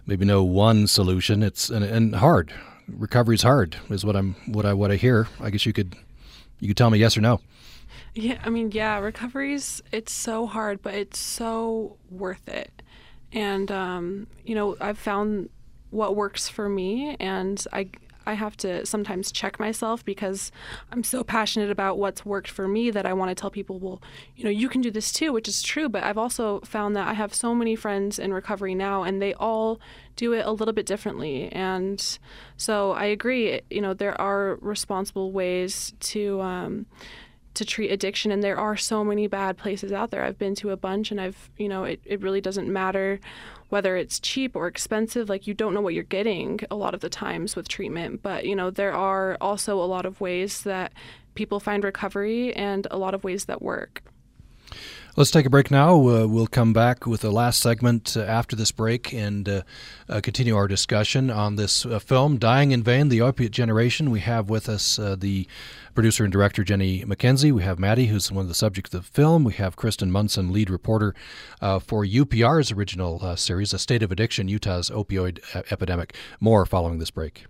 maybe 0.05 0.25
no 0.25 0.43
one 0.43 0.87
solution. 0.87 1.43
It's 1.43 1.71
and, 1.71 1.85
and 1.85 2.17
hard 2.17 2.53
recovery's 2.89 3.43
hard 3.43 3.77
is 3.91 4.05
what 4.05 4.17
I'm 4.17 4.35
what 4.47 4.67
I 4.67 4.73
what 4.73 4.91
I 4.91 4.97
hear. 4.97 5.29
I 5.41 5.51
guess 5.51 5.67
you 5.67 5.73
could 5.73 5.97
you 6.61 6.69
could 6.69 6.77
tell 6.77 6.91
me 6.91 6.99
yes 6.99 7.17
or 7.17 7.21
no. 7.21 7.41
Yeah, 8.15 8.39
I 8.45 8.51
mean, 8.51 8.71
yeah, 8.73 8.99
recovery's 8.99 9.83
it's 9.93 10.13
so 10.13 10.47
hard, 10.47 10.83
but 10.83 10.95
it's 10.95 11.19
so 11.19 11.97
worth 12.11 12.49
it. 12.49 12.83
And 13.33 13.71
um, 13.71 14.27
you 14.45 14.55
know, 14.55 14.77
I've 14.81 14.99
found 14.99 15.51
what 15.91 16.17
works 16.17 16.49
for 16.49 16.69
me 16.69 17.17
and 17.21 17.65
I 17.73 17.91
I 18.27 18.35
have 18.35 18.57
to 18.59 18.85
sometimes 18.85 19.31
check 19.31 19.61
myself 19.61 20.05
because 20.05 20.51
I'm 20.91 21.05
so 21.05 21.23
passionate 21.23 21.71
about 21.71 21.97
what's 21.97 22.27
worked 22.27 22.51
for 22.51 22.67
me 22.67 22.91
that 22.91 23.07
I 23.07 23.13
want 23.13 23.31
to 23.31 23.41
tell 23.41 23.51
people, 23.51 23.79
well, 23.79 24.03
you 24.35 24.43
know, 24.43 24.51
you 24.51 24.69
can 24.69 24.81
do 24.81 24.91
this 24.91 25.13
too, 25.13 25.33
which 25.33 25.47
is 25.47 25.63
true. 25.63 25.89
But 25.89 26.03
I've 26.03 26.19
also 26.19 26.61
found 26.61 26.97
that 26.97 27.07
I 27.07 27.13
have 27.13 27.33
so 27.33 27.55
many 27.55 27.77
friends 27.77 28.19
in 28.19 28.35
recovery 28.35 28.75
now, 28.75 29.05
and 29.05 29.23
they 29.23 29.33
all 29.35 29.81
do 30.17 30.33
it 30.33 30.45
a 30.45 30.51
little 30.51 30.75
bit 30.75 30.87
differently. 30.87 31.51
And 31.53 32.19
so 32.57 32.93
I 32.93 33.05
agree, 33.05 33.61
you 33.71 33.81
know, 33.81 33.95
there 33.95 34.21
are 34.21 34.57
responsible 34.61 35.33
ways 35.33 35.93
to. 36.01 36.41
Um, 36.41 36.87
to 37.55 37.65
treat 37.65 37.91
addiction 37.91 38.31
and 38.31 38.43
there 38.43 38.59
are 38.59 38.77
so 38.77 39.03
many 39.03 39.27
bad 39.27 39.57
places 39.57 39.91
out 39.91 40.11
there 40.11 40.23
i've 40.23 40.39
been 40.39 40.55
to 40.55 40.73
a 40.73 40.77
bunch 40.77 41.11
and 41.11 41.19
i've 41.19 41.49
you 41.57 41.71
know 41.71 41.85
it, 41.85 41.99
it 42.05 42.21
really 42.21 42.41
doesn't 42.41 42.71
matter 42.71 43.19
whether 43.71 43.97
it's 43.97 44.21
cheap 44.21 44.55
or 44.55 44.67
expensive 44.67 45.31
like 45.31 45.47
you 45.47 45.55
don't 45.55 45.73
know 45.73 45.81
what 45.81 45.95
you're 45.95 46.03
getting 46.03 46.61
a 46.71 46.77
lot 46.77 46.93
of 46.93 47.01
the 47.01 47.09
times 47.09 47.57
with 47.57 47.67
treatment 47.67 48.23
but 48.23 48.45
you 48.45 48.55
know 48.55 48.71
there 48.71 48.93
are 48.93 49.39
also 49.41 49.81
a 49.81 49.87
lot 49.89 50.05
of 50.05 50.21
ways 50.21 50.65
that 50.65 50.93
people 51.35 51.59
find 51.59 51.83
recovery 51.83 52.55
and 52.55 52.87
a 52.91 52.99
lot 52.99 53.15
of 53.15 53.25
ways 53.25 53.47
that 53.47 53.63
work 53.63 54.03
Let's 55.19 55.31
take 55.31 55.47
a 55.47 55.51
break 55.51 55.71
now. 55.71 55.95
Uh, 55.95 56.27
we'll 56.27 56.47
come 56.47 56.75
back 56.75 57.07
with 57.07 57.23
the 57.23 57.31
last 57.31 57.61
segment 57.61 58.19
uh, 58.19 58.21
after 58.21 58.55
this 58.55 58.71
break 58.71 59.15
and 59.15 59.49
uh, 59.49 59.63
uh 60.11 60.21
continue 60.23 60.55
our 60.55 60.69
discussion 60.69 61.31
on 61.31 61.57
this 61.57 61.87
uh, 61.87 61.99
film, 61.99 62.37
Dying 62.37 62.71
in 62.71 62.83
Vein 62.83 63.09
The 63.09 63.23
Opiate 63.23 63.51
Generation. 63.51 64.11
We 64.11 64.21
have 64.21 64.51
with 64.51 64.69
us 64.69 64.99
uh, 64.99 65.17
the 65.19 65.49
producer 65.95 66.25
and 66.25 66.31
director, 66.31 66.65
Jenny 66.65 67.03
Mackenzie. 67.07 67.51
We 67.51 67.63
have 67.63 67.79
Maddie, 67.79 68.09
who's 68.09 68.31
one 68.31 68.43
of 68.43 68.49
the 68.49 68.55
subjects 68.55 68.93
of 68.93 69.05
the 69.05 69.11
film. 69.11 69.43
We 69.43 69.55
have 69.55 69.75
Kristen 69.75 70.11
Munson, 70.11 70.53
lead 70.53 70.69
reporter 70.69 71.15
for 71.63 72.05
UPR's 72.05 72.71
original 72.71 73.39
series, 73.39 73.73
A 73.73 73.79
State 73.79 74.03
of 74.03 74.13
Addiction 74.13 74.49
Utah's 74.49 74.91
Opioid 74.91 75.39
Epidemic. 75.73 76.15
More 76.41 76.67
following 76.67 76.99
this 76.99 77.11
break. 77.11 77.47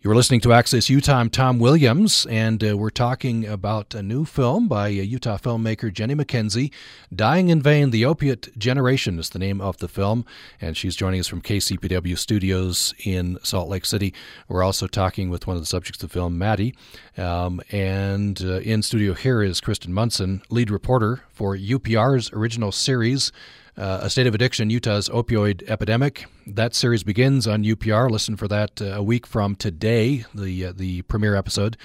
You 0.00 0.12
are 0.12 0.14
listening 0.14 0.38
to 0.42 0.52
Access 0.52 0.88
Utah. 0.88 1.16
I'm 1.16 1.28
Tom 1.28 1.58
Williams, 1.58 2.24
and 2.30 2.62
uh, 2.62 2.76
we're 2.76 2.88
talking 2.88 3.44
about 3.44 3.96
a 3.96 4.02
new 4.02 4.24
film 4.24 4.68
by 4.68 4.86
uh, 4.86 4.90
Utah 4.90 5.38
filmmaker 5.38 5.92
Jenny 5.92 6.14
Mackenzie. 6.14 6.70
Dying 7.12 7.48
in 7.48 7.60
Vein, 7.60 7.90
The 7.90 8.04
Opiate 8.04 8.56
Generation 8.56 9.18
is 9.18 9.30
the 9.30 9.40
name 9.40 9.60
of 9.60 9.78
the 9.78 9.88
film, 9.88 10.24
and 10.60 10.76
she's 10.76 10.94
joining 10.94 11.18
us 11.18 11.26
from 11.26 11.42
KCPW 11.42 12.16
Studios 12.16 12.94
in 13.04 13.40
Salt 13.42 13.68
Lake 13.68 13.84
City. 13.84 14.14
We're 14.46 14.62
also 14.62 14.86
talking 14.86 15.30
with 15.30 15.48
one 15.48 15.56
of 15.56 15.62
the 15.62 15.66
subjects 15.66 16.00
of 16.00 16.10
the 16.10 16.12
film, 16.12 16.38
Maddie. 16.38 16.76
Um, 17.16 17.60
and 17.72 18.40
uh, 18.40 18.60
in 18.60 18.82
studio 18.82 19.14
here 19.14 19.42
is 19.42 19.60
Kristen 19.60 19.92
Munson, 19.92 20.42
lead 20.48 20.70
reporter 20.70 21.24
for 21.30 21.56
UPR's 21.56 22.32
original 22.32 22.70
series, 22.70 23.32
uh, 23.78 24.00
A 24.02 24.10
State 24.10 24.26
of 24.26 24.34
Addiction, 24.34 24.70
Utah's 24.70 25.08
Opioid 25.08 25.62
Epidemic. 25.68 26.26
That 26.46 26.74
series 26.74 27.04
begins 27.04 27.46
on 27.46 27.62
UPR. 27.62 28.10
Listen 28.10 28.36
for 28.36 28.48
that 28.48 28.82
uh, 28.82 28.86
a 28.86 29.02
week 29.02 29.26
from 29.26 29.54
today, 29.54 30.24
the 30.34 30.66
uh, 30.66 30.72
the 30.74 31.02
premiere 31.02 31.36
episode, 31.36 31.76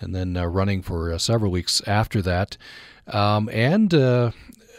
and 0.00 0.14
then 0.14 0.36
uh, 0.36 0.44
running 0.44 0.82
for 0.82 1.12
uh, 1.12 1.18
several 1.18 1.50
weeks 1.50 1.80
after 1.86 2.20
that. 2.22 2.56
Um, 3.06 3.48
and 3.50 3.94
uh, 3.94 4.32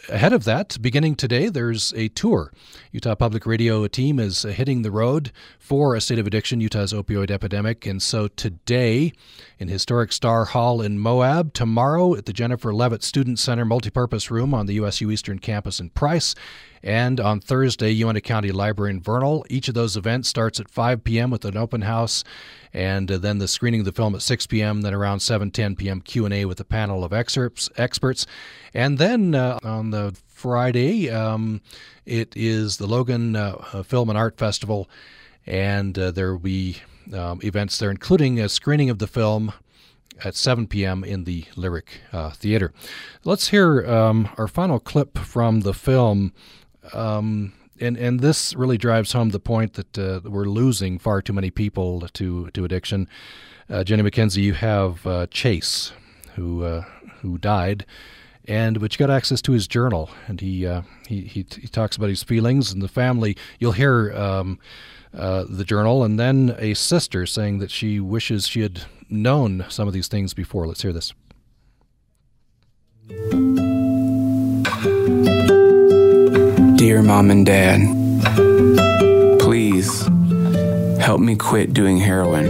ahead 0.09 0.33
of 0.33 0.43
that, 0.43 0.77
beginning 0.81 1.15
today, 1.15 1.49
there's 1.49 1.93
a 1.93 2.09
tour. 2.09 2.51
Utah 2.91 3.15
Public 3.15 3.45
Radio 3.45 3.87
team 3.87 4.19
is 4.19 4.43
hitting 4.43 4.81
the 4.81 4.91
road 4.91 5.31
for 5.57 5.95
a 5.95 6.01
state 6.01 6.19
of 6.19 6.27
addiction, 6.27 6.61
Utah's 6.61 6.93
opioid 6.93 7.31
epidemic. 7.31 7.85
And 7.85 8.01
so 8.01 8.27
today, 8.27 9.13
in 9.57 9.67
historic 9.67 10.11
Star 10.11 10.45
Hall 10.45 10.81
in 10.81 10.99
Moab, 10.99 11.53
tomorrow 11.53 12.15
at 12.15 12.25
the 12.25 12.33
Jennifer 12.33 12.73
Leavitt 12.73 13.03
Student 13.03 13.39
Center 13.39 13.65
multipurpose 13.65 14.29
room 14.29 14.53
on 14.53 14.65
the 14.65 14.73
USU 14.75 15.11
Eastern 15.11 15.39
Campus 15.39 15.79
in 15.79 15.89
Price, 15.89 16.35
and 16.83 17.19
on 17.19 17.39
Thursday, 17.39 17.91
Uintah 17.91 18.21
County 18.21 18.51
Library 18.51 18.91
in 18.91 19.01
Vernal. 19.01 19.45
Each 19.49 19.67
of 19.67 19.73
those 19.73 19.97
events 19.97 20.29
starts 20.29 20.59
at 20.59 20.69
5 20.69 21.03
p.m. 21.03 21.29
with 21.29 21.45
an 21.45 21.57
open 21.57 21.81
house, 21.81 22.23
and 22.73 23.11
uh, 23.11 23.17
then 23.17 23.39
the 23.39 23.47
screening 23.47 23.81
of 23.81 23.85
the 23.85 23.91
film 23.91 24.15
at 24.15 24.21
6 24.21 24.47
p.m. 24.47 24.81
Then 24.81 24.93
around 24.93 25.19
7:10 25.19 25.77
p.m. 25.77 26.01
Q&A 26.01 26.45
with 26.45 26.59
a 26.59 26.65
panel 26.65 27.03
of 27.03 27.13
excerpts, 27.13 27.69
experts, 27.77 28.25
and 28.73 28.97
then 28.97 29.35
uh, 29.35 29.59
on 29.63 29.91
the 29.91 30.15
Friday, 30.27 31.09
um, 31.09 31.61
it 32.05 32.33
is 32.35 32.77
the 32.77 32.87
Logan 32.87 33.35
uh, 33.35 33.83
Film 33.83 34.09
and 34.09 34.17
Art 34.17 34.37
Festival, 34.37 34.89
and 35.45 35.97
uh, 35.99 36.11
there 36.11 36.31
will 36.31 36.39
be 36.39 36.77
um, 37.13 37.39
events 37.43 37.77
there, 37.77 37.91
including 37.91 38.39
a 38.39 38.47
screening 38.47 38.89
of 38.89 38.99
the 38.99 39.07
film 39.07 39.53
at 40.23 40.35
7 40.35 40.67
p.m. 40.67 41.03
in 41.03 41.23
the 41.23 41.45
Lyric 41.55 42.01
uh, 42.11 42.31
Theater. 42.31 42.73
Let's 43.23 43.49
hear 43.49 43.85
um, 43.85 44.29
our 44.37 44.47
final 44.47 44.79
clip 44.79 45.17
from 45.17 45.61
the 45.61 45.73
film. 45.73 46.33
Um, 46.93 47.53
and 47.79 47.97
and 47.97 48.19
this 48.19 48.53
really 48.55 48.77
drives 48.77 49.13
home 49.13 49.29
the 49.29 49.39
point 49.39 49.73
that 49.73 49.97
uh, 49.97 50.21
we're 50.23 50.45
losing 50.45 50.99
far 50.99 51.21
too 51.21 51.33
many 51.33 51.49
people 51.49 52.01
to 52.13 52.49
to 52.51 52.65
addiction. 52.65 53.07
Uh, 53.69 53.83
Jenny 53.83 54.01
Mackenzie, 54.01 54.41
you 54.41 54.53
have 54.53 55.05
uh, 55.05 55.27
Chase, 55.27 55.93
who 56.35 56.63
uh, 56.63 56.83
who 57.21 57.37
died, 57.37 57.85
and 58.45 58.79
but 58.79 58.93
you 58.93 58.97
got 58.97 59.13
access 59.13 59.41
to 59.43 59.51
his 59.51 59.67
journal, 59.67 60.09
and 60.27 60.41
he 60.41 60.65
uh, 60.65 60.81
he, 61.07 61.21
he, 61.21 61.45
he 61.59 61.67
talks 61.67 61.95
about 61.95 62.09
his 62.09 62.23
feelings 62.23 62.71
and 62.71 62.81
the 62.81 62.87
family. 62.87 63.37
You'll 63.59 63.73
hear. 63.73 64.13
Um, 64.13 64.59
uh, 65.11 65.43
the 65.49 65.65
journal, 65.65 66.03
and 66.03 66.19
then 66.19 66.55
a 66.59 66.75
sister 66.75 67.25
saying 67.25 67.57
that 67.57 67.71
she 67.71 67.99
wishes 67.99 68.47
she 68.47 68.61
had 68.61 68.83
known 69.09 69.65
some 69.67 69.87
of 69.87 69.93
these 69.95 70.07
things 70.07 70.35
before. 70.35 70.67
Let's 70.67 70.83
hear 70.83 70.93
this. 70.93 71.15
Dear 76.79 77.01
Mom 77.01 77.29
and 77.29 77.45
Dad, 77.45 77.81
please 79.41 80.07
help 80.97 81.19
me 81.19 81.35
quit 81.35 81.73
doing 81.73 81.97
heroin. 81.97 82.47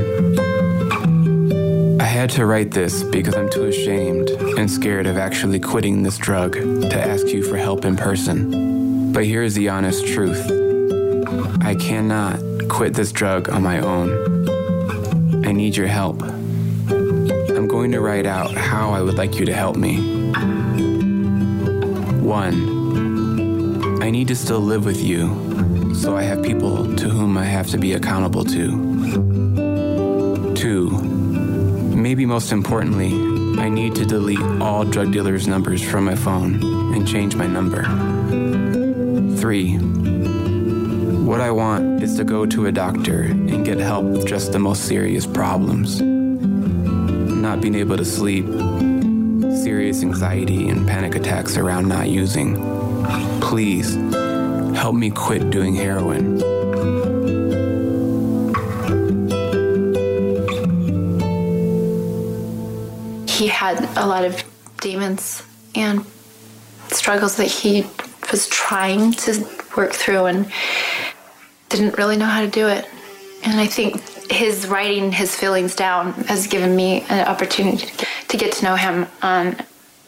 I 2.00 2.04
had 2.04 2.30
to 2.32 2.46
write 2.46 2.70
this 2.70 3.02
because 3.02 3.36
I'm 3.36 3.50
too 3.50 3.64
ashamed 3.64 4.30
and 4.30 4.70
scared 4.70 5.08
of 5.08 5.18
actually 5.18 5.60
quitting 5.60 6.04
this 6.04 6.20
drug 6.20 6.54
to 6.54 6.96
ask 6.96 7.30
you 7.30 7.44
for 7.44 7.58
help 7.58 7.86
in 7.86 7.96
person. 7.96 9.12
But 9.12 9.26
here's 9.26 9.56
the 9.56 9.70
honest 9.70 10.06
truth 10.06 10.46
I 11.64 11.74
cannot 11.74 12.40
quit 12.70 12.94
this 12.94 13.12
drug 13.12 13.50
on 13.50 13.64
my 13.64 13.80
own. 13.80 15.44
I 15.44 15.54
need 15.54 15.76
your 15.76 15.88
help. 15.88 16.22
I'm 16.22 17.68
going 17.68 17.92
to 17.94 18.00
write 18.00 18.28
out 18.28 18.52
how 18.52 18.92
I 18.92 19.02
would 19.02 19.16
like 19.16 19.40
you 19.40 19.46
to 19.48 19.54
help 19.56 19.76
me. 19.76 19.98
One, 22.22 22.79
I 24.02 24.12
need 24.12 24.30
to 24.30 24.36
still 24.36 24.62
live 24.62 24.86
with 24.86 25.02
you, 25.02 25.94
so 25.94 26.16
I 26.16 26.24
have 26.24 26.42
people 26.42 26.96
to 26.96 27.10
whom 27.10 27.38
I 27.38 27.44
have 27.44 27.68
to 27.68 27.78
be 27.78 27.94
accountable 27.94 28.46
to. 28.46 30.54
Two, 30.56 30.90
maybe 30.90 32.26
most 32.26 32.54
importantly, 32.54 33.08
I 33.62 33.68
need 33.68 33.96
to 33.96 34.06
delete 34.06 34.42
all 34.62 34.86
drug 34.86 35.12
dealers' 35.12 35.48
numbers 35.48 35.84
from 35.84 36.06
my 36.06 36.16
phone 36.16 36.64
and 36.96 37.06
change 37.06 37.36
my 37.36 37.46
number. 37.46 37.84
Three, 39.36 39.76
what 39.78 41.42
I 41.42 41.52
want 41.52 42.02
is 42.02 42.16
to 42.16 42.24
go 42.24 42.46
to 42.46 42.68
a 42.68 42.72
doctor 42.72 43.24
and 43.24 43.66
get 43.66 43.80
help 43.80 44.06
with 44.06 44.26
just 44.26 44.54
the 44.54 44.60
most 44.60 44.86
serious 44.86 45.26
problems. 45.26 46.02
Not 46.02 47.60
being 47.60 47.76
able 47.76 47.98
to 47.98 48.06
sleep, 48.06 48.46
serious 49.62 50.04
anxiety 50.04 50.70
and 50.70 50.88
panic 50.88 51.16
attacks 51.16 51.58
around 51.58 51.90
not 51.90 52.08
using 52.08 52.79
Please 53.42 53.96
help 54.76 54.96
me 54.96 55.10
quit 55.10 55.50
doing 55.50 55.76
heroin. 55.76 56.38
He 63.28 63.48
had 63.48 63.80
a 63.98 64.06
lot 64.06 64.26
of 64.26 64.44
demons 64.82 65.44
and 65.76 66.06
struggles 66.90 67.38
that 67.38 67.48
he 67.48 67.86
was 68.32 68.48
trying 68.48 69.14
to 69.14 69.46
work 69.76 69.94
through 69.94 70.26
and 70.26 70.52
didn't 71.70 71.98
really 71.98 72.18
know 72.18 72.26
how 72.26 72.42
to 72.42 72.50
do 72.50 72.68
it. 72.68 72.88
And 73.44 73.60
I 73.60 73.68
think 73.68 74.02
his 74.30 74.68
writing 74.68 75.12
his 75.12 75.36
feelings 75.36 75.76
down 75.76 76.14
has 76.26 76.48
given 76.48 76.76
me 76.76 77.02
an 77.10 77.28
opportunity 77.28 77.88
to 78.28 78.38
get 78.38 78.52
to 78.54 78.66
know 78.66 78.76
him 78.76 79.08
on 79.22 79.56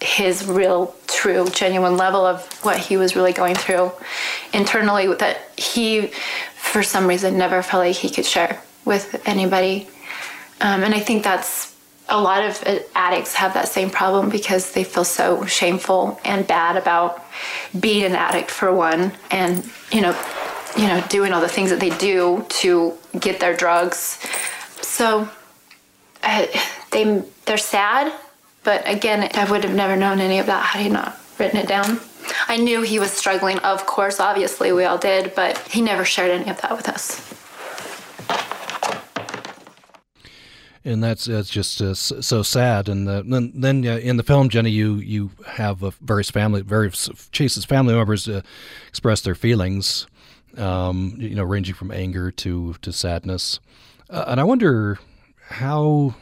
his 0.01 0.45
real, 0.45 0.95
true, 1.07 1.47
genuine 1.49 1.95
level 1.95 2.25
of 2.25 2.43
what 2.63 2.77
he 2.77 2.97
was 2.97 3.15
really 3.15 3.33
going 3.33 3.55
through 3.55 3.91
internally 4.53 5.13
that 5.15 5.37
he, 5.57 6.07
for 6.55 6.81
some 6.81 7.07
reason, 7.07 7.37
never 7.37 7.61
felt 7.61 7.85
like 7.85 7.95
he 7.95 8.09
could 8.09 8.25
share 8.25 8.61
with 8.83 9.21
anybody. 9.27 9.87
Um, 10.59 10.83
and 10.83 10.93
I 10.93 10.99
think 10.99 11.23
that's 11.23 11.71
a 12.09 12.19
lot 12.19 12.43
of 12.43 12.61
addicts 12.93 13.33
have 13.35 13.53
that 13.53 13.67
same 13.67 13.89
problem 13.89 14.29
because 14.29 14.73
they 14.73 14.83
feel 14.83 15.05
so 15.05 15.45
shameful 15.45 16.19
and 16.25 16.45
bad 16.45 16.75
about 16.75 17.23
being 17.79 18.03
an 18.03 18.13
addict 18.13 18.51
for 18.51 18.73
one 18.73 19.13
and 19.31 19.63
you 19.91 20.01
know 20.01 20.13
you 20.75 20.87
know 20.87 21.01
doing 21.07 21.31
all 21.31 21.39
the 21.39 21.47
things 21.47 21.69
that 21.69 21.79
they 21.79 21.89
do 21.91 22.45
to 22.49 22.97
get 23.17 23.39
their 23.39 23.55
drugs 23.55 24.19
so 24.81 25.27
uh, 26.23 26.45
they 26.91 27.23
they're 27.45 27.57
sad 27.57 28.11
but 28.63 28.87
again, 28.87 29.29
I 29.33 29.49
would 29.49 29.63
have 29.63 29.75
never 29.75 29.95
known 29.95 30.19
any 30.19 30.39
of 30.39 30.45
that 30.47 30.65
had 30.65 30.81
he 30.81 30.89
not 30.89 31.19
written 31.39 31.59
it 31.59 31.67
down. 31.67 31.99
I 32.47 32.57
knew 32.57 32.81
he 32.81 32.99
was 32.99 33.11
struggling, 33.11 33.57
of 33.59 33.85
course, 33.85 34.19
obviously, 34.19 34.71
we 34.71 34.85
all 34.85 34.97
did, 34.97 35.33
but 35.35 35.57
he 35.67 35.81
never 35.81 36.05
shared 36.05 36.31
any 36.31 36.49
of 36.49 36.61
that 36.61 36.75
with 36.75 36.87
us. 36.87 37.31
and 40.83 41.03
that's 41.03 41.25
that's 41.25 41.49
just 41.49 41.81
uh, 41.81 41.93
so 41.93 42.41
sad. 42.41 42.89
And 42.89 43.07
uh, 43.07 43.23
then, 43.25 43.51
then 43.53 43.85
uh, 43.85 43.97
in 43.97 44.17
the 44.17 44.23
film, 44.23 44.49
Jenny, 44.49 44.71
you 44.71 44.95
you 44.95 45.31
have 45.45 45.79
various 46.01 46.31
family, 46.31 46.61
various 46.61 47.09
Chase's 47.31 47.65
family 47.65 47.93
members 47.93 48.27
uh, 48.27 48.41
express 48.87 49.21
their 49.21 49.35
feelings, 49.35 50.07
um, 50.57 51.15
you 51.17 51.35
know, 51.35 51.43
ranging 51.43 51.75
from 51.75 51.91
anger 51.91 52.31
to 52.31 52.75
to 52.81 52.91
sadness. 52.91 53.59
Uh, 54.09 54.25
and 54.27 54.39
I 54.39 54.43
wonder 54.43 54.99
how 55.47 56.15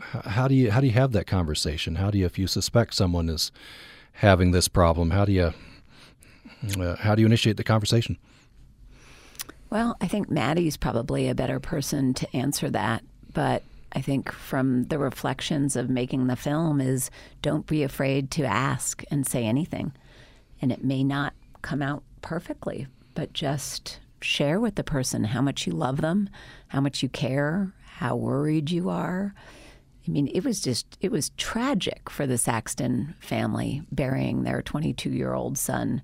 how 0.00 0.48
do 0.48 0.54
you 0.54 0.70
how 0.70 0.80
do 0.80 0.86
you 0.86 0.92
have 0.92 1.12
that 1.12 1.26
conversation? 1.26 1.96
How 1.96 2.10
do 2.10 2.18
you, 2.18 2.26
if 2.26 2.38
you 2.38 2.46
suspect 2.46 2.94
someone 2.94 3.28
is 3.28 3.52
having 4.14 4.50
this 4.50 4.68
problem, 4.68 5.10
how 5.10 5.24
do 5.24 5.32
you 5.32 5.52
uh, 6.80 6.96
how 6.96 7.14
do 7.14 7.22
you 7.22 7.26
initiate 7.26 7.56
the 7.56 7.64
conversation? 7.64 8.16
Well, 9.70 9.96
I 10.00 10.06
think 10.08 10.30
Maddie's 10.30 10.76
probably 10.76 11.28
a 11.28 11.34
better 11.34 11.60
person 11.60 12.14
to 12.14 12.36
answer 12.36 12.70
that, 12.70 13.04
but 13.34 13.62
I 13.92 14.00
think 14.00 14.32
from 14.32 14.84
the 14.84 14.98
reflections 14.98 15.76
of 15.76 15.90
making 15.90 16.26
the 16.26 16.36
film 16.36 16.80
is 16.80 17.10
don't 17.42 17.66
be 17.66 17.82
afraid 17.82 18.30
to 18.32 18.44
ask 18.44 19.02
and 19.10 19.26
say 19.26 19.44
anything. 19.44 19.92
And 20.60 20.72
it 20.72 20.84
may 20.84 21.04
not 21.04 21.34
come 21.62 21.82
out 21.82 22.02
perfectly, 22.22 22.86
but 23.14 23.32
just 23.32 24.00
share 24.20 24.58
with 24.58 24.74
the 24.74 24.84
person 24.84 25.24
how 25.24 25.40
much 25.40 25.66
you 25.66 25.72
love 25.72 26.00
them, 26.00 26.28
how 26.68 26.80
much 26.80 27.02
you 27.02 27.08
care, 27.08 27.72
how 27.98 28.16
worried 28.16 28.70
you 28.70 28.88
are. 28.88 29.34
I 30.08 30.10
mean, 30.10 30.30
it 30.32 30.42
was 30.42 30.62
just, 30.62 30.96
it 31.02 31.12
was 31.12 31.30
tragic 31.36 32.08
for 32.08 32.26
the 32.26 32.38
Saxton 32.38 33.14
family 33.20 33.82
burying 33.92 34.42
their 34.42 34.62
22 34.62 35.10
year 35.10 35.34
old 35.34 35.58
son. 35.58 36.02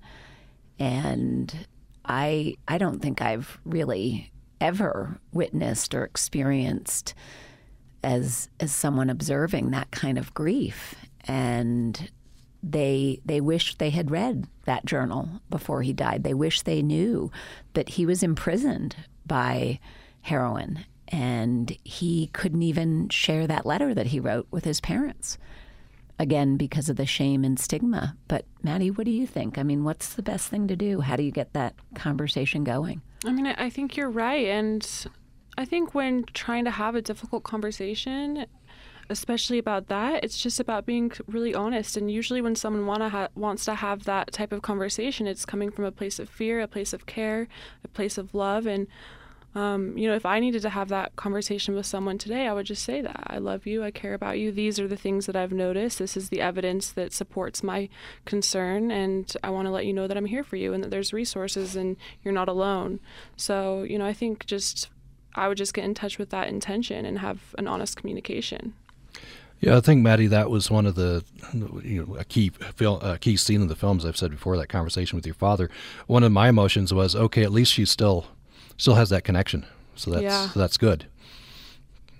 And 0.77 1.65
I, 2.05 2.53
I 2.67 2.77
don't 2.77 3.01
think 3.01 3.23
I've 3.23 3.59
really 3.65 4.31
ever 4.61 5.19
witnessed 5.33 5.95
or 5.95 6.03
experienced 6.03 7.15
as, 8.03 8.47
as 8.59 8.71
someone 8.71 9.09
observing 9.09 9.71
that 9.71 9.89
kind 9.89 10.19
of 10.19 10.35
grief. 10.35 10.93
And 11.21 12.11
they 12.61 13.21
they 13.25 13.41
wish 13.41 13.75
they 13.75 13.91
had 13.91 14.09
read 14.09 14.47
that 14.65 14.85
journal 14.85 15.29
before 15.51 15.83
he 15.83 15.93
died. 15.93 16.23
They 16.23 16.33
wish 16.33 16.63
they 16.63 16.81
knew 16.81 17.31
that 17.73 17.89
he 17.89 18.07
was 18.07 18.23
imprisoned 18.23 18.95
by 19.25 19.79
heroin 20.21 20.83
and 21.07 21.77
he 21.83 22.27
couldn't 22.33 22.63
even 22.63 23.09
share 23.09 23.47
that 23.47 23.65
letter 23.65 23.93
that 23.93 24.07
he 24.07 24.19
wrote 24.19 24.47
with 24.51 24.65
his 24.65 24.81
parents. 24.81 25.37
Again, 26.17 26.55
because 26.55 26.87
of 26.87 26.95
the 26.95 27.05
shame 27.05 27.43
and 27.43 27.59
stigma. 27.59 28.15
But 28.29 28.45
Maddie, 28.63 28.89
what 28.89 29.05
do 29.05 29.11
you 29.11 29.27
think? 29.27 29.57
I 29.57 29.63
mean, 29.63 29.83
what's 29.83 30.13
the 30.13 30.23
best 30.23 30.47
thing 30.47 30.67
to 30.69 30.75
do? 30.75 31.01
How 31.01 31.17
do 31.17 31.23
you 31.23 31.31
get 31.31 31.51
that 31.53 31.75
conversation 31.93 32.63
going? 32.63 33.01
I 33.25 33.31
mean, 33.31 33.47
I 33.47 33.69
think 33.69 33.97
you're 33.97 34.09
right. 34.09 34.47
And 34.47 34.87
I 35.57 35.65
think 35.65 35.93
when 35.93 36.23
trying 36.33 36.63
to 36.65 36.71
have 36.71 36.95
a 36.95 37.01
difficult 37.01 37.43
conversation, 37.43 38.45
especially 39.09 39.57
about 39.57 39.87
that, 39.87 40.23
it's 40.23 40.41
just 40.41 40.59
about 40.59 40.85
being 40.85 41.11
really 41.27 41.53
honest. 41.53 41.97
And 41.97 42.09
usually, 42.09 42.41
when 42.41 42.55
someone 42.55 42.85
wanna 42.85 43.09
ha- 43.09 43.27
wants 43.35 43.65
to 43.65 43.75
have 43.75 44.05
that 44.05 44.31
type 44.31 44.51
of 44.51 44.61
conversation, 44.61 45.27
it's 45.27 45.45
coming 45.45 45.69
from 45.69 45.85
a 45.85 45.91
place 45.91 46.17
of 46.17 46.29
fear, 46.29 46.61
a 46.61 46.67
place 46.67 46.93
of 46.93 47.05
care, 47.05 47.47
a 47.83 47.87
place 47.87 48.17
of 48.17 48.33
love. 48.33 48.65
And 48.65 48.87
um, 49.55 49.97
you 49.97 50.07
know, 50.09 50.15
if 50.15 50.25
I 50.25 50.41
needed 50.41 50.61
to 50.63 50.69
have 50.69 50.89
that 50.89 51.15
conversation 51.15 51.75
with 51.75 51.85
someone 51.85 52.17
today, 52.17 52.45
I 52.45 52.53
would 52.53 52.65
just 52.65 52.83
say 52.83 53.01
that 53.01 53.23
I 53.27 53.37
love 53.37 53.65
you, 53.65 53.83
I 53.83 53.91
care 53.91 54.13
about 54.13 54.37
you. 54.37 54.51
These 54.51 54.81
are 54.81 54.87
the 54.87 54.97
things 54.97 55.27
that 55.27 55.35
I've 55.35 55.53
noticed. 55.53 55.97
This 55.97 56.17
is 56.17 56.27
the 56.27 56.41
evidence 56.41 56.91
that 56.91 57.13
supports 57.13 57.63
my 57.63 57.87
concern, 58.25 58.91
and 58.91 59.33
I 59.43 59.49
want 59.51 59.67
to 59.67 59.71
let 59.71 59.85
you 59.85 59.93
know 59.93 60.07
that 60.07 60.17
I'm 60.17 60.25
here 60.25 60.43
for 60.43 60.57
you 60.57 60.73
and 60.73 60.83
that 60.83 60.91
there's 60.91 61.13
resources 61.13 61.77
and 61.77 61.95
you're 62.21 62.33
not 62.33 62.49
alone. 62.49 62.99
So, 63.37 63.83
you 63.83 63.97
know, 63.97 64.05
I 64.05 64.13
think 64.13 64.45
just 64.45 64.89
I 65.35 65.47
would 65.47 65.57
just 65.57 65.73
get 65.73 65.85
in 65.85 65.93
touch 65.93 66.17
with 66.17 66.31
that 66.31 66.49
intention 66.49 67.05
and 67.05 67.19
have 67.19 67.55
an 67.57 67.67
honest 67.67 67.95
communication. 67.95 68.73
Yeah, 69.61 69.77
I 69.77 69.79
think 69.79 70.01
Maddie, 70.01 70.27
that 70.27 70.49
was 70.49 70.69
one 70.69 70.85
of 70.85 70.95
the 70.95 71.23
you 71.81 72.05
know 72.05 72.15
a 72.17 72.25
key 72.25 72.51
a 72.77 73.17
key 73.17 73.37
scene 73.37 73.61
in 73.61 73.69
the 73.69 73.75
films. 73.75 74.05
I've 74.05 74.17
said 74.17 74.31
before 74.31 74.57
that 74.57 74.67
conversation 74.67 75.15
with 75.15 75.25
your 75.25 75.35
father. 75.35 75.69
One 76.07 76.23
of 76.23 76.31
my 76.33 76.49
emotions 76.49 76.93
was 76.93 77.15
okay. 77.15 77.43
At 77.43 77.53
least 77.53 77.71
she's 77.71 77.89
still 77.89 78.25
still 78.77 78.95
has 78.95 79.09
that 79.09 79.23
connection, 79.23 79.65
so 79.95 80.11
that's 80.11 80.23
Yeah. 80.23 80.49
so 80.49 80.59
that's 80.59 80.77
good. 80.77 81.05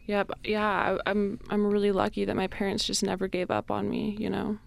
Yeah, 0.07 0.23
b- 0.23 0.33
yeah. 0.51 0.97
I, 1.05 1.09
I'm 1.09 1.39
I'm 1.49 1.65
really 1.65 1.91
lucky 1.91 2.25
that 2.25 2.35
my 2.35 2.47
parents 2.47 2.85
just 2.85 3.03
never 3.03 3.27
gave 3.27 3.49
up 3.51 3.71
on 3.71 3.89
me. 3.89 4.15
You 4.19 4.29
know. 4.29 4.57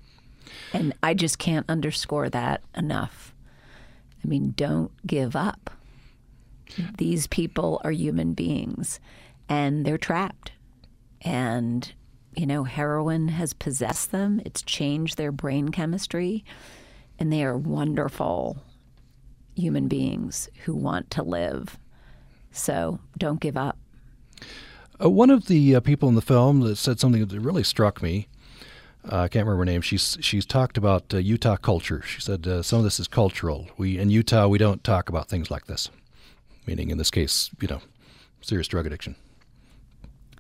And 0.73 0.95
I 1.03 1.13
just 1.15 1.39
can't 1.39 1.67
underscore 1.69 2.31
that 2.31 2.63
enough. 2.77 3.35
I 4.25 4.29
mean, 4.29 4.55
don't 4.57 4.91
give 5.07 5.37
up. 5.37 5.71
These 6.97 7.27
people 7.27 7.81
are 7.85 7.91
human 7.91 8.33
beings 8.35 8.99
and 9.49 9.85
they're 9.85 9.99
trapped. 9.99 10.53
And, 11.23 11.93
you 12.35 12.47
know, 12.47 12.65
heroin 12.65 13.29
has 13.29 13.53
possessed 13.53 14.11
them, 14.11 14.41
it's 14.45 14.63
changed 14.63 15.17
their 15.19 15.33
brain 15.33 15.69
chemistry, 15.71 16.45
and 17.19 17.33
they 17.33 17.43
are 17.45 17.57
wonderful 17.57 18.59
human 19.59 19.89
beings 19.89 20.49
who 20.65 20.75
want 20.75 21.11
to 21.11 21.23
live. 21.23 21.79
So 22.53 23.01
don't 23.19 23.41
give 23.41 23.57
up. 23.57 23.77
Uh, 25.03 25.11
one 25.11 25.31
of 25.31 25.47
the 25.47 25.77
uh, 25.77 25.81
people 25.81 26.09
in 26.09 26.15
the 26.15 26.23
film 26.23 26.61
that 26.61 26.77
said 26.77 26.99
something 26.99 27.25
that 27.25 27.41
really 27.41 27.65
struck 27.65 28.03
me. 28.03 28.29
Uh, 29.11 29.23
I 29.23 29.29
can't 29.29 29.47
remember 29.47 29.61
her 29.61 29.65
name. 29.65 29.81
She's 29.81 30.19
she's 30.21 30.45
talked 30.45 30.77
about 30.77 31.15
uh, 31.15 31.19
Utah 31.19 31.57
culture. 31.57 32.03
She 32.03 32.21
said 32.21 32.47
uh, 32.47 32.63
some 32.63 32.79
of 32.79 32.85
this 32.85 32.99
is 32.99 33.07
cultural. 33.07 33.69
We 33.77 33.99
in 33.99 34.11
Utah 34.11 34.49
we 34.49 34.59
don't 34.59 34.83
talk 34.83 35.09
about 35.09 35.29
things 35.29 35.51
like 35.51 35.67
this, 35.67 35.89
meaning 36.67 36.91
in 36.91 36.99
this 36.99 37.11
case, 37.11 37.51
you 37.61 37.69
know, 37.69 37.81
serious 38.41 38.67
drug 38.67 38.87
addiction. 38.87 39.15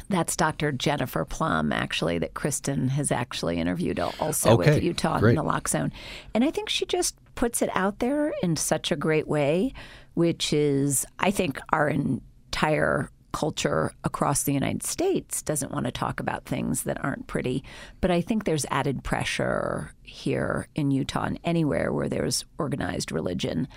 That's 0.08 0.36
Dr. 0.36 0.72
Jennifer 0.72 1.24
Plumb, 1.24 1.72
actually, 1.72 2.18
that 2.18 2.34
Kristen 2.34 2.88
has 2.88 3.12
actually 3.12 3.58
interviewed 3.58 4.00
also 4.00 4.52
Okay, 4.52 4.74
with 4.74 4.82
Utah 4.82 5.20
great. 5.20 5.36
Naloxone. 5.36 5.92
And 6.34 6.44
I 6.44 6.50
think 6.50 6.68
she 6.68 6.86
just 6.86 7.14
puts 7.34 7.60
it 7.60 7.70
out 7.74 7.98
there 7.98 8.32
in 8.42 8.56
such 8.56 8.90
a 8.90 8.96
great 8.96 9.28
way, 9.28 9.72
which 10.14 10.52
is, 10.52 11.04
I 11.18 11.30
think, 11.30 11.60
our 11.72 11.88
entire 11.88 13.10
culture 13.32 13.92
across 14.04 14.44
the 14.44 14.54
United 14.54 14.82
States 14.82 15.42
doesn't 15.42 15.70
want 15.70 15.84
to 15.84 15.92
talk 15.92 16.18
about 16.18 16.46
things 16.46 16.84
that 16.84 17.02
aren't 17.04 17.26
pretty. 17.26 17.62
But 18.00 18.10
I 18.10 18.22
think 18.22 18.44
there's 18.44 18.64
added 18.70 19.04
pressure 19.04 19.92
here 20.02 20.68
in 20.74 20.90
Utah 20.90 21.24
and 21.24 21.38
anywhere 21.44 21.92
where 21.92 22.08
there's 22.08 22.46
organized 22.58 23.12
religion, 23.12 23.68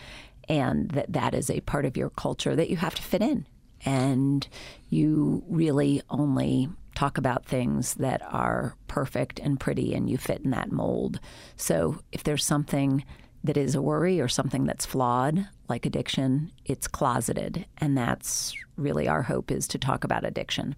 and 0.47 0.89
that 0.91 1.11
that 1.11 1.35
is 1.35 1.49
a 1.49 1.59
part 1.61 1.85
of 1.85 1.97
your 1.97 2.09
culture 2.09 2.55
that 2.55 2.69
you 2.69 2.77
have 2.77 2.95
to 2.95 3.01
fit 3.01 3.21
in 3.21 3.45
and 3.85 4.47
you 4.89 5.43
really 5.47 6.01
only 6.09 6.69
talk 6.95 7.17
about 7.17 7.45
things 7.45 7.95
that 7.95 8.21
are 8.31 8.75
perfect 8.87 9.39
and 9.39 9.59
pretty 9.59 9.93
and 9.93 10.09
you 10.09 10.17
fit 10.17 10.41
in 10.41 10.51
that 10.51 10.71
mold. 10.71 11.19
So 11.55 11.99
if 12.11 12.23
there's 12.23 12.45
something 12.45 13.03
that 13.43 13.57
is 13.57 13.75
a 13.75 13.81
worry 13.81 14.21
or 14.21 14.27
something 14.27 14.65
that's 14.65 14.85
flawed, 14.85 15.47
like 15.67 15.85
addiction, 15.85 16.51
it's 16.65 16.87
closeted. 16.87 17.65
And 17.77 17.97
that's 17.97 18.53
really 18.77 19.07
our 19.07 19.23
hope 19.23 19.51
is 19.51 19.67
to 19.69 19.77
talk 19.77 20.03
about 20.03 20.25
addiction, 20.25 20.75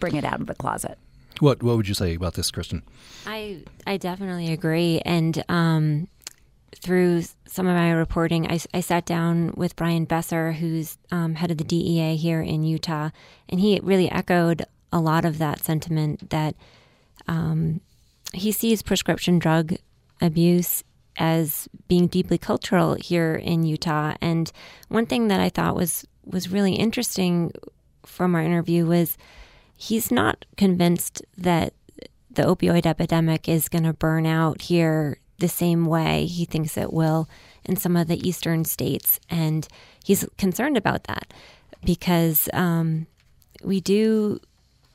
bring 0.00 0.16
it 0.16 0.24
out 0.24 0.40
of 0.40 0.46
the 0.46 0.54
closet. 0.54 0.98
What 1.40 1.62
what 1.62 1.76
would 1.76 1.88
you 1.88 1.94
say 1.94 2.14
about 2.14 2.34
this, 2.34 2.50
Kristen? 2.50 2.82
I 3.26 3.62
I 3.86 3.96
definitely 3.96 4.52
agree, 4.52 5.00
and 5.04 5.42
um, 5.48 6.08
through 6.76 7.22
some 7.46 7.66
of 7.66 7.76
my 7.76 7.92
reporting, 7.92 8.50
I, 8.50 8.60
I 8.72 8.80
sat 8.80 9.04
down 9.04 9.52
with 9.56 9.76
Brian 9.76 10.04
Besser, 10.04 10.52
who's 10.52 10.98
um, 11.10 11.34
head 11.34 11.50
of 11.50 11.58
the 11.58 11.64
DEA 11.64 12.16
here 12.16 12.40
in 12.40 12.64
Utah, 12.64 13.10
and 13.48 13.60
he 13.60 13.80
really 13.82 14.10
echoed 14.10 14.64
a 14.92 15.00
lot 15.00 15.24
of 15.24 15.38
that 15.38 15.64
sentiment 15.64 16.30
that 16.30 16.54
um, 17.28 17.80
he 18.32 18.52
sees 18.52 18.82
prescription 18.82 19.38
drug 19.38 19.74
abuse 20.20 20.82
as 21.18 21.68
being 21.88 22.06
deeply 22.06 22.38
cultural 22.38 22.94
here 22.94 23.34
in 23.34 23.64
Utah. 23.64 24.14
And 24.20 24.50
one 24.88 25.06
thing 25.06 25.28
that 25.28 25.40
I 25.40 25.48
thought 25.48 25.76
was 25.76 26.06
was 26.24 26.50
really 26.50 26.74
interesting 26.74 27.52
from 28.06 28.34
our 28.34 28.42
interview 28.42 28.86
was 28.86 29.18
he's 29.74 30.10
not 30.10 30.44
convinced 30.56 31.22
that 31.36 31.74
the 32.30 32.42
opioid 32.42 32.86
epidemic 32.86 33.48
is 33.48 33.68
going 33.68 33.84
to 33.84 33.92
burn 33.92 34.24
out 34.24 34.62
here 34.62 35.18
the 35.42 35.48
same 35.48 35.84
way 35.84 36.24
he 36.24 36.46
thinks 36.46 36.78
it 36.78 36.92
will 36.92 37.28
in 37.64 37.76
some 37.76 37.96
of 37.96 38.08
the 38.08 38.26
eastern 38.26 38.64
states. 38.64 39.20
And 39.28 39.68
he's 40.02 40.24
concerned 40.38 40.76
about 40.78 41.04
that 41.04 41.34
because 41.84 42.48
um, 42.54 43.06
we 43.62 43.80
do 43.80 44.40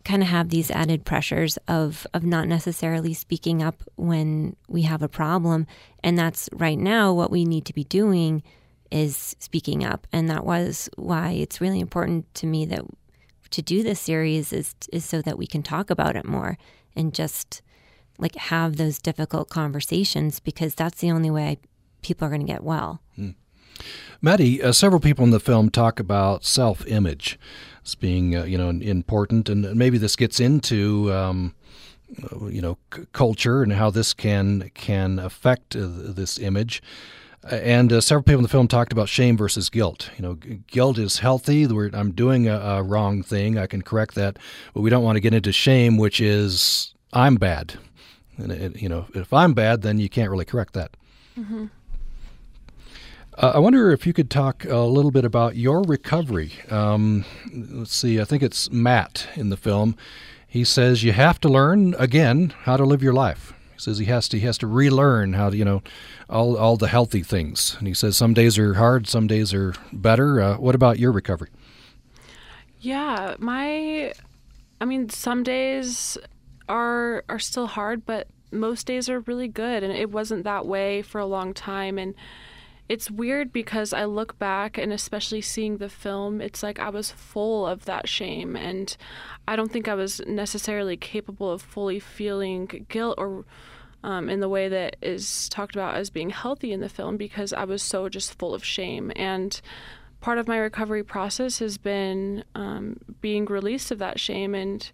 kind 0.05 0.23
of 0.23 0.29
have 0.29 0.49
these 0.49 0.71
added 0.71 1.03
pressures 1.03 1.57
of, 1.67 2.07
of 2.13 2.23
not 2.23 2.47
necessarily 2.47 3.13
speaking 3.13 3.61
up 3.61 3.83
when 3.97 4.55
we 4.69 4.83
have 4.83 5.01
a 5.01 5.09
problem. 5.09 5.67
And 6.01 6.17
that's 6.17 6.49
right 6.53 6.79
now 6.79 7.13
what 7.13 7.29
we 7.29 7.43
need 7.43 7.65
to 7.65 7.73
be 7.73 7.83
doing 7.83 8.41
is 8.89 9.35
speaking 9.39 9.83
up. 9.83 10.07
And 10.13 10.29
that 10.29 10.45
was 10.45 10.89
why 10.95 11.31
it's 11.31 11.59
really 11.59 11.81
important 11.81 12.33
to 12.35 12.47
me 12.47 12.65
that 12.67 12.85
to 13.49 13.61
do 13.61 13.83
this 13.83 13.99
series 13.99 14.51
is 14.51 14.75
is 14.91 15.05
so 15.05 15.21
that 15.21 15.37
we 15.37 15.47
can 15.47 15.63
talk 15.63 15.89
about 15.89 16.15
it 16.15 16.25
more 16.25 16.57
and 16.95 17.13
just 17.13 17.61
like 18.17 18.35
have 18.35 18.77
those 18.77 18.99
difficult 18.99 19.49
conversations 19.49 20.39
because 20.39 20.75
that's 20.75 20.99
the 21.01 21.11
only 21.11 21.29
way 21.29 21.57
people 22.01 22.25
are 22.25 22.29
going 22.29 22.45
to 22.45 22.47
get 22.47 22.63
well. 22.63 23.01
Maddie, 24.21 24.61
uh, 24.61 24.71
several 24.71 24.99
people 24.99 25.23
in 25.23 25.31
the 25.31 25.39
film 25.39 25.69
talk 25.69 25.99
about 25.99 26.43
self-image 26.43 27.39
as 27.85 27.95
being, 27.95 28.35
uh, 28.35 28.43
you 28.43 28.57
know, 28.57 28.69
important, 28.69 29.49
and 29.49 29.75
maybe 29.75 29.97
this 29.97 30.15
gets 30.15 30.39
into, 30.39 31.13
um, 31.13 31.53
uh, 32.23 32.47
you 32.47 32.61
know, 32.61 32.77
c- 32.93 33.05
culture 33.13 33.61
and 33.61 33.73
how 33.73 33.89
this 33.89 34.13
can 34.13 34.71
can 34.73 35.19
affect 35.19 35.75
uh, 35.75 35.87
this 35.87 36.39
image. 36.39 36.81
And 37.49 37.93
uh, 37.93 38.01
several 38.01 38.23
people 38.23 38.39
in 38.39 38.43
the 38.43 38.49
film 38.49 38.67
talked 38.67 38.91
about 38.91 39.07
shame 39.07 39.37
versus 39.37 39.69
guilt. 39.69 40.09
You 40.17 40.23
know, 40.23 40.33
guilt 40.33 40.97
is 40.97 41.19
healthy. 41.19 41.63
I'm 41.63 42.11
doing 42.11 42.47
a, 42.47 42.57
a, 42.57 42.83
wrong 42.83 43.23
thing. 43.23 43.57
I 43.57 43.67
can 43.67 43.83
correct 43.83 44.15
that. 44.15 44.37
But 44.73 44.81
we 44.81 44.89
don't 44.89 45.03
want 45.03 45.15
to 45.15 45.21
get 45.21 45.33
into 45.33 45.53
shame, 45.53 45.97
which 45.97 46.19
is 46.19 46.93
I'm 47.13 47.35
bad. 47.35 47.75
And 48.37 48.51
it, 48.51 48.81
you 48.81 48.89
know, 48.89 49.07
if 49.13 49.33
I'm 49.33 49.53
bad, 49.53 49.81
then 49.81 49.99
you 49.99 50.09
can't 50.09 50.29
really 50.29 50.45
correct 50.45 50.73
that. 50.73 50.95
Mm-hmm. 51.37 51.65
Uh, 53.37 53.51
I 53.53 53.59
wonder 53.59 53.91
if 53.91 54.07
you 54.07 54.13
could 54.13 54.31
talk 54.31 54.65
a 54.65 54.77
little 54.77 55.11
bit 55.11 55.23
about 55.23 55.55
your 55.55 55.83
recovery. 55.83 56.53
Um, 56.71 57.23
let's 57.53 57.93
see. 57.93 58.19
I 58.19 58.25
think 58.25 58.41
it's 58.41 58.71
Matt 58.71 59.27
in 59.35 59.49
the 59.49 59.57
film. 59.57 59.95
He 60.47 60.63
says 60.63 61.03
you 61.03 61.11
have 61.11 61.39
to 61.41 61.49
learn 61.49 61.93
again 61.99 62.53
how 62.61 62.77
to 62.77 62.83
live 62.83 63.03
your 63.03 63.13
life. 63.13 63.53
He 63.73 63.79
says 63.79 63.99
he 63.99 64.05
has 64.05 64.27
to 64.29 64.39
he 64.39 64.45
has 64.47 64.57
to 64.59 64.67
relearn 64.67 65.33
how 65.33 65.51
to 65.51 65.57
you 65.57 65.65
know 65.65 65.83
all 66.29 66.57
all 66.57 66.77
the 66.77 66.87
healthy 66.87 67.21
things. 67.21 67.75
And 67.77 67.87
he 67.87 67.93
says 67.93 68.17
some 68.17 68.33
days 68.33 68.57
are 68.57 68.73
hard, 68.73 69.07
some 69.07 69.27
days 69.27 69.53
are 69.53 69.75
better. 69.93 70.41
Uh, 70.41 70.57
what 70.57 70.73
about 70.73 70.97
your 70.97 71.11
recovery? 71.11 71.49
Yeah, 72.79 73.35
my 73.37 74.13
I 74.81 74.85
mean 74.85 75.09
some 75.09 75.43
days 75.43 76.17
are 76.69 77.23
are 77.29 77.39
still 77.39 77.67
hard, 77.67 78.05
but 78.05 78.27
most 78.51 78.87
days 78.87 79.09
are 79.09 79.19
really 79.21 79.47
good 79.47 79.83
and 79.83 79.93
it 79.93 80.09
wasn't 80.09 80.43
that 80.43 80.65
way 80.65 81.01
for 81.01 81.19
a 81.19 81.25
long 81.25 81.53
time 81.53 81.97
and 81.97 82.15
it's 82.89 83.11
weird 83.11 83.51
because 83.51 83.91
I 83.91 84.05
look 84.05 84.39
back 84.39 84.77
and 84.77 84.93
especially 84.93 85.41
seeing 85.41 85.77
the 85.77 85.89
film, 85.89 86.39
it's 86.39 86.63
like 86.63 86.79
I 86.79 86.89
was 86.89 87.11
full 87.11 87.67
of 87.67 87.85
that 87.85 88.07
shame. 88.07 88.55
And 88.55 88.95
I 89.47 89.55
don't 89.55 89.71
think 89.71 89.87
I 89.87 89.95
was 89.95 90.21
necessarily 90.25 90.95
capable 90.95 91.51
of 91.51 91.61
fully 91.61 91.99
feeling 91.99 92.85
guilt 92.87 93.15
or 93.17 93.45
um, 94.03 94.29
in 94.29 94.39
the 94.39 94.47
way 94.47 94.69
that 94.69 94.95
is 95.01 95.49
talked 95.49 95.75
about 95.75 95.95
as 95.95 96.09
being 96.09 96.29
healthy 96.29 96.71
in 96.71 96.79
the 96.79 96.87
film 96.87 97.17
because 97.17 97.51
I 97.51 97.65
was 97.65 97.83
so 97.83 98.07
just 98.07 98.37
full 98.39 98.53
of 98.53 98.63
shame. 98.63 99.11
And 99.15 99.59
part 100.21 100.37
of 100.37 100.47
my 100.47 100.57
recovery 100.57 101.03
process 101.03 101.59
has 101.59 101.77
been 101.77 102.45
um, 102.55 102.97
being 103.19 103.45
released 103.45 103.91
of 103.91 103.99
that 103.99 104.19
shame 104.19 104.55
and 104.55 104.89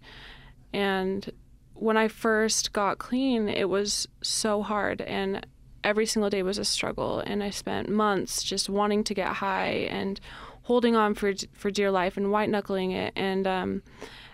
and 0.72 1.30
when 1.74 1.96
I 1.96 2.08
first 2.08 2.72
got 2.72 2.98
clean, 2.98 3.48
it 3.48 3.68
was 3.68 4.08
so 4.22 4.62
hard 4.62 5.00
and 5.02 5.46
every 5.82 6.06
single 6.06 6.30
day 6.30 6.42
was 6.42 6.58
a 6.58 6.64
struggle 6.64 7.20
and 7.20 7.42
I 7.42 7.50
spent 7.50 7.88
months 7.90 8.42
just 8.42 8.70
wanting 8.70 9.04
to 9.04 9.14
get 9.14 9.28
high 9.28 9.86
and 9.90 10.18
holding 10.62 10.96
on 10.96 11.14
for 11.14 11.32
for 11.52 11.70
dear 11.70 11.90
life 11.90 12.16
and 12.16 12.32
white 12.32 12.48
knuckling 12.48 12.92
it 12.92 13.12
and 13.16 13.46
um, 13.46 13.82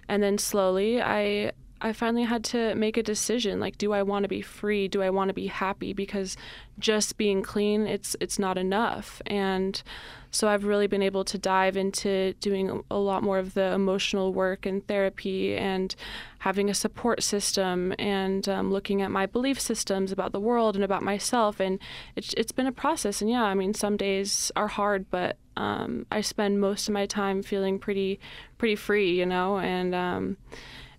and 0.09 0.23
then 0.23 0.39
slowly 0.39 1.03
I 1.03 1.51
I 1.81 1.93
finally 1.93 2.25
had 2.25 2.45
to 2.45 2.75
make 2.75 2.97
a 2.97 3.03
decision 3.03 3.61
like 3.61 3.79
do 3.79 3.93
I 3.93 4.03
want 4.03 4.25
to 4.25 4.29
be 4.29 4.43
free 4.43 4.89
do 4.89 5.03
I 5.03 5.11
want 5.11 5.29
to 5.29 5.35
be 5.35 5.47
happy 5.47 5.93
because 5.93 6.37
just 6.79 7.17
being 7.17 7.43
clean 7.43 7.87
it's 7.87 8.17
it's 8.21 8.39
not 8.39 8.59
enough 8.59 9.23
and 9.27 9.83
so 10.31 10.49
I've 10.49 10.65
really 10.65 10.87
been 10.87 11.03
able 11.03 11.25
to 11.25 11.39
dive 11.39 11.77
into 11.77 12.35
doing 12.35 12.85
a 12.91 12.97
lot 12.97 13.23
more 13.23 13.39
of 13.39 13.55
the 13.55 13.73
emotional 13.73 14.33
work 14.33 14.65
and 14.65 14.87
therapy 14.87 15.57
and 15.57 15.95
having 16.41 16.71
a 16.71 16.75
support 16.75 17.23
system 17.23 17.93
and 17.99 18.49
um, 18.49 18.71
looking 18.71 19.03
at 19.03 19.11
my 19.11 19.27
belief 19.27 19.61
systems 19.61 20.13
about 20.13 20.33
the 20.33 20.41
world 20.41 20.77
and 20.77 20.85
about 20.85 21.03
myself. 21.03 21.59
And 21.59 21.81
it's, 22.15 22.33
it's 22.37 22.53
been 22.53 22.69
a 22.69 22.73
process. 22.73 23.21
And 23.21 23.31
yeah, 23.31 23.43
I 23.43 23.55
mean, 23.55 23.75
some 23.75 23.97
days 23.97 24.53
are 24.55 24.69
hard, 24.69 25.11
but 25.11 25.37
um, 25.57 26.07
I 26.13 26.21
spend 26.21 26.61
most 26.61 26.89
of 26.89 26.95
my 26.95 27.07
time 27.07 27.43
feeling 27.43 27.79
pretty, 27.79 28.21
pretty 28.57 28.77
free, 28.77 29.19
you 29.19 29.27
know, 29.27 29.59
and, 29.59 29.95
um, 29.95 30.37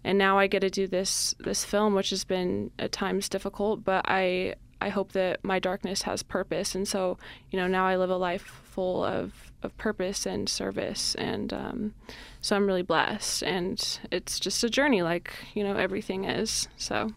and 0.04 0.18
now 0.18 0.38
I 0.38 0.48
get 0.48 0.60
to 0.60 0.70
do 0.70 0.88
this 0.88 1.36
this 1.40 1.64
film, 1.64 1.94
which 1.94 2.10
has 2.10 2.24
been 2.24 2.72
at 2.80 2.92
times 2.92 3.30
difficult, 3.30 3.84
but 3.84 4.04
I 4.08 4.56
I 4.80 4.90
hope 4.90 5.12
that 5.12 5.44
my 5.44 5.60
darkness 5.60 6.04
has 6.04 6.24
purpose, 6.24 6.74
and 6.74 6.88
so 6.88 7.18
you 7.52 7.60
know 7.60 7.68
now 7.68 7.86
I 7.86 7.96
live 7.98 8.10
a 8.10 8.18
life 8.18 8.62
full 8.64 9.04
of 9.04 9.52
of 9.64 9.78
purpose 9.78 10.26
and 10.26 10.50
service, 10.50 11.14
and 11.16 11.54
um, 11.54 11.94
so 12.42 12.56
I'm 12.56 12.66
really 12.66 12.82
blessed, 12.82 13.44
and 13.44 14.00
it's 14.12 14.40
just 14.40 14.64
a 14.64 14.70
journey, 14.70 15.02
like 15.02 15.34
you 15.54 15.64
know 15.64 15.76
everything 15.76 16.26
is. 16.26 16.68
So. 16.78 17.14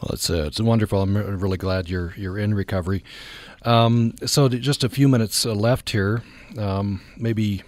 Well, 0.00 0.14
it's 0.14 0.28
uh, 0.28 0.46
it's 0.46 0.60
wonderful. 0.60 1.02
I'm 1.02 1.16
really 1.16 1.56
glad 1.56 1.88
you're 1.88 2.14
you're 2.16 2.36
in 2.36 2.52
recovery. 2.52 3.04
Um, 3.64 4.14
so, 4.26 4.48
just 4.48 4.82
a 4.82 4.88
few 4.88 5.08
minutes 5.08 5.46
uh, 5.46 5.54
left 5.54 5.90
here. 5.90 6.24
Um, 6.58 7.00
maybe 7.16 7.62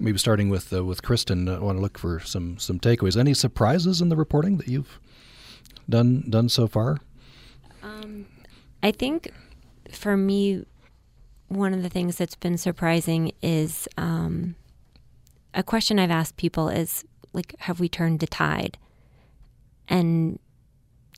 maybe 0.00 0.18
starting 0.18 0.48
with 0.48 0.72
uh, 0.72 0.84
with 0.84 1.02
Kristen. 1.02 1.48
I 1.48 1.58
want 1.58 1.78
to 1.78 1.82
look 1.82 1.98
for 1.98 2.20
some 2.20 2.58
some 2.58 2.78
takeaways. 2.78 3.16
Any 3.16 3.34
surprises 3.34 4.00
in 4.00 4.08
the 4.08 4.16
reporting 4.16 4.56
that 4.58 4.68
you've 4.68 5.00
done 5.88 6.24
done 6.28 6.48
so 6.48 6.66
far? 6.66 6.98
Um, 7.82 8.26
I 8.82 8.92
think 8.92 9.30
for 9.90 10.16
me, 10.16 10.64
one 11.48 11.72
of 11.72 11.82
the 11.82 11.88
things 11.88 12.16
that's 12.16 12.34
been 12.34 12.58
surprising 12.58 13.32
is 13.42 13.88
um, 13.96 14.56
a 15.54 15.62
question 15.62 15.98
I've 15.98 16.10
asked 16.10 16.36
people 16.36 16.68
is 16.68 17.04
like, 17.32 17.54
have 17.60 17.80
we 17.80 17.88
turned 17.88 18.20
the 18.20 18.26
tide? 18.26 18.78
And 19.88 20.38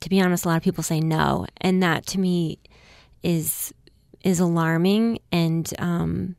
to 0.01 0.09
be 0.09 0.21
honest, 0.21 0.45
a 0.45 0.47
lot 0.47 0.57
of 0.57 0.63
people 0.63 0.83
say 0.83 0.99
no, 0.99 1.47
and 1.59 1.81
that 1.83 2.05
to 2.07 2.19
me 2.19 2.59
is 3.23 3.73
is 4.23 4.39
alarming 4.39 5.19
and 5.31 5.73
um, 5.79 6.35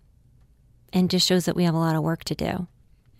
and 0.93 1.11
just 1.11 1.27
shows 1.27 1.45
that 1.45 1.57
we 1.57 1.65
have 1.65 1.75
a 1.75 1.79
lot 1.79 1.97
of 1.97 2.03
work 2.03 2.25
to 2.25 2.35
do. 2.35 2.67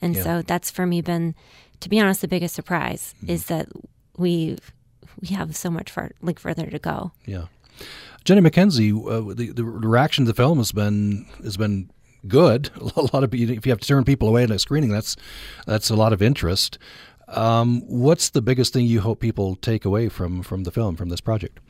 And 0.03 0.17
yeah. 0.17 0.23
so 0.23 0.43
that's 0.43 0.71
for 0.71 0.87
me 0.87 1.01
been, 1.01 1.35
to 1.81 1.89
be 1.89 2.01
honest, 2.01 2.21
the 2.21 2.29
biggest 2.29 2.55
surprise 2.55 3.15
mm-hmm. 3.19 3.31
is 3.31 3.47
that 3.47 3.69
we 4.17 4.59
we 5.21 5.29
have 5.35 5.57
so 5.57 5.71
much 5.71 5.91
far, 5.91 6.13
like 6.23 6.39
further 6.39 6.67
to 6.67 6.79
go. 6.79 7.13
Yeah. 7.27 7.47
Jenny 8.25 8.41
Mackenzie, 8.41 8.93
uh, 8.93 9.21
the, 9.35 9.53
the 9.55 9.65
reaction 9.65 10.25
to 10.25 10.33
the 10.33 10.37
film 10.37 10.59
has 10.59 10.73
been 10.73 11.27
has 11.43 11.57
been 11.57 11.91
good. 12.27 12.71
A 12.97 13.03
lot 13.13 13.25
of 13.25 13.35
if 13.35 13.67
you 13.67 13.71
have 13.71 13.81
to 13.81 13.89
turn 13.89 14.05
people 14.05 14.29
away 14.29 14.45
at 14.45 14.51
a 14.51 14.59
screening, 14.59 14.91
that's 14.91 15.17
that's 15.67 15.91
a 15.91 15.97
lot 15.97 16.13
of 16.13 16.21
interest. 16.21 16.79
Um, 17.29 17.83
what's 17.87 18.31
the 18.31 18.43
biggest 18.43 18.73
thing 18.73 18.87
you 18.87 19.01
hope 19.01 19.21
people 19.21 19.57
take 19.57 19.85
away 19.85 20.09
from 20.09 20.43
from 20.43 20.65
the 20.65 20.71
film 20.71 20.97
from 20.97 21.09
this 21.09 21.21
project? 21.21 21.61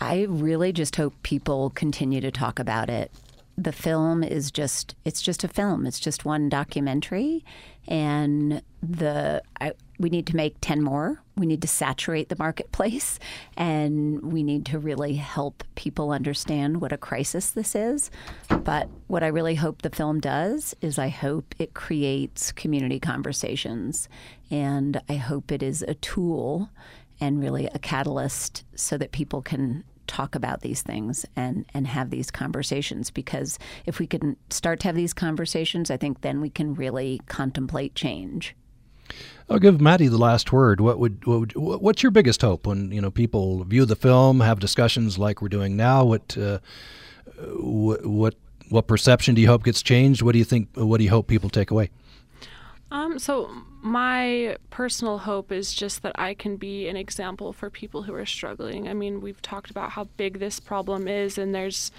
I 0.00 0.26
really 0.28 0.72
just 0.72 0.96
hope 0.96 1.14
people 1.22 1.70
continue 1.70 2.20
to 2.20 2.30
talk 2.30 2.58
about 2.58 2.90
it 2.90 3.12
the 3.56 3.72
film 3.72 4.22
is 4.24 4.50
just 4.50 4.94
it's 5.04 5.22
just 5.22 5.44
a 5.44 5.48
film. 5.48 5.86
It's 5.86 6.00
just 6.00 6.24
one 6.24 6.48
documentary. 6.48 7.44
And 7.86 8.62
the 8.82 9.42
I, 9.60 9.72
we 9.98 10.10
need 10.10 10.26
to 10.28 10.36
make 10.36 10.56
10 10.60 10.82
more. 10.82 11.22
We 11.36 11.46
need 11.46 11.62
to 11.62 11.68
saturate 11.68 12.28
the 12.28 12.36
marketplace. 12.38 13.18
And 13.56 14.32
we 14.32 14.42
need 14.42 14.66
to 14.66 14.78
really 14.80 15.14
help 15.14 15.62
people 15.76 16.10
understand 16.10 16.80
what 16.80 16.92
a 16.92 16.96
crisis 16.96 17.50
this 17.50 17.76
is. 17.76 18.10
But 18.48 18.88
what 19.06 19.22
i 19.22 19.28
really 19.28 19.54
hope 19.54 19.82
the 19.82 19.90
film 19.90 20.18
does 20.18 20.74
is 20.80 20.98
i 20.98 21.08
hope 21.08 21.54
it 21.58 21.74
creates 21.74 22.50
community 22.50 22.98
conversations. 22.98 24.08
And 24.50 25.00
i 25.08 25.14
hope 25.14 25.52
it 25.52 25.62
is 25.62 25.82
a 25.82 25.94
tool 25.94 26.70
and 27.20 27.40
really 27.40 27.66
a 27.66 27.78
catalyst 27.78 28.64
so 28.74 28.98
that 28.98 29.12
people 29.12 29.40
can 29.40 29.84
talk 30.06 30.34
about 30.34 30.60
these 30.60 30.82
things 30.82 31.26
and, 31.36 31.64
and 31.74 31.86
have 31.86 32.10
these 32.10 32.30
conversations 32.30 33.10
because 33.10 33.58
if 33.86 33.98
we 33.98 34.06
can 34.06 34.36
start 34.50 34.80
to 34.80 34.88
have 34.88 34.96
these 34.96 35.12
conversations, 35.12 35.90
I 35.90 35.96
think 35.96 36.20
then 36.20 36.40
we 36.40 36.50
can 36.50 36.74
really 36.74 37.20
contemplate 37.26 37.94
change. 37.94 38.54
I'll 39.48 39.58
give 39.58 39.80
Maddie 39.80 40.08
the 40.08 40.18
last 40.18 40.52
word. 40.52 40.80
What 40.80 40.98
would, 40.98 41.26
what 41.26 41.40
would 41.40 41.52
what's 41.54 42.02
your 42.02 42.10
biggest 42.10 42.40
hope 42.40 42.66
when 42.66 42.90
you 42.90 43.00
know 43.00 43.10
people 43.10 43.62
view 43.64 43.84
the 43.84 43.96
film, 43.96 44.40
have 44.40 44.58
discussions 44.58 45.18
like 45.18 45.42
we're 45.42 45.48
doing 45.48 45.76
now? 45.76 46.04
What 46.04 46.36
uh, 46.38 46.60
what 47.58 48.06
what 48.06 48.34
what 48.70 48.86
perception 48.86 49.34
do 49.34 49.42
you 49.42 49.48
hope 49.48 49.64
gets 49.64 49.82
changed? 49.82 50.22
What 50.22 50.32
do 50.32 50.38
you 50.38 50.44
think? 50.44 50.68
What 50.74 50.98
do 50.98 51.04
you 51.04 51.10
hope 51.10 51.26
people 51.26 51.50
take 51.50 51.70
away? 51.70 51.90
Um, 52.94 53.18
so 53.18 53.50
my 53.82 54.56
personal 54.70 55.18
hope 55.18 55.50
is 55.50 55.74
just 55.74 56.02
that 56.02 56.12
I 56.14 56.32
can 56.32 56.54
be 56.54 56.86
an 56.86 56.96
example 56.96 57.52
for 57.52 57.68
people 57.68 58.04
who 58.04 58.14
are 58.14 58.24
struggling. 58.24 58.86
I 58.86 58.94
mean, 58.94 59.20
we've 59.20 59.42
talked 59.42 59.68
about 59.68 59.90
how 59.90 60.04
big 60.16 60.38
this 60.38 60.60
problem 60.60 61.08
is, 61.08 61.36
and 61.36 61.52
there's 61.52 61.90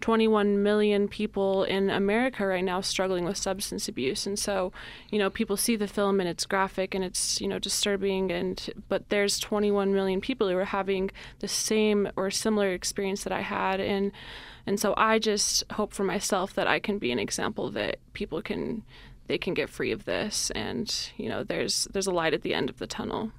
21 0.00 0.60
million 0.60 1.06
people 1.06 1.62
in 1.62 1.90
America 1.90 2.44
right 2.44 2.64
now 2.64 2.80
struggling 2.80 3.24
with 3.24 3.36
substance 3.36 3.86
abuse. 3.86 4.26
And 4.26 4.36
so, 4.36 4.72
you 5.10 5.18
know, 5.20 5.30
people 5.30 5.56
see 5.56 5.76
the 5.76 5.86
film 5.86 6.18
and 6.18 6.28
it's 6.28 6.44
graphic 6.44 6.92
and 6.92 7.04
it's, 7.04 7.40
you 7.40 7.46
know, 7.46 7.60
disturbing 7.60 8.32
and 8.32 8.68
but 8.88 9.10
there's 9.10 9.38
21 9.38 9.94
million 9.94 10.20
people 10.20 10.48
who 10.48 10.58
are 10.58 10.64
having 10.64 11.12
the 11.38 11.46
same 11.46 12.10
or 12.16 12.32
similar 12.32 12.72
experience 12.72 13.22
that 13.22 13.32
I 13.32 13.42
had 13.42 13.78
and 13.78 14.10
and 14.66 14.80
so 14.80 14.92
I 14.96 15.20
just 15.20 15.62
hope 15.72 15.92
for 15.92 16.02
myself 16.02 16.52
that 16.54 16.66
I 16.66 16.80
can 16.80 16.98
be 16.98 17.12
an 17.12 17.20
example 17.20 17.70
that 17.70 17.98
people 18.12 18.42
can 18.42 18.82
they 19.26 19.38
can 19.38 19.54
get 19.54 19.70
free 19.70 19.92
of 19.92 20.04
this, 20.04 20.50
and 20.50 21.10
you 21.16 21.28
know, 21.28 21.44
there's 21.44 21.86
there's 21.92 22.06
a 22.06 22.12
light 22.12 22.34
at 22.34 22.42
the 22.42 22.54
end 22.54 22.68
of 22.68 22.78
the 22.78 22.86
tunnel. 22.86 23.32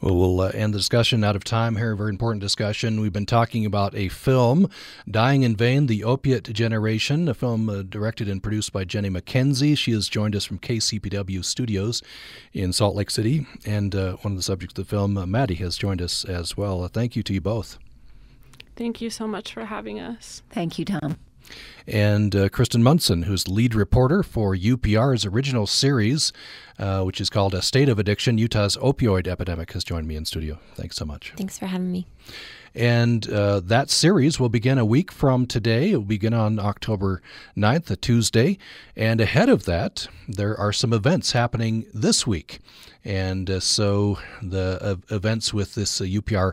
Well, 0.00 0.14
we'll 0.14 0.40
uh, 0.40 0.48
end 0.48 0.74
the 0.74 0.78
discussion 0.78 1.24
out 1.24 1.36
of 1.36 1.44
time 1.44 1.76
here. 1.76 1.92
A 1.92 1.96
very 1.96 2.10
important 2.10 2.42
discussion. 2.42 3.00
We've 3.00 3.12
been 3.12 3.24
talking 3.26 3.64
about 3.64 3.94
a 3.94 4.08
film, 4.08 4.68
Dying 5.10 5.42
in 5.42 5.56
Vein, 5.56 5.86
The 5.86 6.04
Opiate 6.04 6.52
Generation, 6.52 7.28
a 7.28 7.34
film 7.34 7.68
uh, 7.70 7.82
directed 7.82 8.28
and 8.28 8.42
produced 8.42 8.72
by 8.72 8.84
Jenny 8.84 9.08
Mackenzie. 9.08 9.74
She 9.74 9.92
has 9.92 10.08
joined 10.08 10.36
us 10.36 10.44
from 10.44 10.58
KCPW 10.58 11.42
Studios 11.42 12.02
in 12.52 12.74
Salt 12.74 12.94
Lake 12.94 13.10
City. 13.10 13.46
And 13.64 13.94
uh, 13.94 14.16
one 14.16 14.32
of 14.32 14.38
the 14.38 14.42
subjects 14.42 14.78
of 14.78 14.86
the 14.86 14.90
film, 14.90 15.16
uh, 15.16 15.24
Maddie, 15.24 15.54
has 15.56 15.78
joined 15.78 16.02
us 16.02 16.24
as 16.24 16.56
well. 16.56 16.84
Uh, 16.84 16.88
thank 16.88 17.16
you 17.16 17.22
to 17.22 17.32
you 17.32 17.40
both. 17.40 17.78
Thank 18.76 19.00
you 19.00 19.08
so 19.08 19.26
much 19.26 19.54
for 19.54 19.64
having 19.64 19.98
us. 19.98 20.42
Thank 20.50 20.78
you, 20.78 20.84
Tom. 20.84 21.16
And 21.86 22.34
uh, 22.34 22.48
Kristen 22.48 22.82
Munson, 22.82 23.22
who's 23.22 23.46
lead 23.46 23.74
reporter 23.74 24.22
for 24.22 24.56
UPR's 24.56 25.24
original 25.24 25.66
series, 25.66 26.32
uh, 26.78 27.02
which 27.02 27.20
is 27.20 27.30
called 27.30 27.54
A 27.54 27.62
State 27.62 27.88
of 27.88 27.98
Addiction 27.98 28.38
Utah's 28.38 28.76
Opioid 28.78 29.28
Epidemic, 29.28 29.72
has 29.72 29.84
joined 29.84 30.08
me 30.08 30.16
in 30.16 30.24
studio. 30.24 30.58
Thanks 30.74 30.96
so 30.96 31.04
much. 31.04 31.32
Thanks 31.36 31.58
for 31.58 31.66
having 31.66 31.92
me. 31.92 32.06
And 32.74 33.30
uh, 33.30 33.60
that 33.60 33.88
series 33.88 34.38
will 34.38 34.50
begin 34.50 34.76
a 34.76 34.84
week 34.84 35.10
from 35.10 35.46
today. 35.46 35.92
It 35.92 35.96
will 35.96 36.04
begin 36.04 36.34
on 36.34 36.58
October 36.58 37.22
9th, 37.56 37.90
a 37.90 37.96
Tuesday. 37.96 38.58
And 38.94 39.18
ahead 39.18 39.48
of 39.48 39.64
that, 39.64 40.08
there 40.28 40.58
are 40.58 40.74
some 40.74 40.92
events 40.92 41.32
happening 41.32 41.86
this 41.94 42.26
week. 42.26 42.58
And 43.02 43.48
uh, 43.48 43.60
so 43.60 44.18
the 44.42 44.78
uh, 44.82 45.14
events 45.14 45.54
with 45.54 45.74
this 45.74 46.00
UPR 46.00 46.52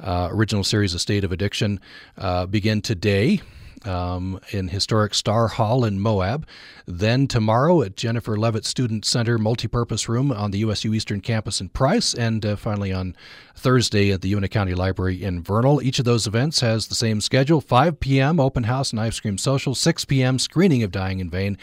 uh, 0.00 0.28
original 0.30 0.64
series, 0.64 0.94
A 0.94 0.98
State 0.98 1.24
of 1.24 1.32
Addiction, 1.32 1.80
uh, 2.16 2.46
begin 2.46 2.80
today 2.80 3.42
um, 3.84 4.40
in 4.50 4.68
historic 4.68 5.14
Star 5.14 5.48
Hall 5.48 5.84
in 5.84 6.00
Moab. 6.00 6.46
Then 6.86 7.26
tomorrow 7.26 7.82
at 7.82 7.96
Jennifer 7.96 8.36
Leavitt 8.36 8.64
Student 8.64 9.04
Center 9.04 9.38
Multipurpose 9.38 10.08
Room 10.08 10.32
on 10.32 10.50
the 10.50 10.58
USU 10.58 10.94
Eastern 10.94 11.20
Campus 11.20 11.60
in 11.60 11.68
Price, 11.68 12.14
and 12.14 12.44
uh, 12.46 12.56
finally 12.56 12.92
on 12.92 13.14
Thursday 13.54 14.10
at 14.12 14.22
the 14.22 14.28
Uintah 14.28 14.48
County 14.48 14.74
Library 14.74 15.22
in 15.22 15.42
Vernal. 15.42 15.82
Each 15.82 15.98
of 15.98 16.04
those 16.04 16.26
events 16.26 16.60
has 16.60 16.86
the 16.86 16.94
same 16.94 17.20
schedule 17.20 17.60
5 17.60 18.00
p.m. 18.00 18.40
open 18.40 18.64
house 18.64 18.90
and 18.90 19.00
ice 19.00 19.20
cream 19.20 19.36
social, 19.36 19.74
6 19.74 20.04
p.m. 20.06 20.38
screening 20.38 20.82
of 20.82 20.92
Dying 20.92 21.20
in 21.20 21.28
Vein, 21.28 21.58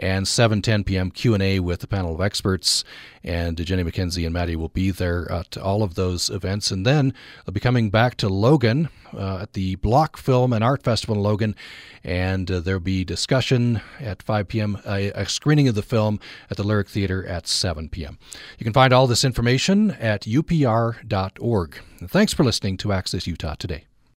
and 0.00 0.26
7:10 0.26 0.84
p.m. 0.84 1.10
Q&A 1.10 1.60
with 1.60 1.84
a 1.84 1.86
panel 1.86 2.14
of 2.14 2.20
experts. 2.20 2.82
And 3.22 3.64
Jenny 3.64 3.82
Mackenzie 3.82 4.24
and 4.24 4.32
Maddie 4.32 4.56
will 4.56 4.70
be 4.70 4.90
there 4.90 5.30
at 5.30 5.56
all 5.58 5.82
of 5.82 5.94
those 5.94 6.30
events. 6.30 6.70
And 6.70 6.84
then 6.84 7.12
they'll 7.44 7.52
be 7.52 7.60
coming 7.60 7.90
back 7.90 8.16
to 8.16 8.28
Logan 8.28 8.88
uh, 9.14 9.40
at 9.42 9.52
the 9.52 9.76
Block 9.76 10.16
Film 10.16 10.52
and 10.52 10.64
Art 10.64 10.82
Festival 10.82 11.16
in 11.16 11.22
Logan, 11.22 11.54
and 12.02 12.50
uh, 12.50 12.60
there'll 12.60 12.80
be 12.80 13.04
discussion 13.04 13.80
at 13.98 14.22
5 14.22 14.48
p.m., 14.48 14.78
a, 14.86 15.10
a 15.10 15.26
screening 15.26 15.68
of 15.68 15.74
the 15.74 15.82
film 15.82 16.20
at 16.50 16.56
the 16.56 16.64
Lyric 16.64 16.88
Theater 16.88 17.26
at 17.26 17.46
7 17.46 17.88
p.m. 17.88 18.18
You 18.58 18.64
can 18.64 18.72
find 18.72 18.92
all 18.92 19.06
this 19.06 19.24
information 19.24 19.92
at 19.92 20.22
upr.org. 20.22 21.78
Thanks 22.06 22.32
for 22.32 22.44
listening 22.44 22.76
to 22.78 22.92
Access 22.92 23.26
Utah 23.26 23.54
today. 23.54 23.89